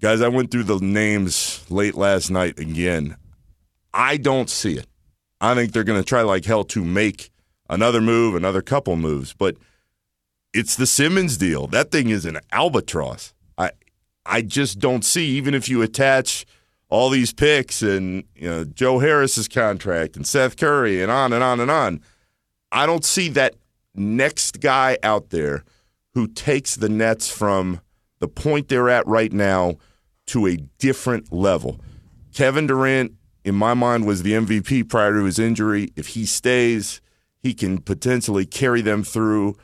Guys, 0.00 0.22
I 0.22 0.28
went 0.28 0.50
through 0.50 0.64
the 0.64 0.80
names 0.80 1.64
late 1.70 1.94
last 1.94 2.30
night 2.30 2.58
again. 2.58 3.16
I 3.94 4.16
don't 4.16 4.50
see 4.50 4.76
it. 4.76 4.88
I 5.40 5.54
think 5.54 5.70
they're 5.70 5.84
going 5.84 6.02
to 6.02 6.08
try 6.08 6.22
like 6.22 6.46
hell 6.46 6.64
to 6.64 6.84
make 6.84 7.30
another 7.70 8.00
move, 8.00 8.34
another 8.34 8.60
couple 8.60 8.96
moves, 8.96 9.34
but 9.34 9.56
it's 10.54 10.76
the 10.76 10.86
Simmons 10.86 11.36
deal. 11.36 11.66
That 11.66 11.90
thing 11.90 12.08
is 12.08 12.24
an 12.24 12.38
albatross. 12.52 13.34
I 13.56 13.70
I 14.24 14.42
just 14.42 14.78
don't 14.78 15.04
see 15.04 15.26
even 15.36 15.54
if 15.54 15.68
you 15.68 15.82
attach 15.82 16.46
all 16.88 17.08
these 17.08 17.32
picks 17.32 17.82
and 17.82 18.24
you 18.34 18.48
know 18.48 18.64
Joe 18.64 18.98
Harris's 18.98 19.48
contract 19.48 20.16
and 20.16 20.26
Seth 20.26 20.56
Curry 20.56 21.02
and 21.02 21.10
on 21.10 21.32
and 21.32 21.42
on 21.42 21.60
and 21.60 21.70
on. 21.70 22.00
I 22.70 22.86
don't 22.86 23.04
see 23.04 23.28
that 23.30 23.54
next 23.94 24.60
guy 24.60 24.98
out 25.02 25.30
there 25.30 25.64
who 26.14 26.26
takes 26.26 26.76
the 26.76 26.88
Nets 26.88 27.30
from 27.30 27.80
the 28.18 28.28
point 28.28 28.68
they're 28.68 28.88
at 28.88 29.06
right 29.06 29.32
now 29.32 29.76
to 30.26 30.46
a 30.46 30.56
different 30.78 31.32
level. 31.32 31.80
Kevin 32.32 32.66
Durant, 32.66 33.12
in 33.44 33.54
my 33.54 33.74
mind, 33.74 34.06
was 34.06 34.22
the 34.22 34.32
MVP 34.32 34.88
prior 34.88 35.12
to 35.12 35.24
his 35.24 35.38
injury. 35.38 35.88
If 35.96 36.08
he 36.08 36.24
stays, 36.24 37.00
he 37.38 37.52
can 37.52 37.78
potentially 37.78 38.46
carry 38.46 38.80
them 38.80 39.02
through 39.02 39.56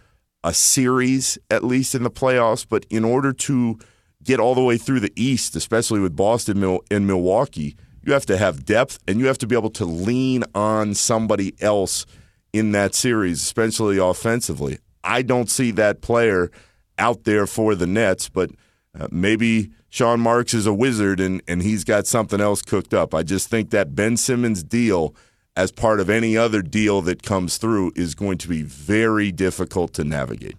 a 0.45 0.55
series 0.55 1.39
at 1.51 1.65
least 1.65 1.95
in 1.95 2.03
the 2.03 2.11
playoffs. 2.11 2.67
But 2.69 2.87
in 2.91 3.05
order 3.05 3.33
to 3.33 3.79
get 4.23 4.41
all 4.41 4.55
the 4.55 4.63
way 4.63 4.77
through 4.77 5.01
the 5.01 5.13
East, 5.17 5.57
especially 5.57 6.01
with 6.01 6.17
Boston 6.17 6.79
and 6.91 7.07
Milwaukee, 7.07 7.77
you 8.03 8.13
have 8.13 8.27
to 8.27 8.37
have 8.37 8.65
depth 8.65 8.99
and 9.07 9.21
you 9.21 9.27
have 9.27 9.39
to 9.39 9.47
be 9.47 9.57
able 9.57 9.71
to 9.71 9.85
lean 9.85 10.45
on 10.55 10.95
somebody 10.95 11.55
else 11.61 12.07
in 12.53 12.73
that 12.73 12.95
series, 12.95 13.43
especially 13.43 13.99
offensively. 13.99 14.79
I 15.05 15.23
don't 15.23 15.51
see 15.51 15.71
that 15.73 16.01
player 16.01 16.51
out 16.99 17.25
there 17.25 17.47
for 17.47 17.75
the 17.75 17.87
Nets, 17.87 18.29
but 18.29 18.51
uh, 18.99 19.09
maybe 19.11 19.71
Sean 19.91 20.21
Marks 20.21 20.55
is 20.55 20.67
a 20.67 20.73
wizard 20.73 21.21
and, 21.21 21.43
and 21.47 21.63
he's 21.63 21.85
got 21.85 22.07
something 22.07 22.41
else 22.41 22.63
cooked 22.63 22.95
up. 22.95 23.15
I 23.15 23.23
just 23.23 23.49
think 23.49 23.71
that 23.71 23.95
Ben 23.95 24.17
Simmons 24.17 24.63
deal– 24.63 25.15
as 25.59 25.73
part 25.73 25.99
of 25.99 26.09
any 26.09 26.37
other 26.37 26.63
deal 26.63 27.03
that 27.03 27.25
comes 27.25 27.59
through 27.59 27.91
is 27.97 28.15
going 28.15 28.39
to 28.39 28.47
be 28.47 28.63
very 28.63 29.33
difficult 29.33 29.93
to 29.93 30.05
navigate. 30.05 30.55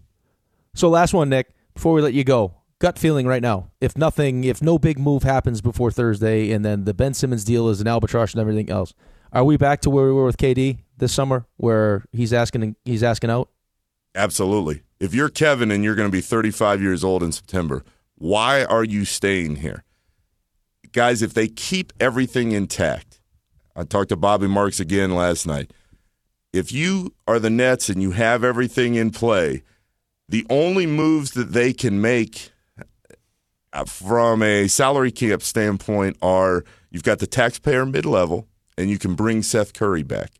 So, 0.76 0.90
last 0.90 1.14
one, 1.14 1.30
Nick, 1.30 1.54
before 1.74 1.94
we 1.94 2.02
let 2.02 2.14
you 2.14 2.26
go, 2.26 2.56
gut 2.80 3.00
feeling 3.00 3.26
right 3.26 3.42
now. 3.42 3.72
If 3.80 3.98
nothing, 3.98 4.44
if 4.44 4.62
no 4.62 4.78
big 4.78 5.00
move 5.00 5.24
happens 5.24 5.62
before 5.62 5.90
Thursday, 5.90 6.52
and 6.52 6.66
then 6.66 6.84
the 6.84 6.94
Ben 6.94 7.14
Simmons 7.14 7.46
deal 7.46 7.70
is 7.70 7.80
an 7.80 7.88
albatross 7.88 8.34
and 8.34 8.42
everything 8.42 8.70
else, 8.70 8.94
are 9.32 9.46
we 9.46 9.56
back 9.56 9.80
to 9.82 9.90
where 9.90 10.06
we 10.06 10.12
were 10.12 10.26
with 10.26 10.36
KD 10.36 10.80
this 10.98 11.14
summer, 11.14 11.46
where 11.56 12.04
he's 12.12 12.34
asking 12.34 12.76
he's 12.84 13.02
asking 13.02 13.30
out? 13.30 13.50
Absolutely. 14.16 14.82
If 15.00 15.14
you're 15.14 15.30
Kevin 15.30 15.72
and 15.72 15.82
you're 15.82 15.96
going 15.96 16.10
to 16.10 16.12
be 16.12 16.20
35 16.20 16.82
years 16.82 17.06
old 17.06 17.24
in 17.24 17.32
September, 17.32 17.86
why 18.16 18.66
are 18.66 18.84
you 18.84 19.06
staying 19.06 19.58
here? 19.58 19.86
Guys, 20.92 21.22
if 21.22 21.34
they 21.34 21.48
keep 21.48 21.94
everything 22.02 22.52
intact, 22.52 23.09
I 23.80 23.84
talked 23.84 24.10
to 24.10 24.18
Bobby 24.18 24.48
Marks 24.48 24.82
again 24.82 25.16
last 25.16 25.48
night. 25.48 25.72
If 26.52 26.74
you 26.74 27.14
are 27.26 27.40
the 27.40 27.50
Nets 27.50 27.88
and 27.88 28.02
you 28.02 28.12
have 28.12 28.44
everything 28.44 28.96
in 28.96 29.10
play, 29.10 29.64
the 30.28 30.46
only 30.50 30.86
moves 30.86 31.32
that 31.32 31.54
they 31.54 31.72
can 31.72 32.02
make 32.02 32.52
uh, 33.72 33.86
from 33.86 34.44
a 34.44 34.68
salary 34.68 35.14
cap 35.14 35.42
standpoint 35.42 36.18
are 36.22 36.66
you've 36.92 37.04
got 37.04 37.20
the 37.20 37.28
taxpayer 37.28 37.86
mid 37.86 38.06
level 38.06 38.48
and 38.78 38.90
you 38.90 39.00
can 39.00 39.16
bring 39.16 39.44
Seth 39.44 39.72
Curry 39.72 40.04
back. 40.04 40.32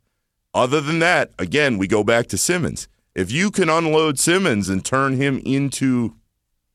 Other 0.54 0.82
than 0.82 1.00
that, 1.00 1.32
again, 1.40 1.78
we 1.78 1.88
go 1.88 2.04
back 2.04 2.28
to 2.28 2.38
Simmons. 2.38 2.90
If 3.16 3.32
you 3.32 3.52
can 3.52 3.70
unload 3.70 4.20
Simmons 4.20 4.68
and 4.68 4.84
turn 4.84 5.16
him 5.16 5.42
into 5.46 6.14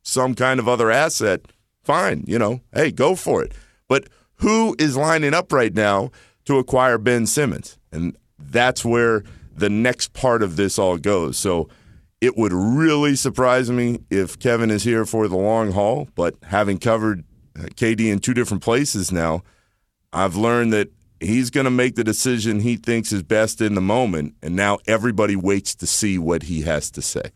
some 0.03 0.35
kind 0.35 0.59
of 0.59 0.67
other 0.67 0.91
asset, 0.91 1.43
fine, 1.83 2.25
you 2.27 2.39
know, 2.39 2.62
hey, 2.73 2.91
go 2.91 3.17
for 3.17 3.45
it. 3.45 3.53
But 3.87 4.09
who 4.37 4.75
is 4.79 4.97
lining 4.97 5.35
up 5.35 5.53
right 5.53 5.75
now 5.75 6.11
to 6.45 6.59
acquire 6.59 6.99
Ben 6.99 7.27
Simmons. 7.27 7.79
And 7.93 8.17
that's 8.39 8.85
where 8.85 9.23
the 9.57 9.71
next 9.71 10.13
part 10.13 10.43
of 10.43 10.57
this 10.57 10.79
all 10.79 10.99
goes. 10.99 11.39
So 11.39 11.69
it 12.21 12.37
would 12.37 12.53
really 12.53 13.17
surprise 13.17 13.71
me 13.71 14.01
if 14.11 14.39
Kevin 14.39 14.71
is 14.71 14.85
here 14.85 15.05
for 15.05 15.29
the 15.29 15.37
long 15.37 15.73
haul, 15.73 16.09
but 16.15 16.35
having 16.45 16.79
covered 16.79 17.25
uh, 17.59 17.65
KD 17.65 18.11
in 18.11 18.19
two 18.19 18.35
different 18.35 18.63
places 18.63 19.13
now, 19.13 19.43
I've 20.13 20.37
learned 20.37 20.73
that 20.73 20.91
he's 21.21 21.51
going 21.51 21.65
to 21.65 21.71
make 21.71 21.95
the 21.95 22.05
decision 22.05 22.61
he 22.61 22.77
thinks 22.77 23.13
is 23.13 23.23
best 23.23 23.61
in 23.61 23.75
the 23.75 23.81
moment. 23.81 24.35
And 24.43 24.57
now 24.57 24.79
everybody 24.87 25.37
waits 25.37 25.75
to 25.77 25.87
see 25.87 26.19
what 26.19 26.45
he 26.45 26.63
has 26.63 26.91
to 26.93 27.03
say. 27.03 27.31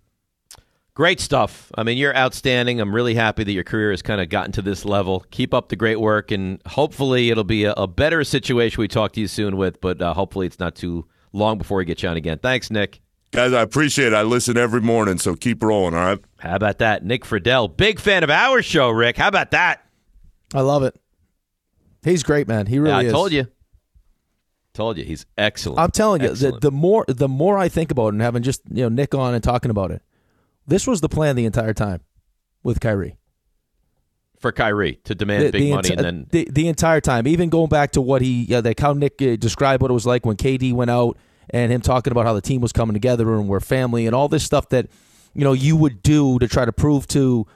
Great 0.99 1.21
stuff. 1.21 1.71
I 1.77 1.85
mean, 1.85 1.97
you're 1.97 2.17
outstanding. 2.17 2.81
I'm 2.81 2.93
really 2.93 3.15
happy 3.15 3.45
that 3.45 3.53
your 3.53 3.63
career 3.63 3.93
has 3.93 4.03
kind 4.03 4.21
of 4.21 4.31
gotten 4.31 4.51
to 4.51 4.63
this 4.63 4.85
level. 4.85 5.25
Keep 5.31 5.55
up 5.55 5.69
the 5.69 5.77
great 5.77 6.01
work, 6.01 6.33
and 6.33 6.61
hopefully, 6.67 7.31
it'll 7.31 7.45
be 7.45 7.63
a, 7.63 7.73
a 7.75 7.87
better 7.87 8.25
situation 8.25 8.81
we 8.81 8.89
talk 8.89 9.13
to 9.13 9.21
you 9.21 9.29
soon 9.29 9.57
with. 9.57 9.81
But 9.81 10.03
uh, 10.03 10.13
hopefully, 10.13 10.49
it's 10.49 10.59
not 10.59 10.75
too 10.75 11.07
long 11.33 11.57
before 11.57 11.79
we 11.79 11.85
get 11.85 12.03
you 12.03 12.09
on 12.09 12.17
again. 12.17 12.39
Thanks, 12.39 12.69
Nick. 12.69 13.01
Guys, 13.31 13.53
I 13.53 13.63
appreciate 13.63 14.09
it. 14.09 14.15
I 14.15 14.23
listen 14.23 14.57
every 14.57 14.81
morning, 14.81 15.19
so 15.19 15.37
keep 15.37 15.63
rolling, 15.63 15.95
all 15.95 16.01
right? 16.01 16.19
How 16.41 16.57
about 16.57 16.79
that? 16.79 17.05
Nick 17.05 17.23
Friedell, 17.25 17.77
big 17.77 18.01
fan 18.01 18.25
of 18.25 18.31
our 18.31 18.61
show, 18.61 18.91
Rick. 18.91 19.19
How 19.19 19.29
about 19.29 19.53
that? 19.53 19.87
I 20.53 20.63
love 20.63 20.83
it. 20.83 20.99
He's 22.03 22.25
great, 22.25 22.49
man. 22.49 22.67
He 22.67 22.81
really 22.81 22.91
yeah, 22.91 22.99
I 22.99 23.05
is. 23.05 23.13
told 23.13 23.31
you. 23.31 23.47
Told 24.75 24.99
you. 24.99 25.05
He's 25.05 25.27
excellent. 25.37 25.79
I'm 25.79 25.93
telling 25.93 26.23
you, 26.23 26.35
the, 26.35 26.59
the 26.59 26.73
more 26.73 27.05
the 27.07 27.29
more 27.29 27.57
I 27.57 27.69
think 27.69 27.93
about 27.93 28.09
it 28.09 28.15
and 28.15 28.23
having 28.23 28.43
just 28.43 28.63
you 28.69 28.83
know 28.83 28.89
Nick 28.89 29.15
on 29.15 29.35
and 29.35 29.45
talking 29.45 29.71
about 29.71 29.93
it, 29.93 30.03
this 30.69 30.87
was 30.87 31.01
the 31.01 31.09
plan 31.09 31.35
the 31.35 31.47
entire 31.47 31.75
time 31.75 32.03
with 32.63 32.79
Kyrie. 32.79 33.17
For 34.39 34.53
Kyrie 34.53 35.01
to 35.05 35.17
demand 35.17 35.47
the, 35.47 35.51
big 35.51 35.63
the 35.63 35.71
money, 35.73 35.89
enti- 35.89 35.97
and 35.97 36.01
then 36.01 36.27
the, 36.31 36.49
the 36.53 36.69
entire 36.69 37.01
time, 37.01 37.27
even 37.27 37.49
going 37.49 37.69
back 37.69 37.91
to 37.93 38.01
what 38.01 38.23
he, 38.23 38.45
yeah, 38.45 38.61
like 38.61 38.79
how 38.79 38.93
Nick 38.93 39.21
uh, 39.21 39.35
described 39.35 39.83
what 39.83 39.91
it 39.91 39.95
was 39.95 40.07
like 40.07 40.25
when 40.25 40.37
KD 40.37 40.73
went 40.73 40.93
out, 40.93 41.19
and 41.51 41.73
him 41.73 41.81
talking 41.81 42.13
about 42.13 42.25
how 42.25 42.35
the 42.35 42.41
team 42.41 42.61
was 42.61 42.73
coming 42.73 42.95
together 42.95 43.35
and 43.35 43.49
we're 43.49 43.59
family, 43.59 44.07
and 44.07 44.15
all 44.15 44.29
this 44.29 44.45
stuff 44.45 44.69
that 44.69 44.87
you 45.35 45.43
know 45.43 45.55
you 45.55 45.75
would 45.75 46.03
do 46.03 46.39
to 46.39 46.47
try 46.47 46.65
to 46.65 46.73
prove 46.73 47.09
to 47.09 47.49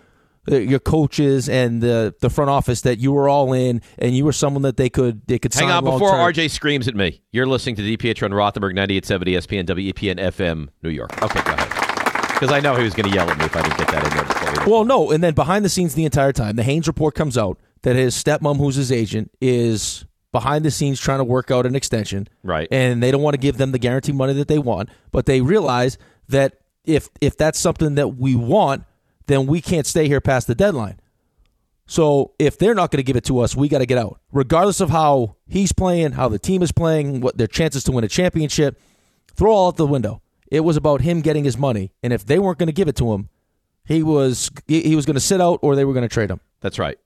uh, 0.50 0.56
your 0.56 0.80
coaches 0.80 1.48
and 1.48 1.80
the 1.80 2.16
the 2.20 2.28
front 2.28 2.50
office 2.50 2.80
that 2.80 2.98
you 2.98 3.12
were 3.12 3.28
all 3.28 3.52
in 3.52 3.80
and 3.98 4.16
you 4.16 4.24
were 4.24 4.32
someone 4.32 4.62
that 4.62 4.76
they 4.76 4.90
could 4.90 5.24
they 5.28 5.38
could 5.38 5.54
hang 5.54 5.70
on 5.70 5.84
before 5.84 6.10
RJ 6.10 6.50
screams 6.50 6.88
at 6.88 6.96
me. 6.96 7.22
You're 7.30 7.46
listening 7.46 7.76
to 7.76 7.82
DPH 7.82 8.24
on 8.24 8.32
Rothenberg 8.32 8.74
98.7 8.74 9.22
ESPN 9.22 9.66
WEPN 9.66 10.18
FM 10.18 10.68
New 10.82 10.90
York. 10.90 11.22
Okay, 11.22 11.40
go 11.44 11.52
ahead 11.52 11.81
because 12.42 12.52
I 12.52 12.58
know 12.58 12.74
he 12.74 12.82
was 12.82 12.92
going 12.92 13.08
to 13.08 13.14
yell 13.14 13.30
at 13.30 13.38
me 13.38 13.44
if 13.44 13.54
I 13.54 13.62
didn't 13.62 13.78
get 13.78 13.86
that 13.86 14.04
in 14.04 14.10
there 14.16 14.24
before. 14.24 14.72
Well, 14.72 14.84
no, 14.84 15.12
and 15.12 15.22
then 15.22 15.32
behind 15.32 15.64
the 15.64 15.68
scenes 15.68 15.94
the 15.94 16.04
entire 16.04 16.32
time, 16.32 16.56
the 16.56 16.64
Haynes 16.64 16.88
report 16.88 17.14
comes 17.14 17.38
out 17.38 17.56
that 17.82 17.94
his 17.94 18.16
stepmom, 18.16 18.56
who's 18.56 18.74
his 18.74 18.90
agent, 18.90 19.30
is 19.40 20.04
behind 20.32 20.64
the 20.64 20.72
scenes 20.72 20.98
trying 20.98 21.18
to 21.18 21.24
work 21.24 21.52
out 21.52 21.66
an 21.66 21.76
extension. 21.76 22.26
Right. 22.42 22.66
And 22.72 23.00
they 23.00 23.12
don't 23.12 23.22
want 23.22 23.34
to 23.34 23.40
give 23.40 23.58
them 23.58 23.70
the 23.70 23.78
guarantee 23.78 24.10
money 24.10 24.32
that 24.32 24.48
they 24.48 24.58
want, 24.58 24.88
but 25.12 25.26
they 25.26 25.40
realize 25.40 25.98
that 26.30 26.58
if 26.84 27.10
if 27.20 27.36
that's 27.36 27.60
something 27.60 27.94
that 27.94 28.16
we 28.16 28.34
want, 28.34 28.82
then 29.26 29.46
we 29.46 29.60
can't 29.60 29.86
stay 29.86 30.08
here 30.08 30.20
past 30.20 30.48
the 30.48 30.56
deadline. 30.56 30.98
So 31.86 32.32
if 32.40 32.58
they're 32.58 32.74
not 32.74 32.90
going 32.90 32.98
to 32.98 33.04
give 33.04 33.14
it 33.14 33.24
to 33.26 33.38
us, 33.38 33.54
we 33.54 33.68
got 33.68 33.78
to 33.78 33.86
get 33.86 33.98
out. 33.98 34.18
Regardless 34.32 34.80
of 34.80 34.90
how 34.90 35.36
he's 35.46 35.70
playing, 35.70 36.12
how 36.12 36.28
the 36.28 36.40
team 36.40 36.60
is 36.62 36.72
playing, 36.72 37.20
what 37.20 37.38
their 37.38 37.46
chances 37.46 37.84
to 37.84 37.92
win 37.92 38.02
a 38.02 38.08
championship, 38.08 38.80
throw 39.36 39.52
all 39.52 39.68
out 39.68 39.76
the 39.76 39.86
window. 39.86 40.21
It 40.52 40.64
was 40.64 40.76
about 40.76 41.00
him 41.00 41.22
getting 41.22 41.44
his 41.44 41.56
money, 41.56 41.92
and 42.02 42.12
if 42.12 42.26
they 42.26 42.38
weren't 42.38 42.58
going 42.58 42.66
to 42.66 42.74
give 42.74 42.86
it 42.86 42.96
to 42.96 43.14
him, 43.14 43.30
he 43.86 44.02
was 44.02 44.50
he 44.68 44.94
was 44.94 45.06
going 45.06 45.14
to 45.14 45.20
sit 45.20 45.40
out 45.40 45.58
or 45.62 45.74
they 45.74 45.86
were 45.86 45.94
going 45.94 46.06
to 46.06 46.12
trade 46.12 46.30
him. 46.30 46.40
That's 46.60 46.78
right. 46.78 46.98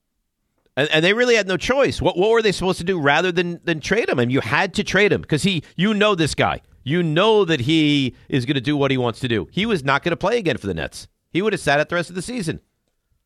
And, 0.76 0.88
and 0.90 1.04
they 1.04 1.12
really 1.12 1.36
had 1.36 1.46
no 1.46 1.56
choice. 1.56 2.02
What 2.02 2.18
what 2.18 2.30
were 2.30 2.42
they 2.42 2.50
supposed 2.50 2.78
to 2.78 2.84
do 2.84 3.00
rather 3.00 3.30
than 3.30 3.60
than 3.62 3.78
trade 3.78 4.08
him? 4.08 4.18
I 4.18 4.24
And 4.24 4.32
you 4.32 4.40
had 4.40 4.74
to 4.74 4.82
trade 4.82 5.12
him 5.12 5.20
because 5.20 5.44
he, 5.44 5.62
you 5.76 5.94
know, 5.94 6.16
this 6.16 6.34
guy. 6.34 6.60
You 6.82 7.04
know 7.04 7.44
that 7.44 7.60
he 7.60 8.16
is 8.28 8.46
going 8.46 8.56
to 8.56 8.60
do 8.60 8.76
what 8.76 8.90
he 8.90 8.96
wants 8.96 9.20
to 9.20 9.28
do. 9.28 9.46
He 9.52 9.64
was 9.64 9.84
not 9.84 10.02
going 10.02 10.10
to 10.10 10.16
play 10.16 10.38
again 10.38 10.56
for 10.56 10.66
the 10.66 10.74
Nets. 10.74 11.06
He 11.30 11.40
would 11.40 11.52
have 11.52 11.60
sat 11.60 11.78
out 11.78 11.88
the 11.88 11.94
rest 11.94 12.08
of 12.08 12.16
the 12.16 12.22
season. 12.22 12.60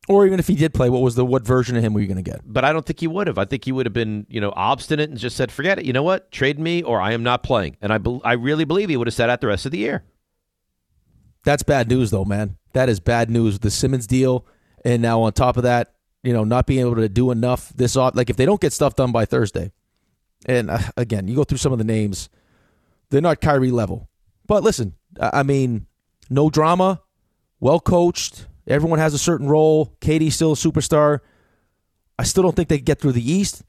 Or 0.07 0.25
even 0.25 0.39
if 0.39 0.47
he 0.47 0.55
did 0.55 0.73
play, 0.73 0.89
what 0.89 1.01
was 1.01 1.15
the 1.15 1.23
what 1.23 1.45
version 1.45 1.77
of 1.77 1.83
him 1.83 1.93
were 1.93 1.99
you 1.99 2.07
going 2.07 2.23
to 2.23 2.29
get? 2.29 2.41
But 2.43 2.65
I 2.65 2.73
don't 2.73 2.85
think 2.85 2.99
he 2.99 3.07
would 3.07 3.27
have. 3.27 3.37
I 3.37 3.45
think 3.45 3.65
he 3.65 3.71
would 3.71 3.85
have 3.85 3.93
been, 3.93 4.25
you 4.29 4.41
know, 4.41 4.51
obstinate 4.55 5.09
and 5.09 5.17
just 5.17 5.35
said, 5.37 5.51
"Forget 5.51 5.77
it. 5.77 5.85
You 5.85 5.93
know 5.93 6.01
what? 6.03 6.31
Trade 6.31 6.59
me, 6.59 6.81
or 6.81 6.99
I 6.99 7.13
am 7.13 7.21
not 7.21 7.43
playing." 7.43 7.77
And 7.81 7.93
I, 7.93 7.99
be- 7.99 8.19
I 8.23 8.33
really 8.33 8.65
believe 8.65 8.89
he 8.89 8.97
would 8.97 9.07
have 9.07 9.13
sat 9.13 9.29
out 9.29 9.41
the 9.41 9.47
rest 9.47 9.65
of 9.67 9.71
the 9.71 9.77
year. 9.77 10.03
That's 11.43 11.63
bad 11.63 11.87
news, 11.87 12.09
though, 12.09 12.25
man. 12.25 12.57
That 12.73 12.89
is 12.89 12.99
bad 12.99 13.29
news. 13.29 13.59
The 13.59 13.69
Simmons 13.69 14.07
deal, 14.07 14.45
and 14.83 15.01
now 15.03 15.21
on 15.21 15.33
top 15.33 15.55
of 15.57 15.63
that, 15.63 15.93
you 16.23 16.33
know, 16.33 16.43
not 16.43 16.65
being 16.65 16.79
able 16.79 16.95
to 16.95 17.09
do 17.09 17.29
enough 17.29 17.71
this 17.75 17.95
off. 17.95 18.15
Like 18.15 18.29
if 18.29 18.37
they 18.37 18.45
don't 18.45 18.61
get 18.61 18.73
stuff 18.73 18.95
done 18.95 19.11
by 19.11 19.25
Thursday, 19.25 19.71
and 20.47 20.71
uh, 20.71 20.79
again, 20.97 21.27
you 21.27 21.35
go 21.35 21.43
through 21.43 21.59
some 21.59 21.71
of 21.71 21.77
the 21.77 21.83
names, 21.83 22.27
they're 23.11 23.21
not 23.21 23.39
Kyrie 23.39 23.71
level. 23.71 24.09
But 24.47 24.63
listen, 24.63 24.95
I 25.19 25.41
I 25.41 25.43
mean, 25.43 25.85
no 26.29 26.49
drama, 26.49 27.01
well 27.59 27.79
coached. 27.79 28.47
Everyone 28.67 28.99
has 28.99 29.13
a 29.13 29.17
certain 29.17 29.47
role. 29.47 29.95
KD's 30.01 30.35
still 30.35 30.51
a 30.53 30.55
superstar. 30.55 31.19
I 32.19 32.23
still 32.23 32.43
don't 32.43 32.55
think 32.55 32.69
they 32.69 32.77
can 32.77 32.85
get 32.85 32.99
through 32.99 33.13
the 33.13 33.31
East, 33.31 33.63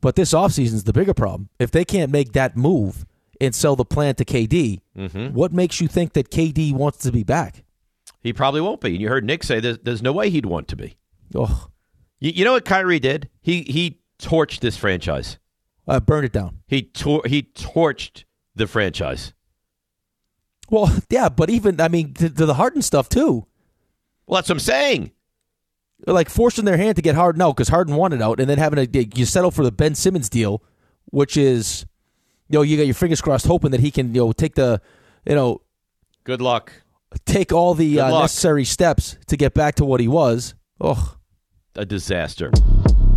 but 0.00 0.16
this 0.16 0.32
offseason 0.32 0.72
is 0.74 0.84
the 0.84 0.92
bigger 0.92 1.14
problem. 1.14 1.48
If 1.58 1.70
they 1.70 1.84
can't 1.84 2.10
make 2.10 2.32
that 2.32 2.56
move 2.56 3.04
and 3.40 3.54
sell 3.54 3.76
the 3.76 3.84
plan 3.84 4.14
to 4.16 4.24
KD, 4.24 4.80
Mhm. 4.96 5.32
what 5.32 5.52
makes 5.52 5.80
you 5.80 5.88
think 5.88 6.14
that 6.14 6.30
KD 6.30 6.72
wants 6.72 6.98
to 6.98 7.12
be 7.12 7.22
back? 7.24 7.64
He 8.22 8.32
probably 8.32 8.60
won't 8.60 8.80
be. 8.80 8.90
And 8.92 9.00
you 9.00 9.08
heard 9.08 9.24
Nick 9.24 9.42
say 9.44 9.60
there's, 9.60 9.78
there's 9.82 10.02
no 10.02 10.12
way 10.12 10.30
he'd 10.30 10.46
want 10.46 10.68
to 10.68 10.76
be. 10.76 10.96
Oh, 11.34 11.68
You, 12.20 12.30
you 12.30 12.44
know 12.44 12.52
what 12.52 12.64
Kyrie 12.64 13.00
did? 13.00 13.28
He 13.40 13.62
he 13.62 14.00
torched 14.20 14.60
this 14.60 14.76
franchise. 14.76 15.38
uh, 15.88 15.98
burn 16.00 16.24
it 16.24 16.32
down. 16.32 16.58
He 16.68 16.82
tor- 16.82 17.24
he 17.26 17.42
torched 17.42 18.22
the 18.54 18.66
franchise. 18.68 19.32
Well, 20.70 20.94
yeah, 21.10 21.28
but 21.28 21.50
even 21.50 21.80
I 21.80 21.88
mean, 21.88 22.14
to, 22.14 22.30
to 22.30 22.46
the 22.46 22.54
Harden 22.54 22.80
stuff 22.82 23.08
too. 23.08 23.46
Well, 24.26 24.38
that's 24.38 24.48
what 24.48 24.56
I'm 24.56 24.60
saying. 24.60 25.12
Like 26.06 26.28
forcing 26.28 26.64
their 26.64 26.76
hand 26.76 26.96
to 26.96 27.02
get 27.02 27.14
Harden 27.14 27.40
out 27.42 27.56
because 27.56 27.68
Harden 27.68 27.94
wanted 27.94 28.20
out, 28.22 28.40
and 28.40 28.50
then 28.50 28.58
having 28.58 28.86
to 28.90 29.18
you 29.18 29.24
settle 29.24 29.50
for 29.50 29.62
the 29.62 29.70
Ben 29.70 29.94
Simmons 29.94 30.28
deal, 30.28 30.62
which 31.06 31.36
is, 31.36 31.86
you 32.48 32.58
know, 32.58 32.62
you 32.62 32.76
got 32.76 32.86
your 32.86 32.94
fingers 32.94 33.20
crossed, 33.20 33.46
hoping 33.46 33.70
that 33.70 33.80
he 33.80 33.90
can, 33.92 34.14
you 34.14 34.22
know, 34.22 34.32
take 34.32 34.54
the, 34.56 34.80
you 35.24 35.34
know, 35.36 35.62
Good 36.24 36.40
luck. 36.40 36.72
take 37.24 37.52
all 37.52 37.74
the 37.74 38.00
uh, 38.00 38.20
necessary 38.20 38.64
steps 38.64 39.16
to 39.28 39.36
get 39.36 39.54
back 39.54 39.76
to 39.76 39.84
what 39.84 40.00
he 40.00 40.08
was. 40.08 40.54
Oh, 40.80 41.16
A 41.76 41.84
disaster. 41.84 42.50